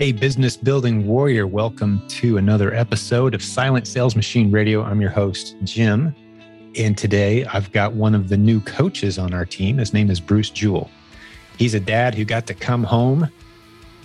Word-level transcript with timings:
Hey, 0.00 0.12
business 0.12 0.56
building 0.56 1.06
warrior, 1.06 1.46
welcome 1.46 2.02
to 2.08 2.38
another 2.38 2.72
episode 2.72 3.34
of 3.34 3.42
Silent 3.42 3.86
Sales 3.86 4.16
Machine 4.16 4.50
Radio. 4.50 4.82
I'm 4.82 4.98
your 4.98 5.10
host, 5.10 5.56
Jim. 5.62 6.14
And 6.74 6.96
today 6.96 7.44
I've 7.44 7.70
got 7.72 7.92
one 7.92 8.14
of 8.14 8.30
the 8.30 8.38
new 8.38 8.62
coaches 8.62 9.18
on 9.18 9.34
our 9.34 9.44
team. 9.44 9.76
His 9.76 9.92
name 9.92 10.10
is 10.10 10.18
Bruce 10.18 10.48
Jewell. 10.48 10.90
He's 11.58 11.74
a 11.74 11.80
dad 11.80 12.14
who 12.14 12.24
got 12.24 12.46
to 12.46 12.54
come 12.54 12.82
home 12.82 13.30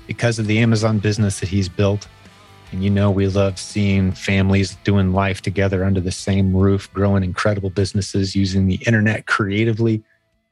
because 0.05 0.37
of 0.37 0.47
the 0.47 0.59
Amazon 0.59 0.99
business 0.99 1.39
that 1.39 1.47
he's 1.47 1.69
built. 1.69 2.09
And 2.73 2.83
you 2.83 2.89
know, 2.89 3.09
we 3.09 3.29
love 3.29 3.57
seeing 3.57 4.11
families 4.11 4.75
doing 4.83 5.13
life 5.13 5.41
together 5.41 5.85
under 5.85 6.01
the 6.01 6.11
same 6.11 6.53
roof, 6.53 6.91
growing 6.91 7.23
incredible 7.23 7.69
businesses 7.69 8.35
using 8.35 8.67
the 8.67 8.81
internet 8.85 9.27
creatively. 9.27 10.03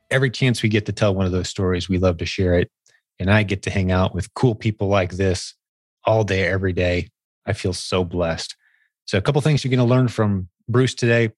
Every 0.10 0.32
chance 0.32 0.64
we 0.64 0.70
get 0.70 0.86
to 0.86 0.94
tell 0.94 1.14
one 1.14 1.26
of 1.26 1.34
those 1.34 1.50
stories, 1.50 1.90
we 1.90 1.98
love 1.98 2.16
to 2.20 2.26
share 2.26 2.58
it 2.58 2.72
and 3.20 3.32
I 3.32 3.44
get 3.44 3.64
to 3.64 3.70
hang 3.70 3.92
out 3.92 4.14
with 4.14 4.34
cool 4.34 4.56
people 4.56 4.88
like 4.88 5.14
this 5.14 5.54
all 6.06 6.24
day, 6.24 6.48
every 6.48 6.74
day. 6.74 7.10
I 7.46 7.54
feel 7.54 7.74
so 7.74 8.04
blessed. 8.04 8.56
So, 9.06 9.18
a 9.18 9.22
couple 9.22 9.42
things 9.42 9.64
you're 9.64 9.70
going 9.70 9.86
to 9.86 9.96
learn 9.96 10.08
from 10.08 10.50
Bruce 10.68 10.96
today 10.96 11.32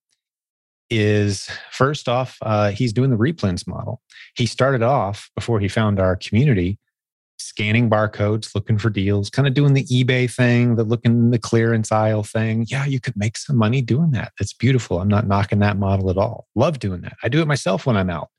is 0.89 1.49
first 1.71 2.07
off, 2.07 2.37
uh, 2.43 2.69
he's 2.71 2.93
doing 2.93 3.09
the 3.09 3.17
replens 3.17 3.67
model. 3.67 4.01
He 4.35 4.45
started 4.45 4.83
off 4.83 5.31
before 5.35 5.59
he 5.59 5.67
found 5.67 5.99
our 5.99 6.15
community 6.15 6.79
scanning 7.37 7.89
barcodes, 7.89 8.53
looking 8.55 8.77
for 8.77 8.89
deals, 8.89 9.29
kind 9.29 9.47
of 9.47 9.53
doing 9.53 9.73
the 9.73 9.85
eBay 9.85 10.29
thing, 10.31 10.75
the 10.75 10.83
looking 10.83 11.31
the 11.31 11.39
clearance 11.39 11.91
aisle 11.91 12.23
thing. 12.23 12.65
Yeah, 12.69 12.85
you 12.85 12.99
could 12.99 13.15
make 13.15 13.37
some 13.37 13.57
money 13.57 13.81
doing 13.81 14.11
that. 14.11 14.33
That's 14.39 14.53
beautiful. 14.53 14.99
I'm 14.99 15.07
not 15.07 15.27
knocking 15.27 15.59
that 15.59 15.77
model 15.77 16.09
at 16.09 16.17
all. 16.17 16.47
Love 16.55 16.79
doing 16.79 17.01
that. 17.01 17.17
I 17.23 17.29
do 17.29 17.41
it 17.41 17.47
myself 17.47 17.85
when 17.85 17.97
I'm 17.97 18.09
out. 18.09 18.29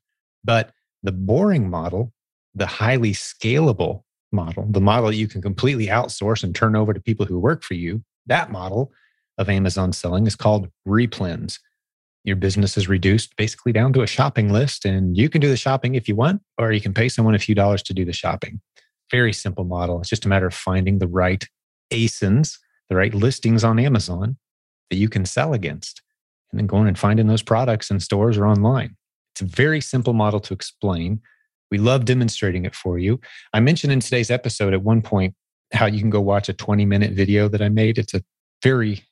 But 0.43 0.71
the 1.03 1.11
boring 1.11 1.69
model 1.69 2.13
the 2.57 2.65
highly 2.65 3.13
scalable 3.13 4.03
model, 4.31 4.65
the 4.69 4.81
model 4.81 5.11
you 5.11 5.27
can 5.27 5.41
completely 5.41 5.87
outsource 5.87 6.43
and 6.43 6.53
turn 6.53 6.75
over 6.75 6.93
to 6.93 6.99
people 6.99 7.25
who 7.25 7.39
work 7.39 7.63
for 7.63 7.75
you, 7.75 8.03
that 8.25 8.51
model 8.51 8.91
of 9.37 9.49
Amazon 9.49 9.93
selling 9.93 10.27
is 10.27 10.35
called 10.35 10.69
replens. 10.87 11.59
Your 12.23 12.35
business 12.35 12.75
is 12.75 12.89
reduced 12.89 13.35
basically 13.37 13.71
down 13.71 13.93
to 13.93 14.01
a 14.01 14.07
shopping 14.07 14.51
list, 14.51 14.85
and 14.85 15.15
you 15.15 15.29
can 15.29 15.39
do 15.39 15.47
the 15.47 15.55
shopping 15.55 15.95
if 15.95 16.07
you 16.07 16.15
want, 16.15 16.41
or 16.57 16.71
you 16.71 16.81
can 16.81 16.93
pay 16.93 17.07
someone 17.07 17.35
a 17.35 17.39
few 17.39 17.55
dollars 17.55 17.83
to 17.83 17.93
do 17.93 18.03
the 18.03 18.11
shopping. 18.11 18.59
Very 19.11 19.31
simple 19.31 19.63
model. 19.63 20.01
It's 20.01 20.09
just 20.09 20.25
a 20.25 20.29
matter 20.29 20.47
of 20.47 20.53
finding 20.53 20.99
the 20.99 21.07
right 21.07 21.47
ASINs, 21.93 22.57
the 22.89 22.95
right 22.95 23.13
listings 23.13 23.63
on 23.63 23.79
Amazon 23.79 24.37
that 24.89 24.97
you 24.97 25.07
can 25.07 25.25
sell 25.25 25.53
against, 25.53 26.01
and 26.51 26.59
then 26.59 26.67
going 26.67 26.87
and 26.87 26.99
finding 26.99 27.27
those 27.27 27.43
products 27.43 27.91
in 27.91 27.99
stores 27.99 28.37
or 28.37 28.45
online. 28.45 28.97
It's 29.33 29.41
a 29.41 29.45
very 29.45 29.79
simple 29.79 30.13
model 30.13 30.39
to 30.41 30.53
explain. 30.53 31.21
We 31.71 31.77
love 31.77 32.05
demonstrating 32.05 32.65
it 32.65 32.75
for 32.75 32.97
you. 32.97 33.19
I 33.53 33.59
mentioned 33.59 33.93
in 33.93 33.99
today's 33.99 34.31
episode 34.31 34.73
at 34.73 34.83
one 34.83 35.01
point 35.01 35.35
how 35.73 35.85
you 35.85 35.99
can 35.99 36.09
go 36.09 36.21
watch 36.21 36.49
a 36.49 36.53
20 36.53 36.85
minute 36.85 37.11
video 37.11 37.47
that 37.49 37.61
I 37.61 37.69
made. 37.69 37.97
It's 37.97 38.13
a 38.13 38.23
very 38.63 39.03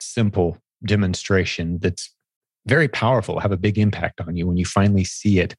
simple 0.00 0.58
demonstration 0.84 1.78
that's 1.80 2.14
very 2.66 2.88
powerful, 2.88 3.40
have 3.40 3.52
a 3.52 3.56
big 3.56 3.78
impact 3.78 4.20
on 4.20 4.36
you 4.36 4.46
when 4.46 4.56
you 4.56 4.64
finally 4.64 5.04
see 5.04 5.38
it 5.38 5.54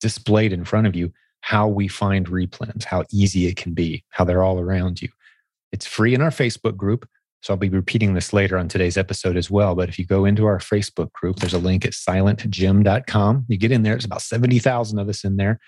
displayed 0.00 0.52
in 0.52 0.64
front 0.64 0.86
of 0.86 0.96
you. 0.96 1.12
How 1.40 1.68
we 1.68 1.88
find 1.88 2.26
replens, 2.26 2.84
how 2.84 3.04
easy 3.12 3.46
it 3.46 3.56
can 3.56 3.74
be, 3.74 4.02
how 4.08 4.24
they're 4.24 4.42
all 4.42 4.58
around 4.58 5.02
you. 5.02 5.08
It's 5.72 5.86
free 5.86 6.14
in 6.14 6.22
our 6.22 6.30
Facebook 6.30 6.76
group. 6.76 7.06
So 7.42 7.52
I'll 7.52 7.58
be 7.58 7.68
repeating 7.68 8.14
this 8.14 8.32
later 8.32 8.56
on 8.56 8.68
today's 8.68 8.96
episode 8.96 9.36
as 9.36 9.50
well. 9.50 9.74
But 9.74 9.90
if 9.90 9.98
you 9.98 10.06
go 10.06 10.24
into 10.24 10.46
our 10.46 10.58
Facebook 10.58 11.12
group, 11.12 11.36
there's 11.36 11.52
a 11.52 11.58
link 11.58 11.84
at 11.84 11.92
silentjim.com. 11.92 13.44
You 13.48 13.58
get 13.58 13.72
in 13.72 13.82
there, 13.82 13.92
there's 13.92 14.06
about 14.06 14.22
70,000 14.22 14.98
of 14.98 15.10
us 15.10 15.24
in 15.24 15.36
there 15.36 15.60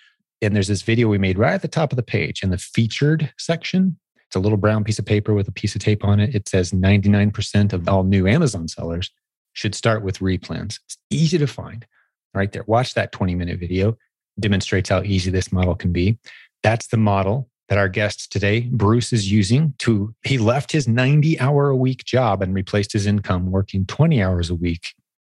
and 0.43 0.55
there's 0.55 0.69
this 0.69 0.83
video 0.83 1.09
we 1.09 1.19
made 1.19 1.39
right 1.39 1.55
at 1.55 1.63
the 1.63 1.69
top 1.69 1.93
of 1.93 1.97
the 1.97 2.03
page 2.03 2.43
in 2.43 2.51
the 2.51 2.59
featured 2.59 3.33
section. 3.39 3.99
It's 4.27 4.37
a 4.37 4.41
little 4.41 4.59
brown 4.59 4.85
piece 4.85 4.99
of 4.99 5.07
paper 5.07 5.35
with 5.35 5.49
a 5.49 5.53
piece 5.53 5.75
of 5.75 5.81
tape 5.81 6.05
on 6.05 6.21
it. 6.21 6.35
It 6.35 6.49
says 6.49 6.73
99% 6.73 7.73
of 7.73 7.89
all 7.89 8.05
new 8.05 8.27
Amazon 8.27 8.69
sellers 8.69 9.11
should 9.53 9.75
start 9.75 10.03
with 10.03 10.19
replens. 10.19 10.79
It's 10.85 10.99
easy 11.11 11.39
to 11.39 11.47
find 11.47 11.87
right 12.35 12.53
there. 12.53 12.65
Watch 12.67 12.95
that 12.95 13.13
20 13.13 13.35
minute 13.35 13.59
video, 13.59 13.97
demonstrates 14.39 14.91
how 14.91 15.03
easy 15.03 15.31
this 15.31 15.53
model 15.53 15.75
can 15.75 15.93
be. 15.93 16.19
That's 16.63 16.89
the 16.89 16.99
model 16.99 17.49
that 17.69 17.79
our 17.79 17.89
guest 17.89 18.31
today, 18.31 18.61
Bruce, 18.71 19.13
is 19.13 19.31
using 19.31 19.75
to, 19.79 20.15
he 20.23 20.39
left 20.39 20.71
his 20.71 20.87
90 20.87 21.41
hour 21.41 21.71
a 21.71 21.77
week 21.77 22.05
job 22.05 22.43
and 22.43 22.55
replaced 22.55 22.93
his 22.93 23.07
income 23.07 23.51
working 23.51 23.87
20 23.87 24.23
hours 24.23 24.51
a 24.51 24.55
week 24.55 24.95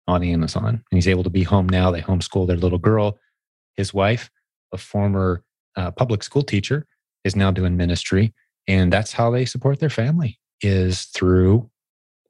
on 0.09 0.25
Amazon. 0.25 0.69
And 0.69 0.83
he's 0.91 1.09
able 1.09 1.23
to 1.23 1.31
be 1.31 1.45
home 1.45 1.69
now. 1.69 1.91
They 1.91 2.03
homeschool 2.03 2.47
their 2.47 2.57
little 2.57 2.79
girl, 2.79 3.19
his 3.77 3.95
wife 3.95 4.31
a 4.73 4.79
former 4.79 5.43
uh, 5.77 5.91
public 5.91 6.23
school 6.23 6.43
teacher, 6.43 6.87
is 7.25 7.37
now 7.37 7.51
doing 7.51 7.77
ministry. 7.77 8.33
And 8.67 8.93
that's 8.93 9.13
how 9.13 9.31
they 9.31 9.45
support 9.45 9.81
their 9.81 9.91
family 9.91 10.39
is 10.61 11.05
through 11.05 11.71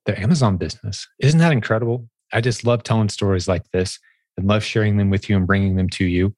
their 0.07 0.19
Amazon 0.19 0.57
business. 0.57 1.07
Isn't 1.19 1.41
that 1.41 1.53
incredible? 1.53 2.09
I 2.33 2.41
just 2.41 2.65
love 2.65 2.83
telling 2.83 3.09
stories 3.09 3.49
like 3.49 3.71
this 3.73 3.99
and 4.37 4.47
love 4.47 4.63
sharing 4.63 4.97
them 4.97 5.11
with 5.11 5.29
you 5.29 5.37
and 5.37 5.47
bringing 5.47 5.77
them 5.77 5.89
to 5.91 6.05
you. 6.05 6.35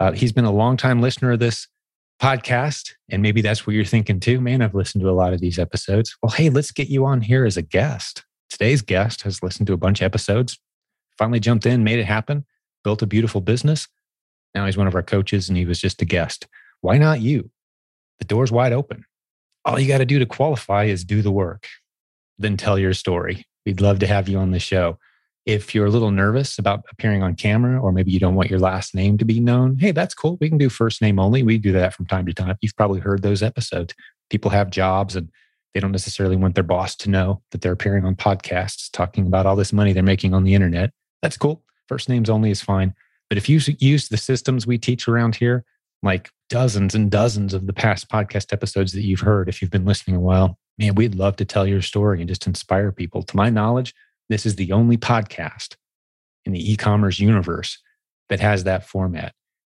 Uh, 0.00 0.12
he's 0.12 0.32
been 0.32 0.44
a 0.44 0.52
long-time 0.52 1.00
listener 1.00 1.32
of 1.32 1.38
this 1.38 1.68
podcast. 2.20 2.92
And 3.10 3.22
maybe 3.22 3.40
that's 3.40 3.66
what 3.66 3.74
you're 3.74 3.84
thinking 3.84 4.20
too. 4.20 4.40
Man, 4.40 4.62
I've 4.62 4.74
listened 4.74 5.02
to 5.02 5.10
a 5.10 5.12
lot 5.12 5.32
of 5.32 5.40
these 5.40 5.58
episodes. 5.58 6.16
Well, 6.22 6.30
hey, 6.30 6.50
let's 6.50 6.70
get 6.70 6.88
you 6.88 7.04
on 7.04 7.20
here 7.20 7.44
as 7.44 7.56
a 7.56 7.62
guest. 7.62 8.24
Today's 8.50 8.82
guest 8.82 9.22
has 9.22 9.42
listened 9.42 9.66
to 9.68 9.72
a 9.72 9.78
bunch 9.78 10.00
of 10.00 10.04
episodes, 10.04 10.58
finally 11.18 11.40
jumped 11.40 11.66
in, 11.66 11.82
made 11.82 11.98
it 11.98 12.04
happen, 12.04 12.44
built 12.84 13.02
a 13.02 13.06
beautiful 13.06 13.40
business. 13.40 13.88
Now 14.54 14.66
he's 14.66 14.76
one 14.76 14.86
of 14.86 14.94
our 14.94 15.02
coaches 15.02 15.48
and 15.48 15.56
he 15.56 15.64
was 15.64 15.80
just 15.80 16.02
a 16.02 16.04
guest. 16.04 16.46
Why 16.80 16.98
not 16.98 17.20
you? 17.20 17.50
The 18.18 18.24
door's 18.24 18.52
wide 18.52 18.72
open. 18.72 19.04
All 19.64 19.78
you 19.78 19.88
got 19.88 19.98
to 19.98 20.06
do 20.06 20.18
to 20.18 20.26
qualify 20.26 20.84
is 20.84 21.04
do 21.04 21.22
the 21.22 21.30
work, 21.30 21.68
then 22.38 22.56
tell 22.56 22.78
your 22.78 22.94
story. 22.94 23.46
We'd 23.64 23.80
love 23.80 24.00
to 24.00 24.06
have 24.06 24.28
you 24.28 24.38
on 24.38 24.50
the 24.50 24.58
show. 24.58 24.98
If 25.46 25.74
you're 25.74 25.86
a 25.86 25.90
little 25.90 26.10
nervous 26.10 26.58
about 26.58 26.84
appearing 26.92 27.22
on 27.22 27.34
camera, 27.34 27.80
or 27.80 27.92
maybe 27.92 28.12
you 28.12 28.20
don't 28.20 28.34
want 28.34 28.50
your 28.50 28.60
last 28.60 28.94
name 28.94 29.18
to 29.18 29.24
be 29.24 29.40
known, 29.40 29.76
hey, 29.76 29.90
that's 29.90 30.14
cool. 30.14 30.38
We 30.40 30.48
can 30.48 30.58
do 30.58 30.68
first 30.68 31.02
name 31.02 31.18
only. 31.18 31.42
We 31.42 31.58
do 31.58 31.72
that 31.72 31.94
from 31.94 32.06
time 32.06 32.26
to 32.26 32.32
time. 32.32 32.56
You've 32.60 32.76
probably 32.76 33.00
heard 33.00 33.22
those 33.22 33.42
episodes. 33.42 33.94
People 34.30 34.50
have 34.50 34.70
jobs 34.70 35.16
and 35.16 35.28
they 35.74 35.80
don't 35.80 35.92
necessarily 35.92 36.36
want 36.36 36.54
their 36.54 36.64
boss 36.64 36.94
to 36.96 37.10
know 37.10 37.42
that 37.50 37.60
they're 37.60 37.72
appearing 37.72 38.04
on 38.04 38.14
podcasts 38.14 38.90
talking 38.92 39.26
about 39.26 39.46
all 39.46 39.56
this 39.56 39.72
money 39.72 39.92
they're 39.92 40.02
making 40.02 40.34
on 40.34 40.44
the 40.44 40.54
internet. 40.54 40.90
That's 41.22 41.36
cool. 41.36 41.62
First 41.88 42.08
names 42.08 42.30
only 42.30 42.50
is 42.50 42.60
fine. 42.60 42.94
But 43.32 43.38
if 43.38 43.48
you 43.48 43.60
use 43.78 44.10
the 44.10 44.18
systems 44.18 44.66
we 44.66 44.76
teach 44.76 45.08
around 45.08 45.36
here, 45.36 45.64
like 46.02 46.28
dozens 46.50 46.94
and 46.94 47.10
dozens 47.10 47.54
of 47.54 47.66
the 47.66 47.72
past 47.72 48.10
podcast 48.10 48.52
episodes 48.52 48.92
that 48.92 49.04
you've 49.04 49.20
heard, 49.20 49.48
if 49.48 49.62
you've 49.62 49.70
been 49.70 49.86
listening 49.86 50.16
a 50.16 50.20
while, 50.20 50.58
man, 50.76 50.96
we'd 50.96 51.14
love 51.14 51.36
to 51.36 51.46
tell 51.46 51.66
your 51.66 51.80
story 51.80 52.20
and 52.20 52.28
just 52.28 52.46
inspire 52.46 52.92
people. 52.92 53.22
To 53.22 53.34
my 53.34 53.48
knowledge, 53.48 53.94
this 54.28 54.44
is 54.44 54.56
the 54.56 54.70
only 54.72 54.98
podcast 54.98 55.76
in 56.44 56.52
the 56.52 56.72
e 56.72 56.76
commerce 56.76 57.18
universe 57.18 57.78
that 58.28 58.40
has 58.40 58.64
that 58.64 58.86
format. 58.86 59.32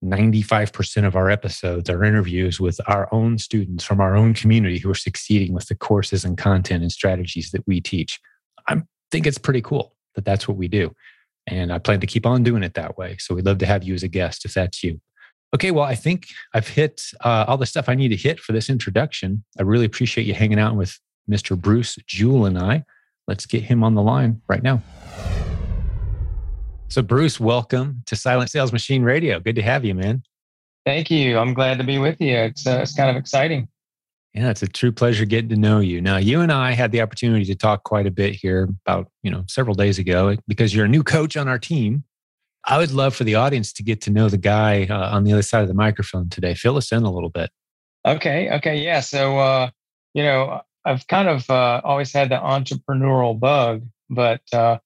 95% 0.03 1.05
of 1.05 1.15
our 1.15 1.29
episodes 1.29 1.91
are 1.91 2.03
interviews 2.03 2.59
with 2.59 2.79
our 2.87 3.07
own 3.13 3.37
students 3.37 3.83
from 3.83 4.01
our 4.01 4.15
own 4.15 4.33
community 4.33 4.79
who 4.79 4.89
are 4.89 4.95
succeeding 4.95 5.53
with 5.53 5.67
the 5.67 5.75
courses 5.75 6.25
and 6.25 6.39
content 6.39 6.81
and 6.81 6.91
strategies 6.91 7.51
that 7.51 7.67
we 7.67 7.79
teach. 7.79 8.19
I 8.67 8.81
think 9.11 9.27
it's 9.27 9.37
pretty 9.37 9.61
cool 9.61 9.95
that 10.15 10.25
that's 10.25 10.47
what 10.47 10.57
we 10.57 10.67
do. 10.67 10.91
And 11.47 11.73
I 11.73 11.77
plan 11.79 11.99
to 11.99 12.07
keep 12.07 12.25
on 12.25 12.43
doing 12.43 12.63
it 12.63 12.73
that 12.75 12.97
way. 12.97 13.17
So 13.19 13.35
we'd 13.35 13.45
love 13.45 13.57
to 13.59 13.65
have 13.65 13.83
you 13.83 13.93
as 13.93 14.03
a 14.03 14.07
guest 14.07 14.45
if 14.45 14.53
that's 14.53 14.83
you. 14.83 15.01
Okay, 15.53 15.71
well, 15.71 15.83
I 15.83 15.93
think 15.93 16.25
I've 16.53 16.67
hit 16.67 17.01
uh, 17.21 17.45
all 17.47 17.57
the 17.57 17.65
stuff 17.65 17.87
I 17.87 17.95
need 17.95 18.09
to 18.09 18.15
hit 18.15 18.39
for 18.39 18.53
this 18.53 18.69
introduction. 18.69 19.43
I 19.59 19.61
really 19.61 19.85
appreciate 19.85 20.25
you 20.25 20.33
hanging 20.33 20.59
out 20.59 20.75
with 20.75 20.97
Mr. 21.29 21.59
Bruce 21.59 21.97
Jewell 22.07 22.45
and 22.45 22.57
I. 22.57 22.83
Let's 23.27 23.45
get 23.45 23.63
him 23.63 23.83
on 23.83 23.93
the 23.93 24.01
line 24.01 24.41
right 24.47 24.63
now. 24.63 24.81
So, 26.89 27.01
Bruce, 27.01 27.39
welcome 27.39 28.03
to 28.05 28.15
Silent 28.15 28.49
Sales 28.49 28.73
Machine 28.73 29.03
Radio. 29.03 29.39
Good 29.39 29.55
to 29.55 29.61
have 29.61 29.85
you, 29.85 29.95
man. 29.95 30.23
Thank 30.85 31.09
you. 31.09 31.37
I'm 31.37 31.53
glad 31.53 31.77
to 31.77 31.83
be 31.83 31.97
with 31.97 32.19
you. 32.19 32.35
It's 32.35 32.67
uh, 32.67 32.79
it's 32.81 32.93
kind 32.93 33.09
of 33.09 33.15
exciting. 33.15 33.67
Yeah, 34.33 34.49
it's 34.49 34.63
a 34.63 34.67
true 34.67 34.91
pleasure 34.91 35.25
getting 35.25 35.49
to 35.49 35.55
know 35.55 35.79
you. 35.79 36.01
Now, 36.01 36.17
you 36.17 36.41
and 36.41 36.51
I 36.51 36.71
had 36.71 36.91
the 36.91 37.01
opportunity 37.01 37.45
to 37.45 37.55
talk 37.55 37.83
quite 37.83 38.07
a 38.07 38.11
bit 38.11 38.33
here 38.33 38.67
about, 38.85 39.11
you 39.21 39.29
know, 39.29 39.43
several 39.47 39.75
days 39.75 39.99
ago 39.99 40.35
because 40.47 40.73
you're 40.73 40.85
a 40.85 40.89
new 40.89 41.03
coach 41.03 41.37
on 41.37 41.47
our 41.47 41.59
team. 41.59 42.03
I 42.65 42.79
would 42.79 42.91
love 42.91 43.15
for 43.15 43.25
the 43.25 43.35
audience 43.35 43.71
to 43.73 43.83
get 43.83 44.01
to 44.01 44.09
know 44.09 44.29
the 44.29 44.37
guy 44.37 44.87
uh, 44.89 45.15
on 45.15 45.23
the 45.23 45.33
other 45.33 45.43
side 45.43 45.61
of 45.61 45.67
the 45.67 45.75
microphone 45.75 46.29
today. 46.29 46.55
Fill 46.55 46.77
us 46.77 46.91
in 46.91 47.03
a 47.03 47.11
little 47.11 47.29
bit. 47.29 47.51
Okay. 48.07 48.49
Okay. 48.53 48.77
Yeah. 48.77 49.01
So, 49.01 49.37
uh, 49.37 49.69
you 50.15 50.23
know, 50.23 50.61
I've 50.83 51.05
kind 51.07 51.29
of 51.29 51.47
uh, 51.49 51.81
always 51.83 52.11
had 52.11 52.29
the 52.29 52.37
entrepreneurial 52.37 53.39
bug, 53.39 53.83
but, 54.09 54.41
uh, 54.51 54.79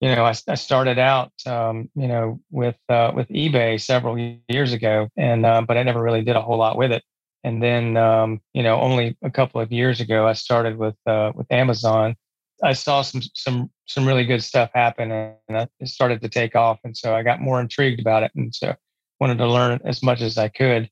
you 0.00 0.14
know, 0.14 0.24
I, 0.24 0.34
I 0.48 0.54
started 0.54 0.98
out, 0.98 1.32
um, 1.46 1.88
you 1.94 2.08
know, 2.08 2.40
with 2.50 2.76
uh, 2.88 3.12
with 3.14 3.28
eBay 3.28 3.80
several 3.80 4.18
years 4.48 4.72
ago, 4.72 5.08
and 5.16 5.46
uh, 5.46 5.62
but 5.62 5.76
I 5.76 5.84
never 5.84 6.02
really 6.02 6.22
did 6.22 6.34
a 6.34 6.40
whole 6.42 6.58
lot 6.58 6.76
with 6.76 6.90
it. 6.90 7.04
And 7.44 7.62
then, 7.62 7.96
um, 7.96 8.40
you 8.54 8.62
know, 8.62 8.80
only 8.80 9.16
a 9.22 9.30
couple 9.30 9.60
of 9.60 9.72
years 9.72 10.00
ago, 10.00 10.26
I 10.26 10.32
started 10.32 10.76
with 10.78 10.96
uh, 11.06 11.32
with 11.34 11.50
Amazon. 11.50 12.16
I 12.62 12.72
saw 12.74 13.02
some 13.02 13.22
some 13.34 13.70
some 13.86 14.06
really 14.06 14.24
good 14.24 14.42
stuff 14.42 14.70
happen, 14.74 15.10
and 15.10 15.68
it 15.80 15.88
started 15.88 16.20
to 16.22 16.28
take 16.28 16.54
off. 16.54 16.78
And 16.84 16.96
so 16.96 17.14
I 17.14 17.22
got 17.22 17.40
more 17.40 17.60
intrigued 17.60 18.00
about 18.00 18.22
it, 18.22 18.30
and 18.36 18.54
so 18.54 18.74
wanted 19.20 19.38
to 19.38 19.48
learn 19.48 19.80
as 19.84 20.02
much 20.02 20.20
as 20.20 20.38
I 20.38 20.48
could, 20.48 20.90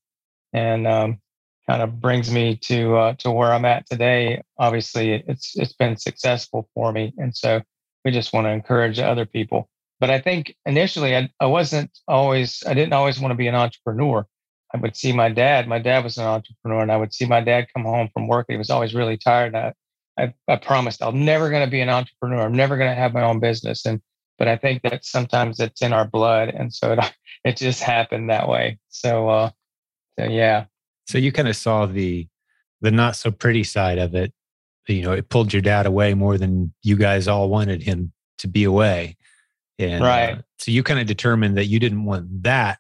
and 0.53 0.87
um, 0.87 1.21
kind 1.69 1.83
of 1.83 2.01
brings 2.01 2.33
me 2.33 2.57
to 2.57 2.97
uh, 2.97 3.15
to 3.19 3.31
where 3.31 3.53
I'm 3.53 3.65
at 3.65 3.89
today. 3.89 4.43
Obviously, 4.59 5.23
it's 5.27 5.57
it's 5.57 5.73
been 5.73 5.97
successful 5.97 6.69
for 6.75 6.93
me, 6.93 7.13
and 7.17 7.37
so 7.37 7.63
we 8.05 8.11
just 8.11 8.33
want 8.33 8.47
to 8.47 8.51
encourage 8.51 8.99
other 8.99 9.27
people. 9.27 9.69
But 10.01 10.11
I 10.11 10.19
think 10.19 10.57
initially 10.67 11.15
I, 11.15 11.31
I 11.39 11.47
wasn't 11.47 11.91
always 12.09 12.65
I 12.67 12.75
didn't 12.75 12.95
always 12.95 13.21
want 13.21 13.33
to 13.33 13.37
be 13.37 13.47
an 13.47 13.55
entrepreneur. 13.55 14.27
I 14.75 14.79
would 14.79 14.97
see 14.97 15.13
my 15.13 15.29
dad. 15.29 15.67
My 15.67 15.79
dad 15.79 16.05
was 16.05 16.17
an 16.17 16.25
entrepreneur, 16.25 16.83
and 16.83 16.93
I 16.93 16.97
would 16.97 17.13
see 17.13 17.27
my 17.27 17.41
dad 17.41 17.67
come 17.75 17.85
home 17.85 18.09
from 18.13 18.29
work. 18.29 18.47
He 18.49 18.57
was 18.57 18.71
always 18.71 18.95
really 18.95 19.17
tired. 19.17 19.55
I, 19.55 19.73
I, 20.19 20.35
I 20.49 20.57
promised 20.57 21.03
I'm 21.03 21.25
never 21.25 21.51
going 21.51 21.65
to 21.65 21.71
be 21.71 21.81
an 21.81 21.89
entrepreneur. 21.89 22.43
I'm 22.43 22.55
never 22.55 22.77
going 22.77 22.91
to 22.91 22.95
have 22.95 23.13
my 23.13 23.23
own 23.23 23.41
business. 23.41 23.85
And 23.85 24.01
but 24.39 24.49
I 24.49 24.57
think 24.57 24.83
that 24.83 25.05
sometimes 25.05 25.61
it's 25.61 25.83
in 25.83 25.93
our 25.93 26.07
blood, 26.07 26.49
and 26.49 26.73
so 26.73 26.93
it 26.93 26.99
it 27.45 27.57
just 27.57 27.83
happened 27.83 28.31
that 28.31 28.49
way. 28.49 28.79
So, 28.89 29.29
uh, 29.29 29.51
so 30.19 30.27
yeah. 30.27 30.67
So 31.07 31.19
you 31.19 31.33
kind 31.33 31.49
of 31.49 31.57
saw 31.57 31.87
the 31.87 32.29
the 32.81 32.91
not 32.91 33.17
so 33.17 33.31
pretty 33.31 33.65
side 33.65 33.99
of 33.99 34.15
it. 34.15 34.33
You 34.89 35.03
know, 35.03 35.13
it 35.13 35.29
pulled 35.29 35.53
your 35.53 35.63
dad 35.63 35.87
away 35.87 36.15
more 36.15 36.39
than 36.39 36.73
you 36.83 36.97
guys 36.97 37.29
all 37.29 37.49
wanted 37.49 37.83
him 37.83 38.13
to 38.39 38.49
be 38.49 38.65
away. 38.65 39.17
And, 39.79 40.03
right. 40.03 40.39
Uh, 40.39 40.43
so 40.59 40.73
you 40.73 40.83
kind 40.83 41.01
of 41.01 41.07
determined 41.07 41.57
that 41.57 41.67
you 41.67 41.79
didn't 41.79 42.05
want 42.05 42.43
that, 42.43 42.80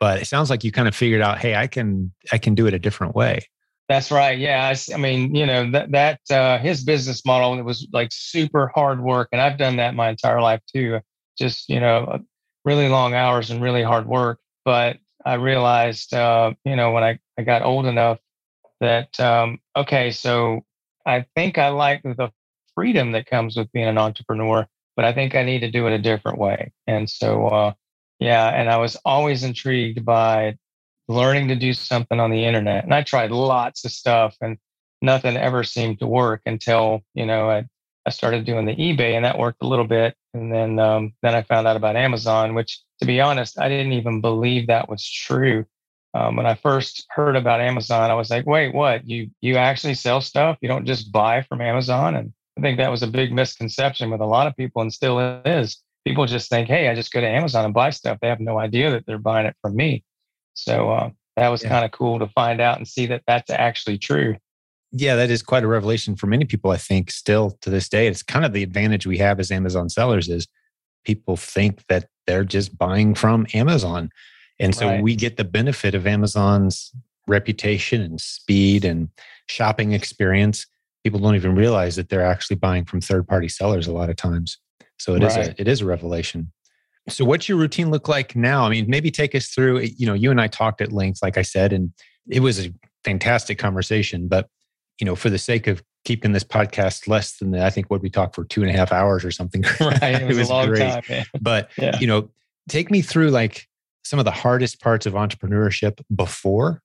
but 0.00 0.20
it 0.20 0.26
sounds 0.26 0.50
like 0.50 0.64
you 0.64 0.72
kind 0.72 0.88
of 0.88 0.94
figured 0.94 1.22
out, 1.22 1.38
hey, 1.38 1.54
I 1.54 1.66
can 1.66 2.12
I 2.32 2.38
can 2.38 2.54
do 2.54 2.66
it 2.66 2.74
a 2.74 2.78
different 2.78 3.14
way. 3.14 3.40
That's 3.88 4.10
right. 4.10 4.36
Yeah. 4.36 4.72
I, 4.74 4.94
I 4.94 4.96
mean, 4.96 5.32
you 5.34 5.46
know, 5.46 5.70
that, 5.70 5.92
that, 5.92 6.20
uh, 6.28 6.58
his 6.58 6.82
business 6.82 7.24
model, 7.24 7.56
it 7.56 7.62
was 7.62 7.86
like 7.92 8.08
super 8.10 8.66
hard 8.74 9.00
work. 9.00 9.28
And 9.30 9.40
I've 9.40 9.58
done 9.58 9.76
that 9.76 9.94
my 9.94 10.08
entire 10.08 10.40
life 10.42 10.60
too. 10.74 10.98
Just, 11.38 11.68
you 11.68 11.78
know, 11.78 12.04
uh, 12.04 12.18
really 12.64 12.88
long 12.88 13.14
hours 13.14 13.50
and 13.50 13.62
really 13.62 13.84
hard 13.84 14.08
work. 14.08 14.40
But 14.64 14.96
I 15.24 15.34
realized, 15.34 16.12
uh, 16.14 16.54
you 16.64 16.74
know, 16.74 16.90
when 16.90 17.04
I, 17.04 17.20
I 17.38 17.42
got 17.42 17.62
old 17.62 17.86
enough 17.86 18.18
that, 18.80 19.20
um, 19.20 19.60
okay, 19.76 20.10
so 20.10 20.64
I 21.06 21.24
think 21.36 21.56
I 21.56 21.68
like 21.68 22.02
the 22.02 22.32
freedom 22.74 23.12
that 23.12 23.26
comes 23.26 23.56
with 23.56 23.70
being 23.70 23.86
an 23.86 23.98
entrepreneur, 23.98 24.66
but 24.96 25.04
I 25.04 25.12
think 25.12 25.36
I 25.36 25.44
need 25.44 25.60
to 25.60 25.70
do 25.70 25.86
it 25.86 25.92
a 25.92 25.98
different 25.98 26.38
way. 26.38 26.72
And 26.88 27.08
so, 27.08 27.46
uh, 27.46 27.72
yeah, 28.18 28.48
and 28.48 28.68
I 28.68 28.78
was 28.78 28.96
always 29.04 29.44
intrigued 29.44 30.04
by 30.04 30.56
learning 31.08 31.48
to 31.48 31.56
do 31.56 31.72
something 31.72 32.18
on 32.18 32.30
the 32.30 32.44
internet. 32.44 32.84
And 32.84 32.94
I 32.94 33.02
tried 33.02 33.30
lots 33.30 33.84
of 33.84 33.92
stuff 33.92 34.36
and 34.40 34.58
nothing 35.02 35.36
ever 35.36 35.62
seemed 35.64 36.00
to 36.00 36.06
work 36.06 36.42
until, 36.46 37.02
you 37.14 37.26
know, 37.26 37.50
I, 37.50 37.66
I 38.06 38.10
started 38.10 38.44
doing 38.44 38.66
the 38.66 38.74
eBay 38.74 39.14
and 39.14 39.24
that 39.24 39.38
worked 39.38 39.62
a 39.62 39.68
little 39.68 39.86
bit. 39.86 40.16
And 40.34 40.52
then, 40.52 40.78
um, 40.78 41.12
then 41.22 41.34
I 41.34 41.42
found 41.42 41.66
out 41.66 41.76
about 41.76 41.96
Amazon, 41.96 42.54
which 42.54 42.80
to 43.00 43.06
be 43.06 43.20
honest, 43.20 43.58
I 43.58 43.68
didn't 43.68 43.92
even 43.92 44.20
believe 44.20 44.66
that 44.66 44.88
was 44.88 45.08
true. 45.08 45.66
Um, 46.14 46.36
when 46.36 46.46
I 46.46 46.54
first 46.54 47.06
heard 47.10 47.36
about 47.36 47.60
Amazon, 47.60 48.10
I 48.10 48.14
was 48.14 48.30
like, 48.30 48.46
wait, 48.46 48.74
what? 48.74 49.06
You, 49.06 49.30
you 49.42 49.56
actually 49.56 49.94
sell 49.94 50.20
stuff? 50.20 50.56
You 50.62 50.68
don't 50.68 50.86
just 50.86 51.12
buy 51.12 51.42
from 51.42 51.60
Amazon? 51.60 52.16
And 52.16 52.32
I 52.58 52.62
think 52.62 52.78
that 52.78 52.90
was 52.90 53.02
a 53.02 53.06
big 53.06 53.32
misconception 53.32 54.10
with 54.10 54.22
a 54.22 54.26
lot 54.26 54.46
of 54.46 54.56
people 54.56 54.80
and 54.80 54.92
still 54.92 55.20
is. 55.44 55.82
People 56.06 56.26
just 56.26 56.48
think, 56.48 56.68
hey, 56.68 56.88
I 56.88 56.94
just 56.94 57.12
go 57.12 57.20
to 57.20 57.28
Amazon 57.28 57.64
and 57.64 57.74
buy 57.74 57.90
stuff. 57.90 58.18
They 58.22 58.28
have 58.28 58.38
no 58.38 58.58
idea 58.58 58.92
that 58.92 59.06
they're 59.06 59.18
buying 59.18 59.46
it 59.46 59.56
from 59.60 59.74
me. 59.74 60.04
So 60.54 60.90
uh, 60.90 61.10
that 61.34 61.48
was 61.48 61.62
yeah. 61.62 61.68
kind 61.68 61.84
of 61.84 61.90
cool 61.90 62.20
to 62.20 62.28
find 62.28 62.60
out 62.60 62.78
and 62.78 62.86
see 62.86 63.06
that 63.06 63.22
that's 63.26 63.50
actually 63.50 63.98
true. 63.98 64.36
Yeah, 64.92 65.16
that 65.16 65.30
is 65.30 65.42
quite 65.42 65.64
a 65.64 65.66
revelation 65.66 66.14
for 66.14 66.28
many 66.28 66.44
people. 66.44 66.70
I 66.70 66.76
think 66.76 67.10
still 67.10 67.58
to 67.60 67.70
this 67.70 67.88
day, 67.88 68.06
it's 68.06 68.22
kind 68.22 68.44
of 68.44 68.52
the 68.52 68.62
advantage 68.62 69.04
we 69.04 69.18
have 69.18 69.40
as 69.40 69.50
Amazon 69.50 69.88
sellers 69.88 70.28
is 70.28 70.46
people 71.04 71.36
think 71.36 71.84
that 71.88 72.08
they're 72.26 72.44
just 72.44 72.78
buying 72.78 73.14
from 73.14 73.46
Amazon, 73.52 74.10
and 74.58 74.74
so 74.74 74.86
right. 74.86 75.02
we 75.02 75.16
get 75.16 75.36
the 75.36 75.44
benefit 75.44 75.94
of 75.94 76.06
Amazon's 76.06 76.92
reputation 77.26 78.00
and 78.00 78.20
speed 78.20 78.84
and 78.84 79.08
shopping 79.48 79.92
experience. 79.92 80.66
People 81.04 81.20
don't 81.20 81.34
even 81.34 81.56
realize 81.56 81.96
that 81.96 82.08
they're 82.08 82.24
actually 82.24 82.56
buying 82.56 82.84
from 82.84 83.00
third-party 83.00 83.48
sellers 83.48 83.86
a 83.86 83.92
lot 83.92 84.08
of 84.08 84.16
times. 84.16 84.58
So 84.98 85.14
it 85.14 85.22
right. 85.22 85.30
is 85.30 85.48
a 85.48 85.60
it 85.60 85.68
is 85.68 85.80
a 85.80 85.86
revelation. 85.86 86.52
So 87.08 87.24
what's 87.24 87.48
your 87.48 87.58
routine 87.58 87.90
look 87.90 88.08
like 88.08 88.34
now? 88.34 88.64
I 88.64 88.70
mean, 88.70 88.86
maybe 88.88 89.10
take 89.10 89.34
us 89.34 89.48
through, 89.48 89.80
you 89.96 90.06
know, 90.06 90.14
you 90.14 90.30
and 90.30 90.40
I 90.40 90.48
talked 90.48 90.80
at 90.80 90.92
length, 90.92 91.20
like 91.22 91.38
I 91.38 91.42
said, 91.42 91.72
and 91.72 91.92
it 92.28 92.40
was 92.40 92.66
a 92.66 92.72
fantastic 93.04 93.58
conversation. 93.58 94.26
But, 94.26 94.48
you 94.98 95.04
know, 95.04 95.14
for 95.14 95.30
the 95.30 95.38
sake 95.38 95.68
of 95.68 95.82
keeping 96.04 96.32
this 96.32 96.42
podcast 96.42 97.06
less 97.06 97.36
than 97.38 97.52
the, 97.52 97.64
I 97.64 97.70
think 97.70 97.90
what 97.90 98.02
we 98.02 98.10
talked 98.10 98.34
for 98.34 98.44
two 98.44 98.62
and 98.62 98.70
a 98.70 98.76
half 98.76 98.90
hours 98.90 99.24
or 99.24 99.30
something. 99.30 99.62
Right. 99.80 100.02
It 100.02 100.26
was, 100.26 100.36
it 100.36 100.40
was 100.40 100.50
a 100.50 100.52
long 100.52 100.68
great. 100.68 101.04
time. 101.04 101.24
But, 101.40 101.70
yeah. 101.78 101.96
you 102.00 102.08
know, 102.08 102.28
take 102.68 102.90
me 102.90 103.02
through 103.02 103.30
like 103.30 103.68
some 104.04 104.18
of 104.18 104.24
the 104.24 104.32
hardest 104.32 104.80
parts 104.80 105.06
of 105.06 105.12
entrepreneurship 105.14 106.00
before 106.14 106.82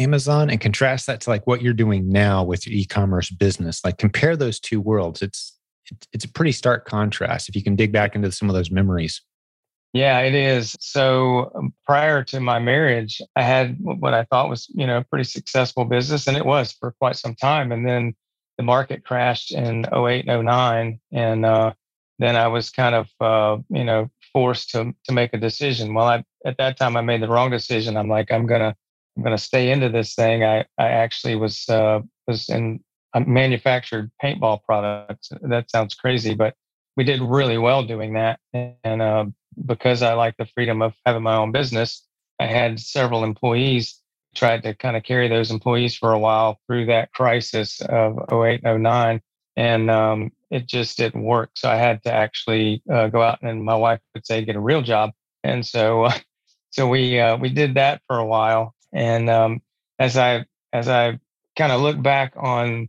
Amazon 0.00 0.50
and 0.50 0.60
contrast 0.60 1.06
that 1.06 1.20
to 1.20 1.30
like 1.30 1.46
what 1.46 1.62
you're 1.62 1.74
doing 1.74 2.08
now 2.08 2.42
with 2.42 2.66
your 2.66 2.76
e-commerce 2.76 3.30
business. 3.30 3.84
Like 3.84 3.98
compare 3.98 4.36
those 4.36 4.58
two 4.58 4.80
worlds. 4.80 5.22
It's 5.22 5.56
it's 6.12 6.24
a 6.24 6.28
pretty 6.28 6.52
stark 6.52 6.86
contrast 6.86 7.48
if 7.48 7.56
you 7.56 7.62
can 7.62 7.76
dig 7.76 7.92
back 7.92 8.14
into 8.14 8.30
some 8.32 8.48
of 8.48 8.54
those 8.54 8.70
memories. 8.70 9.22
Yeah, 9.92 10.20
it 10.20 10.34
is. 10.34 10.76
So 10.78 11.50
um, 11.54 11.74
prior 11.84 12.22
to 12.24 12.38
my 12.38 12.60
marriage, 12.60 13.20
I 13.34 13.42
had 13.42 13.76
what 13.80 14.14
I 14.14 14.24
thought 14.24 14.48
was, 14.48 14.68
you 14.68 14.86
know, 14.86 14.98
a 14.98 15.04
pretty 15.04 15.24
successful 15.24 15.84
business, 15.84 16.28
and 16.28 16.36
it 16.36 16.46
was 16.46 16.72
for 16.72 16.92
quite 17.00 17.16
some 17.16 17.34
time. 17.34 17.72
And 17.72 17.86
then 17.86 18.14
the 18.56 18.62
market 18.62 19.04
crashed 19.04 19.52
in 19.52 19.86
08 19.92 20.28
and 20.28 20.44
09. 20.46 21.00
And 21.12 21.44
uh, 21.44 21.72
then 22.20 22.36
I 22.36 22.46
was 22.46 22.70
kind 22.70 22.94
of, 22.94 23.08
uh, 23.20 23.60
you 23.68 23.84
know, 23.84 24.10
forced 24.32 24.70
to 24.70 24.92
to 25.04 25.12
make 25.12 25.34
a 25.34 25.38
decision. 25.38 25.94
Well, 25.94 26.06
I 26.06 26.24
at 26.46 26.58
that 26.58 26.76
time 26.76 26.96
I 26.96 27.00
made 27.00 27.22
the 27.22 27.28
wrong 27.28 27.50
decision. 27.50 27.96
I'm 27.96 28.08
like, 28.08 28.30
I'm 28.30 28.46
gonna 28.46 28.76
I'm 29.16 29.22
gonna 29.24 29.38
stay 29.38 29.72
into 29.72 29.88
this 29.88 30.14
thing. 30.14 30.44
I 30.44 30.66
I 30.78 30.88
actually 30.88 31.34
was 31.34 31.68
uh, 31.68 32.00
was 32.28 32.48
in 32.48 32.80
manufactured 33.18 34.10
paintball 34.22 34.62
products. 34.64 35.30
That 35.42 35.70
sounds 35.70 35.94
crazy, 35.94 36.34
but 36.34 36.54
we 36.96 37.04
did 37.04 37.20
really 37.20 37.58
well 37.58 37.82
doing 37.84 38.14
that. 38.14 38.40
And 38.52 39.02
uh, 39.02 39.26
because 39.66 40.02
I 40.02 40.14
like 40.14 40.36
the 40.36 40.46
freedom 40.46 40.82
of 40.82 40.94
having 41.04 41.22
my 41.22 41.36
own 41.36 41.52
business, 41.52 42.06
I 42.38 42.46
had 42.46 42.80
several 42.80 43.24
employees, 43.24 44.00
tried 44.34 44.62
to 44.62 44.74
kind 44.74 44.96
of 44.96 45.02
carry 45.02 45.28
those 45.28 45.50
employees 45.50 45.96
for 45.96 46.12
a 46.12 46.18
while 46.18 46.60
through 46.66 46.86
that 46.86 47.12
crisis 47.12 47.80
of 47.82 48.18
08, 48.32 48.62
09. 48.62 49.20
And 49.56 49.90
um, 49.90 50.32
it 50.50 50.66
just 50.66 50.96
didn't 50.96 51.22
work. 51.22 51.50
So 51.54 51.68
I 51.68 51.76
had 51.76 52.02
to 52.04 52.12
actually 52.12 52.82
uh, 52.90 53.08
go 53.08 53.22
out 53.22 53.40
and 53.42 53.64
my 53.64 53.74
wife 53.74 54.00
would 54.14 54.26
say, 54.26 54.44
get 54.44 54.56
a 54.56 54.60
real 54.60 54.82
job. 54.82 55.10
And 55.42 55.66
so, 55.66 56.04
uh, 56.04 56.12
so 56.70 56.88
we, 56.88 57.18
uh, 57.18 57.36
we 57.36 57.48
did 57.48 57.74
that 57.74 58.02
for 58.06 58.18
a 58.18 58.24
while. 58.24 58.74
And 58.92 59.28
um, 59.28 59.62
as 59.98 60.16
I, 60.16 60.44
as 60.72 60.88
I 60.88 61.18
kind 61.56 61.72
of 61.72 61.80
look 61.80 62.00
back 62.00 62.34
on 62.36 62.88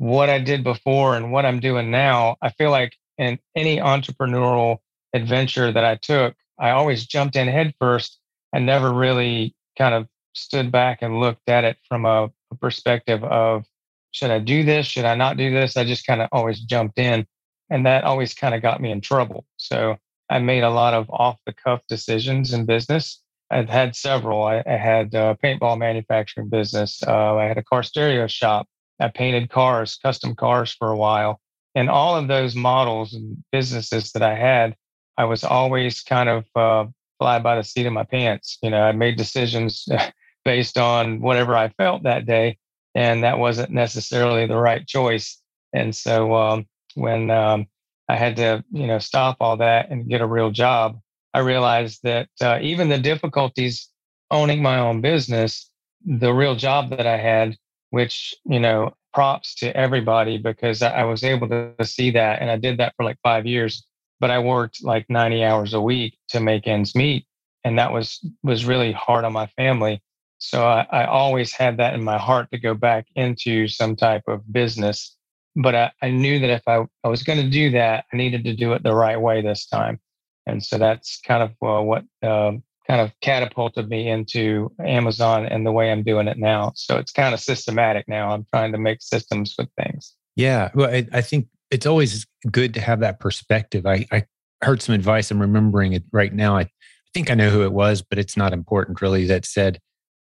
what 0.00 0.30
I 0.30 0.38
did 0.38 0.64
before 0.64 1.14
and 1.14 1.30
what 1.30 1.44
I'm 1.44 1.60
doing 1.60 1.90
now, 1.90 2.36
I 2.40 2.48
feel 2.48 2.70
like 2.70 2.96
in 3.18 3.38
any 3.54 3.76
entrepreneurial 3.76 4.78
adventure 5.12 5.70
that 5.70 5.84
I 5.84 5.96
took, 5.96 6.34
I 6.58 6.70
always 6.70 7.06
jumped 7.06 7.36
in 7.36 7.48
headfirst. 7.48 7.76
first 7.80 8.20
and 8.52 8.66
never 8.66 8.92
really 8.92 9.54
kind 9.76 9.94
of 9.94 10.08
stood 10.32 10.72
back 10.72 11.02
and 11.02 11.20
looked 11.20 11.48
at 11.48 11.64
it 11.64 11.76
from 11.86 12.04
a, 12.04 12.30
a 12.50 12.54
perspective 12.60 13.22
of 13.24 13.66
should 14.12 14.30
I 14.30 14.38
do 14.38 14.64
this? 14.64 14.86
Should 14.86 15.04
I 15.04 15.14
not 15.14 15.36
do 15.36 15.52
this? 15.52 15.76
I 15.76 15.84
just 15.84 16.06
kind 16.06 16.20
of 16.22 16.28
always 16.32 16.60
jumped 16.60 16.98
in. 16.98 17.26
And 17.68 17.86
that 17.86 18.04
always 18.04 18.34
kind 18.34 18.54
of 18.54 18.62
got 18.62 18.80
me 18.80 18.90
in 18.90 19.00
trouble. 19.00 19.44
So 19.56 19.96
I 20.28 20.38
made 20.40 20.64
a 20.64 20.70
lot 20.70 20.94
of 20.94 21.08
off 21.10 21.38
the 21.46 21.52
cuff 21.52 21.82
decisions 21.88 22.52
in 22.52 22.64
business. 22.66 23.22
I've 23.50 23.68
had 23.68 23.94
several. 23.94 24.42
I, 24.44 24.62
I 24.66 24.76
had 24.76 25.14
a 25.14 25.36
paintball 25.42 25.78
manufacturing 25.78 26.48
business. 26.48 27.02
Uh, 27.06 27.36
I 27.36 27.44
had 27.44 27.58
a 27.58 27.62
car 27.62 27.82
stereo 27.82 28.26
shop. 28.26 28.66
I 29.00 29.08
painted 29.08 29.50
cars, 29.50 29.96
custom 29.96 30.34
cars 30.34 30.72
for 30.72 30.90
a 30.90 30.96
while. 30.96 31.40
And 31.74 31.88
all 31.88 32.16
of 32.16 32.28
those 32.28 32.54
models 32.54 33.14
and 33.14 33.42
businesses 33.52 34.12
that 34.12 34.22
I 34.22 34.34
had, 34.34 34.76
I 35.16 35.24
was 35.24 35.44
always 35.44 36.02
kind 36.02 36.28
of 36.28 36.44
uh, 36.54 36.86
fly 37.18 37.38
by 37.38 37.56
the 37.56 37.62
seat 37.62 37.86
of 37.86 37.92
my 37.92 38.04
pants. 38.04 38.58
You 38.62 38.70
know, 38.70 38.82
I 38.82 38.92
made 38.92 39.16
decisions 39.16 39.88
based 40.44 40.78
on 40.78 41.20
whatever 41.20 41.54
I 41.54 41.68
felt 41.68 42.02
that 42.02 42.26
day, 42.26 42.58
and 42.94 43.22
that 43.24 43.38
wasn't 43.38 43.70
necessarily 43.70 44.46
the 44.46 44.56
right 44.56 44.86
choice. 44.86 45.40
And 45.72 45.94
so 45.94 46.34
um, 46.34 46.66
when 46.94 47.30
um, 47.30 47.66
I 48.08 48.16
had 48.16 48.36
to, 48.36 48.64
you 48.72 48.86
know, 48.86 48.98
stop 48.98 49.36
all 49.40 49.56
that 49.58 49.90
and 49.90 50.08
get 50.08 50.20
a 50.20 50.26
real 50.26 50.50
job, 50.50 50.98
I 51.32 51.40
realized 51.40 52.00
that 52.02 52.28
uh, 52.40 52.58
even 52.60 52.88
the 52.88 52.98
difficulties 52.98 53.88
owning 54.30 54.62
my 54.62 54.80
own 54.80 55.00
business, 55.00 55.70
the 56.04 56.32
real 56.32 56.56
job 56.56 56.90
that 56.90 57.06
I 57.06 57.16
had, 57.16 57.56
which 57.90 58.34
you 58.44 58.60
know, 58.60 58.94
props 59.12 59.54
to 59.56 59.76
everybody 59.76 60.38
because 60.38 60.82
I 60.82 61.04
was 61.04 61.24
able 61.24 61.48
to 61.48 61.74
see 61.84 62.10
that, 62.12 62.40
and 62.40 62.50
I 62.50 62.56
did 62.56 62.78
that 62.78 62.94
for 62.96 63.04
like 63.04 63.18
five 63.22 63.46
years 63.46 63.84
but 64.20 64.30
I 64.30 64.38
worked 64.38 64.84
like 64.84 65.06
90 65.08 65.42
hours 65.42 65.72
a 65.72 65.80
week 65.80 66.16
to 66.28 66.40
make 66.40 66.68
ends 66.68 66.94
meet. 66.94 67.26
And 67.64 67.78
that 67.78 67.92
was, 67.92 68.24
was 68.42 68.66
really 68.66 68.92
hard 68.92 69.24
on 69.24 69.32
my 69.32 69.46
family. 69.48 70.02
So 70.38 70.66
I, 70.66 70.86
I 70.90 71.06
always 71.06 71.52
had 71.52 71.78
that 71.78 71.94
in 71.94 72.04
my 72.04 72.18
heart 72.18 72.48
to 72.52 72.58
go 72.58 72.74
back 72.74 73.06
into 73.16 73.66
some 73.66 73.96
type 73.96 74.22
of 74.28 74.50
business. 74.52 75.16
But 75.56 75.74
I, 75.74 75.92
I 76.02 76.10
knew 76.10 76.38
that 76.38 76.50
if 76.50 76.62
I, 76.66 76.84
I 77.02 77.08
was 77.08 77.22
going 77.22 77.40
to 77.40 77.50
do 77.50 77.70
that, 77.72 78.04
I 78.12 78.16
needed 78.16 78.44
to 78.44 78.54
do 78.54 78.72
it 78.74 78.82
the 78.82 78.94
right 78.94 79.20
way 79.20 79.42
this 79.42 79.66
time. 79.66 79.98
And 80.46 80.64
so 80.64 80.78
that's 80.78 81.20
kind 81.20 81.42
of 81.42 81.50
uh, 81.62 81.82
what 81.82 82.04
uh, 82.22 82.52
kind 82.86 83.00
of 83.00 83.12
catapulted 83.20 83.88
me 83.88 84.08
into 84.08 84.72
Amazon 84.84 85.46
and 85.46 85.64
the 85.64 85.72
way 85.72 85.92
I'm 85.92 86.02
doing 86.02 86.28
it 86.28 86.38
now. 86.38 86.72
So 86.74 86.96
it's 86.96 87.12
kind 87.12 87.34
of 87.34 87.40
systematic 87.40 88.08
now. 88.08 88.32
I'm 88.32 88.46
trying 88.52 88.72
to 88.72 88.78
make 88.78 89.02
systems 89.02 89.54
with 89.58 89.68
things. 89.76 90.14
Yeah. 90.36 90.70
Well, 90.74 90.90
I, 90.90 91.06
I 91.12 91.20
think 91.20 91.48
it's 91.70 91.86
always 91.86 92.26
good 92.50 92.74
to 92.74 92.80
have 92.80 93.00
that 93.00 93.20
perspective. 93.20 93.86
I, 93.86 94.06
I 94.10 94.24
heard 94.62 94.82
some 94.82 94.94
advice. 94.94 95.30
I'm 95.30 95.40
remembering 95.40 95.92
it 95.92 96.04
right 96.12 96.32
now. 96.32 96.56
I, 96.56 96.68
think 97.12 97.30
I 97.30 97.34
know 97.34 97.50
who 97.50 97.62
it 97.62 97.72
was, 97.72 98.02
but 98.02 98.18
it's 98.18 98.36
not 98.36 98.52
important 98.52 99.00
really. 99.00 99.26
That 99.26 99.44
said, 99.44 99.80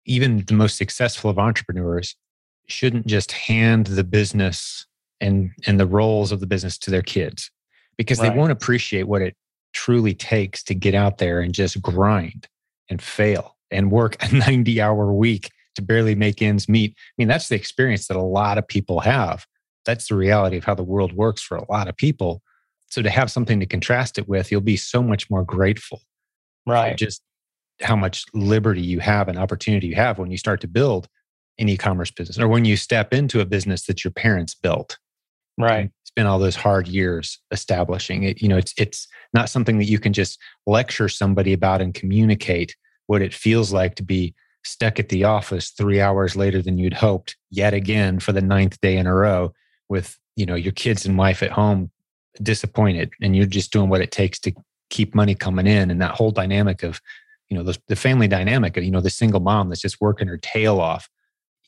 even 0.06 0.44
the 0.44 0.54
most 0.54 0.76
successful 0.76 1.30
of 1.30 1.38
entrepreneurs 1.38 2.16
shouldn't 2.66 3.06
just 3.06 3.32
hand 3.32 3.86
the 3.86 4.04
business 4.04 4.86
and 5.20 5.50
and 5.66 5.78
the 5.78 5.86
roles 5.86 6.32
of 6.32 6.40
the 6.40 6.46
business 6.46 6.78
to 6.78 6.90
their 6.90 7.02
kids 7.02 7.50
because 7.96 8.18
right. 8.18 8.30
they 8.30 8.38
won't 8.38 8.52
appreciate 8.52 9.04
what 9.04 9.22
it 9.22 9.36
truly 9.72 10.14
takes 10.14 10.62
to 10.64 10.74
get 10.74 10.94
out 10.94 11.18
there 11.18 11.40
and 11.40 11.54
just 11.54 11.80
grind 11.82 12.48
and 12.88 13.00
fail 13.00 13.56
and 13.70 13.90
work 13.90 14.16
a 14.22 14.34
90 14.34 14.80
hour 14.80 15.12
week 15.12 15.50
to 15.76 15.82
barely 15.82 16.14
make 16.14 16.42
ends 16.42 16.68
meet. 16.68 16.94
I 16.96 17.12
mean, 17.18 17.28
that's 17.28 17.48
the 17.48 17.54
experience 17.54 18.08
that 18.08 18.16
a 18.16 18.22
lot 18.22 18.58
of 18.58 18.66
people 18.66 19.00
have. 19.00 19.46
That's 19.84 20.08
the 20.08 20.16
reality 20.16 20.56
of 20.56 20.64
how 20.64 20.74
the 20.74 20.82
world 20.82 21.12
works 21.12 21.42
for 21.42 21.56
a 21.56 21.70
lot 21.70 21.88
of 21.88 21.96
people. 21.96 22.42
So 22.88 23.02
to 23.02 23.10
have 23.10 23.30
something 23.30 23.60
to 23.60 23.66
contrast 23.66 24.18
it 24.18 24.28
with, 24.28 24.50
you'll 24.50 24.60
be 24.60 24.76
so 24.76 25.02
much 25.02 25.30
more 25.30 25.44
grateful. 25.44 26.02
Right. 26.66 26.96
Just 26.96 27.22
how 27.80 27.96
much 27.96 28.24
liberty 28.34 28.82
you 28.82 29.00
have 29.00 29.28
and 29.28 29.38
opportunity 29.38 29.86
you 29.86 29.94
have 29.94 30.18
when 30.18 30.30
you 30.30 30.36
start 30.36 30.60
to 30.60 30.68
build 30.68 31.08
an 31.58 31.68
e-commerce 31.68 32.10
business 32.10 32.38
or 32.38 32.48
when 32.48 32.64
you 32.64 32.76
step 32.76 33.12
into 33.12 33.40
a 33.40 33.44
business 33.44 33.84
that 33.86 34.04
your 34.04 34.10
parents 34.10 34.54
built 34.54 34.98
right 35.58 35.90
spend 36.04 36.26
all 36.26 36.38
those 36.38 36.56
hard 36.56 36.88
years 36.88 37.38
establishing 37.50 38.22
it 38.22 38.40
you 38.40 38.48
know 38.48 38.56
it's 38.56 38.72
it's 38.76 39.06
not 39.32 39.50
something 39.50 39.78
that 39.78 39.86
you 39.86 39.98
can 39.98 40.12
just 40.12 40.38
lecture 40.66 41.08
somebody 41.08 41.52
about 41.52 41.80
and 41.80 41.94
communicate 41.94 42.76
what 43.06 43.22
it 43.22 43.34
feels 43.34 43.72
like 43.72 43.94
to 43.96 44.02
be 44.02 44.34
stuck 44.64 44.98
at 44.98 45.08
the 45.08 45.24
office 45.24 45.70
three 45.70 46.00
hours 46.00 46.36
later 46.36 46.60
than 46.60 46.78
you'd 46.78 46.94
hoped 46.94 47.36
yet 47.50 47.72
again 47.72 48.20
for 48.20 48.32
the 48.32 48.42
ninth 48.42 48.80
day 48.80 48.96
in 48.96 49.06
a 49.06 49.14
row 49.14 49.52
with 49.88 50.18
you 50.36 50.44
know 50.44 50.54
your 50.54 50.72
kids 50.72 51.06
and 51.06 51.16
wife 51.16 51.42
at 51.42 51.50
home 51.50 51.90
disappointed 52.42 53.10
and 53.22 53.34
you're 53.34 53.46
just 53.46 53.72
doing 53.72 53.88
what 53.88 54.00
it 54.00 54.10
takes 54.10 54.38
to 54.38 54.52
keep 54.90 55.14
money 55.14 55.34
coming 55.34 55.66
in 55.66 55.90
and 55.90 56.00
that 56.00 56.14
whole 56.14 56.30
dynamic 56.30 56.82
of 56.82 57.00
you 57.50 57.56
know 57.56 57.64
the, 57.64 57.78
the 57.88 57.96
family 57.96 58.28
dynamic 58.28 58.76
of 58.76 58.84
you 58.84 58.90
know 58.90 59.00
the 59.00 59.10
single 59.10 59.40
mom 59.40 59.68
that's 59.68 59.80
just 59.80 60.00
working 60.00 60.28
her 60.28 60.38
tail 60.38 60.80
off. 60.80 61.08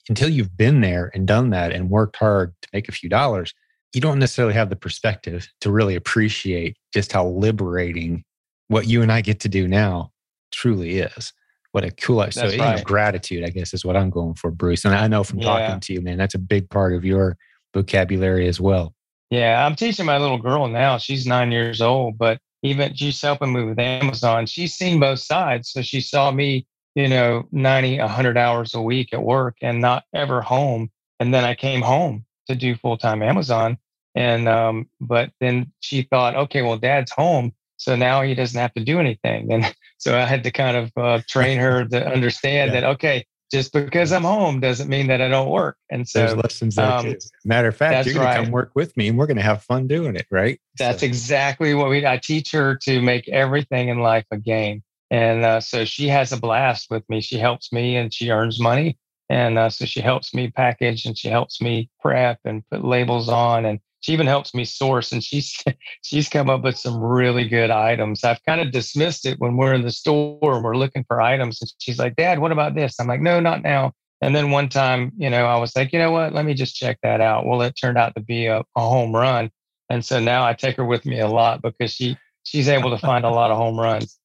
Until 0.09 0.29
you've 0.29 0.57
been 0.57 0.81
there 0.81 1.13
and 1.15 1.29
done 1.29 1.51
that 1.51 1.71
and 1.71 1.89
worked 1.89 2.17
hard 2.17 2.55
to 2.63 2.69
make 2.73 2.89
a 2.89 2.93
few 2.93 3.09
dollars 3.09 3.55
you 3.95 4.01
don't 4.01 4.19
necessarily 4.19 4.55
have 4.55 4.71
the 4.71 4.77
perspective 4.77 5.49
to 5.61 5.71
really 5.71 5.95
appreciate 5.95 6.77
just 6.93 7.13
how 7.13 7.27
liberating 7.27 8.25
what 8.69 8.87
you 8.87 9.03
and 9.03 9.13
I 9.13 9.21
get 9.21 9.41
to 9.41 9.49
do 9.49 9.69
now 9.69 10.11
truly 10.51 10.99
is. 10.99 11.33
What 11.73 11.85
a 11.85 11.91
cool 11.91 12.17
life. 12.17 12.35
So, 12.35 12.43
right. 12.43 12.53
you 12.53 12.59
know, 12.59 12.79
gratitude, 12.85 13.45
I 13.45 13.49
guess, 13.49 13.73
is 13.73 13.85
what 13.85 13.97
I'm 13.97 14.11
going 14.11 14.35
for, 14.35 14.51
Bruce. 14.51 14.85
And 14.85 14.95
I 14.95 15.09
know 15.09 15.25
from 15.25 15.41
talking 15.41 15.81
to 15.81 15.93
you, 15.93 16.03
man, 16.03 16.19
that's 16.19 16.35
a 16.35 16.39
big 16.39 16.69
part 16.69 16.95
of 16.95 17.05
your 17.05 17.37
vocabulary 17.73 18.47
as 18.47 18.61
well. 18.61 18.95
Yeah, 19.31 19.65
I'm 19.65 19.75
teaching 19.75 20.05
my 20.05 20.19
little 20.19 20.37
girl 20.37 20.69
now. 20.69 20.99
She's 20.99 21.27
nine 21.27 21.51
years 21.51 21.81
old, 21.81 22.19
but 22.19 22.39
even 22.63 22.95
she's 22.95 23.21
helping 23.21 23.55
me 23.55 23.65
with 23.65 23.79
Amazon. 23.79 24.45
She's 24.45 24.75
seen 24.75 25.01
both 25.01 25.21
sides. 25.21 25.71
So 25.71 25.81
she 25.81 26.03
saw 26.03 26.31
me, 26.31 26.67
you 26.95 27.09
know, 27.09 27.45
90, 27.51 27.99
100 27.99 28.37
hours 28.37 28.75
a 28.75 28.83
week 28.83 29.15
at 29.15 29.23
work 29.23 29.57
and 29.63 29.81
not 29.81 30.05
ever 30.15 30.43
home. 30.43 30.91
And 31.19 31.33
then 31.33 31.45
I 31.45 31.55
came 31.55 31.81
home 31.81 32.27
to 32.49 32.55
do 32.55 32.77
full 32.77 32.99
time 32.99 33.23
Amazon. 33.23 33.79
And 34.15 34.49
um, 34.49 34.89
but 35.01 35.31
then 35.41 35.73
she 35.81 36.03
thought, 36.03 36.37
okay, 36.37 36.63
well, 36.63 36.77
dad's 36.77 37.11
home, 37.11 37.53
so 37.77 37.97
now 37.97 38.23
he 38.23 38.35
doesn't 38.35 38.61
have 38.61 38.75
to 38.75 38.85
do 38.85 39.01
anything. 39.01 39.53
And 39.53 39.75
so 39.99 40.19
I 40.19 40.25
had 40.25 40.45
to 40.45 40.51
kind 40.51 40.77
of 40.77 40.93
uh, 40.97 41.21
train 41.29 41.59
her 41.59 41.85
to 41.87 42.07
understand 42.07 42.73
yeah. 42.73 42.81
that 42.81 42.91
okay, 42.91 43.27
just 43.51 43.73
because 43.73 44.13
I'm 44.13 44.23
home 44.23 44.61
doesn't 44.61 44.89
mean 44.89 45.07
that 45.09 45.21
I 45.21 45.29
don't 45.29 45.49
work. 45.49 45.77
And 45.91 46.07
so 46.07 46.21
there's 46.21 46.37
lessons 46.37 46.77
there 46.77 46.87
um. 46.87 47.15
Matter 47.45 47.69
of 47.69 47.77
fact, 47.77 48.07
you're 48.07 48.15
going 48.15 48.27
right. 48.27 48.37
to 48.39 48.45
come 48.45 48.53
work 48.53 48.73
with 48.75 48.97
me, 48.97 49.09
and 49.09 49.19
we're 49.19 49.27
going 49.27 49.37
to 49.39 49.43
have 49.43 49.63
fun 49.63 49.87
doing 49.87 50.15
it, 50.17 50.27
right? 50.31 50.61
That's 50.79 51.01
so. 51.01 51.07
exactly 51.07 51.75
what 51.75 51.89
we. 51.89 52.07
I 52.07 52.19
teach 52.19 52.53
her 52.53 52.77
to 52.83 53.01
make 53.01 53.29
everything 53.29 53.89
in 53.89 54.01
life 54.01 54.27
a 54.31 54.37
game, 54.37 54.83
and 55.11 55.45
uh, 55.45 55.61
so 55.61 55.87
she 55.87 56.09
has 56.09 56.33
a 56.33 56.37
blast 56.37 56.91
with 56.91 57.09
me. 57.09 57.23
She 57.23 57.39
helps 57.39 57.73
me, 57.73 57.97
and 57.97 58.13
she 58.13 58.31
earns 58.31 58.61
money. 58.61 58.99
And 59.33 59.57
uh, 59.57 59.71
so 59.71 59.87
she 59.87 60.03
helps 60.03 60.35
me 60.35 60.51
package 60.51 61.07
and 61.07 61.17
she 61.17 61.29
helps 61.29 61.63
me 61.63 61.89
prep 62.01 62.39
and 62.45 62.63
put 62.69 62.85
labels 62.85 63.31
on 63.31 63.65
and 63.65 63.81
she 64.03 64.13
even 64.13 64.27
helps 64.27 64.53
me 64.53 64.65
source 64.65 65.13
and 65.13 65.25
she's 65.25 65.57
she's 66.03 66.29
come 66.29 66.51
up 66.51 66.63
with 66.63 66.77
some 66.77 67.01
really 67.01 67.49
good 67.49 67.71
items. 67.71 68.25
I've 68.25 68.43
kind 68.45 68.61
of 68.61 68.73
dismissed 68.73 69.25
it 69.25 69.39
when 69.39 69.57
we're 69.57 69.73
in 69.73 69.83
the 69.83 69.91
store 69.91 70.39
and 70.43 70.63
we're 70.63 70.77
looking 70.77 71.05
for 71.05 71.23
items 71.23 71.63
and 71.63 71.73
she's 71.79 71.99
like 71.99 72.17
dad 72.17 72.41
what 72.41 72.53
about 72.53 72.75
this? 72.75 73.01
I'm 73.01 73.07
like 73.07 73.23
no 73.23 73.41
not 73.41 73.63
now. 73.63 73.93
And 74.21 74.37
then 74.37 74.51
one 74.51 74.69
time 74.69 75.13
you 75.17 75.31
know 75.31 75.47
i 75.47 75.57
was 75.57 75.75
like 75.75 75.93
you 75.93 75.99
know 75.99 76.11
what? 76.11 76.35
Let 76.35 76.45
me 76.45 76.53
just 76.53 76.77
check 76.77 76.99
that 77.03 77.21
out. 77.21 77.47
Well 77.47 77.63
it 77.63 77.75
turned 77.81 77.97
out 77.97 78.15
to 78.17 78.21
be 78.21 78.47
a, 78.47 78.63
a 78.77 78.81
home 78.81 79.15
run 79.15 79.51
and 79.89 80.05
so 80.05 80.19
now 80.21 80.45
i 80.45 80.53
take 80.53 80.77
her 80.77 80.85
with 80.85 81.07
me 81.07 81.21
a 81.21 81.29
lot 81.29 81.63
because 81.63 81.93
she 81.93 82.17
she's 82.43 82.69
able 82.69 82.91
to 82.91 82.99
find 82.99 83.25
a 83.25 83.31
lot 83.31 83.51
of 83.51 83.57
home 83.57 83.79
runs. 83.79 84.19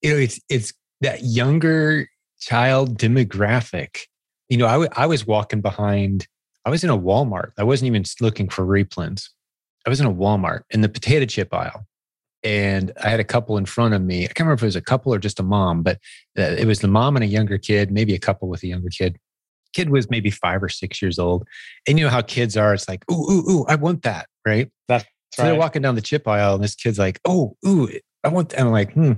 You 0.00 0.12
know 0.12 0.18
it's 0.18 0.40
it's 0.48 0.72
that 1.00 1.24
younger 1.24 2.08
child 2.40 2.98
demographic. 2.98 4.06
You 4.48 4.58
know 4.58 4.66
I, 4.66 4.72
w- 4.72 4.90
I 4.94 5.06
was 5.06 5.26
walking 5.26 5.60
behind 5.60 6.28
I 6.64 6.70
was 6.70 6.84
in 6.84 6.90
a 6.90 6.98
Walmart. 6.98 7.52
I 7.58 7.64
wasn't 7.64 7.88
even 7.88 8.04
looking 8.20 8.48
for 8.48 8.64
replens. 8.64 9.28
I 9.86 9.90
was 9.90 10.00
in 10.00 10.06
a 10.06 10.12
Walmart 10.12 10.62
in 10.70 10.80
the 10.80 10.88
potato 10.88 11.26
chip 11.26 11.52
aisle. 11.52 11.86
And 12.44 12.92
I 13.02 13.08
had 13.08 13.20
a 13.20 13.24
couple 13.24 13.56
in 13.56 13.66
front 13.66 13.94
of 13.94 14.02
me. 14.02 14.24
I 14.24 14.26
can't 14.26 14.40
remember 14.40 14.54
if 14.54 14.62
it 14.62 14.66
was 14.66 14.76
a 14.76 14.80
couple 14.80 15.14
or 15.14 15.18
just 15.18 15.38
a 15.38 15.44
mom, 15.44 15.82
but 15.82 15.98
uh, 16.36 16.42
it 16.42 16.66
was 16.66 16.80
the 16.80 16.88
mom 16.88 17.16
and 17.16 17.22
a 17.22 17.28
younger 17.28 17.56
kid, 17.56 17.92
maybe 17.92 18.14
a 18.14 18.18
couple 18.18 18.48
with 18.48 18.64
a 18.64 18.66
younger 18.66 18.88
kid. 18.88 19.16
Kid 19.72 19.90
was 19.90 20.10
maybe 20.10 20.30
five 20.30 20.62
or 20.62 20.68
six 20.68 21.00
years 21.00 21.18
old. 21.20 21.46
And 21.86 21.98
you 21.98 22.04
know 22.04 22.10
how 22.10 22.20
kids 22.20 22.56
are. 22.56 22.74
It's 22.74 22.88
like, 22.88 23.04
ooh, 23.10 23.30
ooh, 23.30 23.50
ooh, 23.50 23.64
I 23.68 23.76
want 23.76 24.02
that. 24.02 24.26
Right. 24.44 24.70
That's 24.88 25.04
so 25.34 25.42
right. 25.42 25.50
they're 25.50 25.58
walking 25.58 25.82
down 25.82 25.94
the 25.94 26.02
chip 26.02 26.26
aisle 26.26 26.56
and 26.56 26.64
this 26.64 26.74
kid's 26.74 26.98
like, 26.98 27.20
oh, 27.24 27.56
ooh, 27.66 27.88
I 28.24 28.28
want 28.28 28.50
that. 28.50 28.58
And 28.58 28.68
I'm 28.68 28.72
like, 28.72 28.92
hmm. 28.92 29.12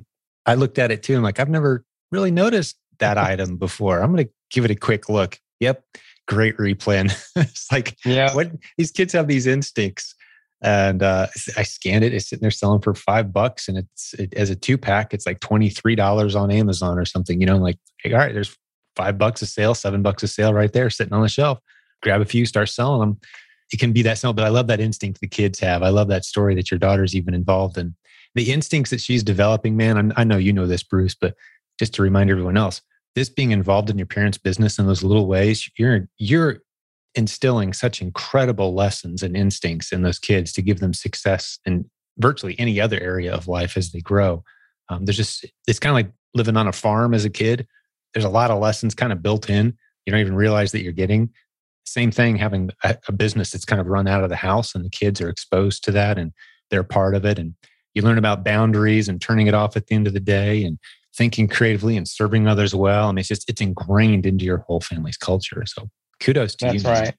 I 0.46 0.54
looked 0.54 0.78
at 0.78 0.90
it 0.90 1.02
too. 1.02 1.16
I'm 1.16 1.22
like, 1.22 1.40
I've 1.40 1.48
never 1.48 1.82
really 2.12 2.30
noticed 2.30 2.76
that 2.98 3.16
item 3.18 3.56
before. 3.56 4.00
I'm 4.00 4.12
going 4.12 4.26
to 4.26 4.32
give 4.50 4.66
it 4.66 4.70
a 4.70 4.76
quick 4.76 5.08
look. 5.08 5.38
Yep 5.60 5.82
great 6.26 6.56
replen. 6.56 7.12
it's 7.36 7.70
like, 7.70 7.96
yeah, 8.04 8.34
what 8.34 8.50
these 8.76 8.90
kids 8.90 9.12
have 9.12 9.28
these 9.28 9.46
instincts. 9.46 10.14
And 10.62 11.02
uh, 11.02 11.26
I 11.58 11.62
scanned 11.62 12.04
it. 12.04 12.14
It's 12.14 12.28
sitting 12.28 12.40
there 12.40 12.50
selling 12.50 12.80
for 12.80 12.94
five 12.94 13.34
bucks, 13.34 13.68
and 13.68 13.76
it's 13.76 14.14
it, 14.14 14.32
as 14.32 14.48
a 14.48 14.56
two 14.56 14.78
pack. 14.78 15.12
It's 15.12 15.26
like 15.26 15.40
twenty 15.40 15.68
three 15.68 15.94
dollars 15.94 16.34
on 16.34 16.50
Amazon 16.50 16.98
or 16.98 17.04
something. 17.04 17.38
You 17.38 17.46
know, 17.46 17.56
I'm 17.56 17.60
like, 17.60 17.76
hey, 18.02 18.14
all 18.14 18.18
right, 18.18 18.32
there's 18.32 18.56
five 18.96 19.18
bucks 19.18 19.42
a 19.42 19.46
sale, 19.46 19.74
seven 19.74 20.00
bucks 20.00 20.22
a 20.22 20.28
sale 20.28 20.54
right 20.54 20.72
there, 20.72 20.88
sitting 20.88 21.12
on 21.12 21.20
the 21.20 21.28
shelf. 21.28 21.58
Grab 22.02 22.22
a 22.22 22.24
few, 22.24 22.46
start 22.46 22.70
selling 22.70 23.00
them. 23.00 23.20
It 23.72 23.78
can 23.78 23.92
be 23.92 24.02
that 24.02 24.16
simple. 24.16 24.32
But 24.32 24.44
I 24.44 24.48
love 24.48 24.68
that 24.68 24.80
instinct 24.80 25.20
the 25.20 25.28
kids 25.28 25.58
have. 25.60 25.82
I 25.82 25.90
love 25.90 26.08
that 26.08 26.24
story 26.24 26.54
that 26.54 26.70
your 26.70 26.78
daughter's 26.78 27.14
even 27.14 27.34
involved 27.34 27.76
in. 27.76 27.94
The 28.34 28.50
instincts 28.50 28.90
that 28.90 29.00
she's 29.00 29.22
developing, 29.22 29.76
man. 29.76 30.14
I 30.16 30.24
know 30.24 30.38
you 30.38 30.52
know 30.52 30.66
this, 30.66 30.82
Bruce, 30.82 31.14
but 31.14 31.34
just 31.78 31.92
to 31.94 32.02
remind 32.02 32.30
everyone 32.30 32.56
else, 32.56 32.80
this 33.14 33.28
being 33.28 33.52
involved 33.52 33.90
in 33.90 33.98
your 33.98 34.06
parents' 34.06 34.38
business 34.38 34.78
in 34.78 34.86
those 34.86 35.02
little 35.02 35.26
ways, 35.26 35.70
you're 35.78 36.08
you're 36.18 36.58
instilling 37.14 37.72
such 37.72 38.02
incredible 38.02 38.74
lessons 38.74 39.22
and 39.22 39.36
instincts 39.36 39.92
in 39.92 40.02
those 40.02 40.18
kids 40.18 40.52
to 40.52 40.62
give 40.62 40.80
them 40.80 40.92
success 40.92 41.58
in 41.64 41.88
virtually 42.18 42.58
any 42.58 42.80
other 42.80 42.98
area 43.00 43.32
of 43.32 43.46
life 43.48 43.76
as 43.76 43.92
they 43.92 44.00
grow. 44.00 44.42
Um, 44.88 45.04
there's 45.04 45.16
just 45.16 45.46
it's 45.66 45.78
kind 45.78 45.92
of 45.92 45.94
like 45.94 46.12
living 46.34 46.56
on 46.56 46.68
a 46.68 46.72
farm 46.72 47.14
as 47.14 47.24
a 47.24 47.30
kid. 47.30 47.66
There's 48.12 48.24
a 48.24 48.30
lot 48.30 48.50
of 48.50 48.60
lessons 48.60 48.94
kind 48.94 49.12
of 49.12 49.22
built 49.22 49.48
in. 49.48 49.76
You 50.06 50.10
don't 50.10 50.20
even 50.20 50.34
realize 50.34 50.72
that 50.72 50.82
you're 50.82 50.92
getting. 50.92 51.30
Same 51.86 52.10
thing 52.10 52.36
having 52.36 52.70
a, 52.82 52.96
a 53.08 53.12
business 53.12 53.50
that's 53.50 53.64
kind 53.64 53.80
of 53.80 53.86
run 53.86 54.08
out 54.08 54.24
of 54.24 54.30
the 54.30 54.36
house 54.36 54.74
and 54.74 54.84
the 54.84 54.90
kids 54.90 55.20
are 55.20 55.28
exposed 55.28 55.84
to 55.84 55.92
that 55.92 56.18
and 56.18 56.32
they're 56.70 56.84
part 56.84 57.14
of 57.14 57.24
it. 57.24 57.38
And 57.38 57.54
you 57.94 58.02
learn 58.02 58.18
about 58.18 58.44
boundaries 58.44 59.08
and 59.08 59.20
turning 59.20 59.46
it 59.46 59.54
off 59.54 59.76
at 59.76 59.86
the 59.86 59.94
end 59.94 60.06
of 60.06 60.14
the 60.14 60.20
day 60.20 60.64
and 60.64 60.78
thinking 61.16 61.48
creatively 61.48 61.96
and 61.96 62.08
serving 62.08 62.46
others 62.46 62.74
well. 62.74 63.12
Mean, 63.12 63.20
it's 63.20 63.28
just 63.28 63.48
it's 63.48 63.60
ingrained 63.60 64.26
into 64.26 64.44
your 64.44 64.58
whole 64.58 64.80
family's 64.80 65.16
culture. 65.16 65.64
So 65.66 65.88
kudos 66.20 66.54
to 66.56 66.66
That's 66.66 66.74
you. 66.74 66.80
That's 66.80 67.00
right. 67.00 67.14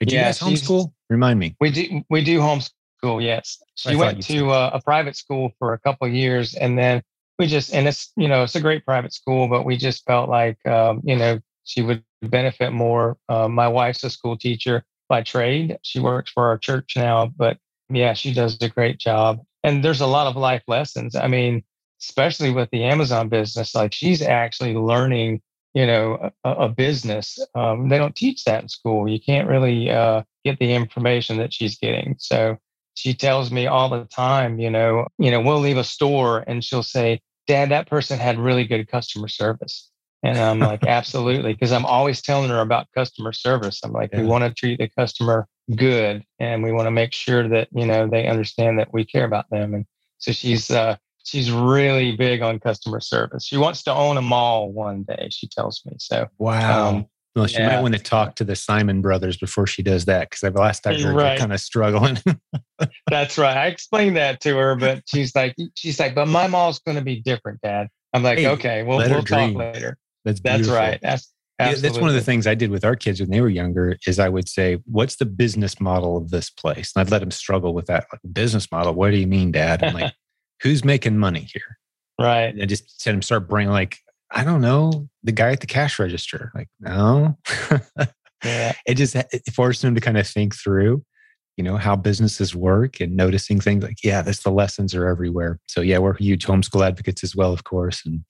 Did 0.00 0.12
yeah, 0.12 0.18
you 0.18 0.24
guys 0.26 0.38
homeschool? 0.38 0.92
Remind 1.10 1.38
me. 1.38 1.56
We 1.60 1.70
do. 1.70 2.02
We 2.10 2.24
do 2.24 2.40
homeschool. 2.40 3.22
Yes, 3.22 3.62
she 3.74 3.96
went 3.96 4.22
to 4.24 4.50
uh, 4.50 4.70
a 4.74 4.80
private 4.80 5.16
school 5.16 5.50
for 5.58 5.72
a 5.72 5.78
couple 5.78 6.08
years, 6.08 6.54
and 6.54 6.78
then 6.78 7.02
we 7.38 7.46
just 7.46 7.74
and 7.74 7.86
it's 7.86 8.12
you 8.16 8.28
know 8.28 8.42
it's 8.42 8.54
a 8.54 8.60
great 8.60 8.84
private 8.84 9.12
school, 9.12 9.48
but 9.48 9.64
we 9.64 9.76
just 9.76 10.04
felt 10.04 10.28
like 10.28 10.64
um, 10.66 11.00
you 11.04 11.16
know 11.16 11.40
she 11.64 11.82
would 11.82 12.02
benefit 12.22 12.72
more. 12.72 13.16
Uh, 13.28 13.48
my 13.48 13.68
wife's 13.68 14.04
a 14.04 14.10
school 14.10 14.36
teacher 14.36 14.84
by 15.08 15.22
trade. 15.22 15.78
She 15.82 16.00
works 16.00 16.30
for 16.30 16.46
our 16.46 16.58
church 16.58 16.94
now, 16.96 17.32
but 17.36 17.58
yeah, 17.88 18.14
she 18.14 18.32
does 18.32 18.58
a 18.60 18.68
great 18.68 18.98
job. 18.98 19.40
And 19.62 19.82
there's 19.82 20.00
a 20.00 20.06
lot 20.06 20.26
of 20.26 20.36
life 20.36 20.62
lessons. 20.66 21.14
I 21.16 21.26
mean, 21.26 21.62
especially 22.04 22.50
with 22.50 22.70
the 22.70 22.84
Amazon 22.84 23.28
business, 23.28 23.74
like 23.74 23.92
she's 23.92 24.22
actually 24.22 24.74
learning, 24.74 25.40
you 25.72 25.86
know, 25.86 26.30
a, 26.44 26.50
a 26.50 26.68
business. 26.68 27.38
Um, 27.54 27.88
they 27.88 27.98
don't 27.98 28.14
teach 28.14 28.44
that 28.44 28.62
in 28.62 28.68
school. 28.68 29.08
You 29.08 29.20
can't 29.20 29.48
really 29.48 29.90
uh, 29.90 30.22
get 30.44 30.58
the 30.58 30.72
information 30.72 31.38
that 31.38 31.52
she's 31.52 31.78
getting. 31.78 32.16
So 32.18 32.58
she 32.94 33.14
tells 33.14 33.50
me 33.50 33.66
all 33.66 33.88
the 33.88 34.04
time, 34.04 34.58
you 34.58 34.70
know, 34.70 35.06
you 35.18 35.30
know, 35.30 35.40
we'll 35.40 35.60
leave 35.60 35.78
a 35.78 35.84
store 35.84 36.44
and 36.46 36.62
she'll 36.62 36.82
say, 36.82 37.20
Dad, 37.46 37.70
that 37.70 37.88
person 37.88 38.18
had 38.18 38.38
really 38.38 38.64
good 38.64 38.88
customer 38.88 39.28
service. 39.28 39.90
And 40.22 40.38
I'm 40.38 40.58
like, 40.58 40.84
absolutely. 40.86 41.52
Because 41.52 41.72
I'm 41.72 41.84
always 41.84 42.22
telling 42.22 42.50
her 42.50 42.60
about 42.60 42.86
customer 42.94 43.32
service. 43.32 43.80
I'm 43.84 43.92
like, 43.92 44.10
yeah. 44.12 44.20
we 44.20 44.26
want 44.26 44.44
to 44.44 44.54
treat 44.54 44.78
the 44.78 44.88
customer 44.88 45.46
good 45.74 46.22
and 46.38 46.62
we 46.62 46.72
want 46.72 46.86
to 46.86 46.90
make 46.90 47.12
sure 47.12 47.48
that, 47.48 47.68
you 47.72 47.84
know, 47.84 48.08
they 48.08 48.26
understand 48.26 48.78
that 48.78 48.92
we 48.92 49.04
care 49.04 49.24
about 49.24 49.50
them. 49.50 49.74
And 49.74 49.86
so 50.18 50.32
she's, 50.32 50.70
uh, 50.70 50.96
she's 51.24 51.50
really 51.50 52.16
big 52.16 52.42
on 52.42 52.60
customer 52.60 53.00
service. 53.00 53.44
She 53.44 53.56
wants 53.56 53.82
to 53.84 53.92
own 53.92 54.16
a 54.16 54.22
mall 54.22 54.72
one 54.72 55.02
day, 55.02 55.28
she 55.30 55.48
tells 55.48 55.82
me. 55.84 55.94
So, 55.98 56.28
wow. 56.38 56.88
Um, 56.88 57.06
well, 57.34 57.46
she 57.48 57.58
yeah. 57.58 57.68
might 57.68 57.82
want 57.82 57.94
to 57.94 58.00
talk 58.00 58.36
to 58.36 58.44
the 58.44 58.54
Simon 58.54 59.02
brothers 59.02 59.36
before 59.36 59.66
she 59.66 59.82
does 59.82 60.04
that 60.04 60.30
because 60.30 60.40
the 60.40 60.50
last 60.52 60.86
I 60.86 60.94
heard, 60.94 61.16
right. 61.16 61.30
they're 61.30 61.38
kind 61.38 61.52
of 61.52 61.58
struggling. 61.60 62.16
That's 63.10 63.36
right. 63.38 63.56
I 63.56 63.66
explained 63.66 64.16
that 64.16 64.40
to 64.42 64.56
her, 64.56 64.76
but 64.76 65.02
she's 65.06 65.34
like, 65.34 65.56
she's 65.74 65.98
like, 65.98 66.14
but 66.14 66.28
my 66.28 66.46
mall's 66.46 66.78
going 66.78 66.96
to 66.96 67.02
be 67.02 67.20
different, 67.20 67.60
Dad. 67.60 67.88
I'm 68.12 68.22
like, 68.22 68.38
hey, 68.38 68.46
okay, 68.48 68.82
we'll, 68.84 68.98
we'll 68.98 69.24
talk 69.24 69.52
later. 69.52 69.98
That's 70.24 70.40
that's 70.40 70.68
right. 70.68 71.00
That's 71.02 71.34
yeah, 71.60 71.74
that's 71.74 71.98
one 71.98 72.08
of 72.08 72.14
the 72.14 72.20
things 72.20 72.46
I 72.46 72.54
did 72.54 72.70
with 72.70 72.84
our 72.84 72.96
kids 72.96 73.20
when 73.20 73.30
they 73.30 73.40
were 73.40 73.48
younger. 73.48 73.96
Is 74.06 74.18
I 74.18 74.28
would 74.28 74.48
say, 74.48 74.78
"What's 74.86 75.16
the 75.16 75.26
business 75.26 75.80
model 75.80 76.16
of 76.16 76.30
this 76.30 76.50
place?" 76.50 76.92
And 76.94 77.00
I'd 77.00 77.12
let 77.12 77.20
them 77.20 77.30
struggle 77.30 77.74
with 77.74 77.86
that 77.86 78.06
like, 78.12 78.20
business 78.32 78.70
model. 78.72 78.94
What 78.94 79.10
do 79.10 79.18
you 79.18 79.26
mean, 79.26 79.52
Dad? 79.52 79.84
I'm 79.84 79.94
like, 79.94 80.14
"Who's 80.62 80.84
making 80.84 81.18
money 81.18 81.48
here?" 81.52 81.78
Right. 82.18 82.46
And 82.46 82.62
I 82.62 82.66
just 82.66 83.00
said 83.00 83.14
him 83.14 83.22
start 83.22 83.48
bringing 83.48 83.72
like 83.72 83.98
I 84.34 84.42
don't 84.42 84.60
know, 84.60 85.08
the 85.22 85.32
guy 85.32 85.52
at 85.52 85.60
the 85.60 85.66
cash 85.66 85.98
register. 85.98 86.50
Like, 86.54 86.68
no. 86.80 87.38
yeah. 88.44 88.72
It 88.84 88.94
just 88.94 89.14
it 89.14 89.42
forced 89.54 89.84
him 89.84 89.94
to 89.94 90.00
kind 90.00 90.18
of 90.18 90.26
think 90.26 90.56
through, 90.56 91.04
you 91.56 91.62
know, 91.62 91.76
how 91.76 91.94
businesses 91.94 92.54
work 92.54 93.00
and 93.00 93.16
noticing 93.16 93.60
things 93.60 93.84
like, 93.84 94.02
yeah, 94.02 94.22
this 94.22 94.42
the 94.42 94.50
lessons 94.50 94.94
are 94.94 95.06
everywhere. 95.06 95.60
So 95.68 95.80
yeah, 95.80 95.98
we're 95.98 96.14
huge 96.14 96.46
homeschool 96.46 96.84
advocates 96.84 97.22
as 97.22 97.36
well, 97.36 97.52
of 97.52 97.64
course. 97.64 98.04
And 98.04 98.24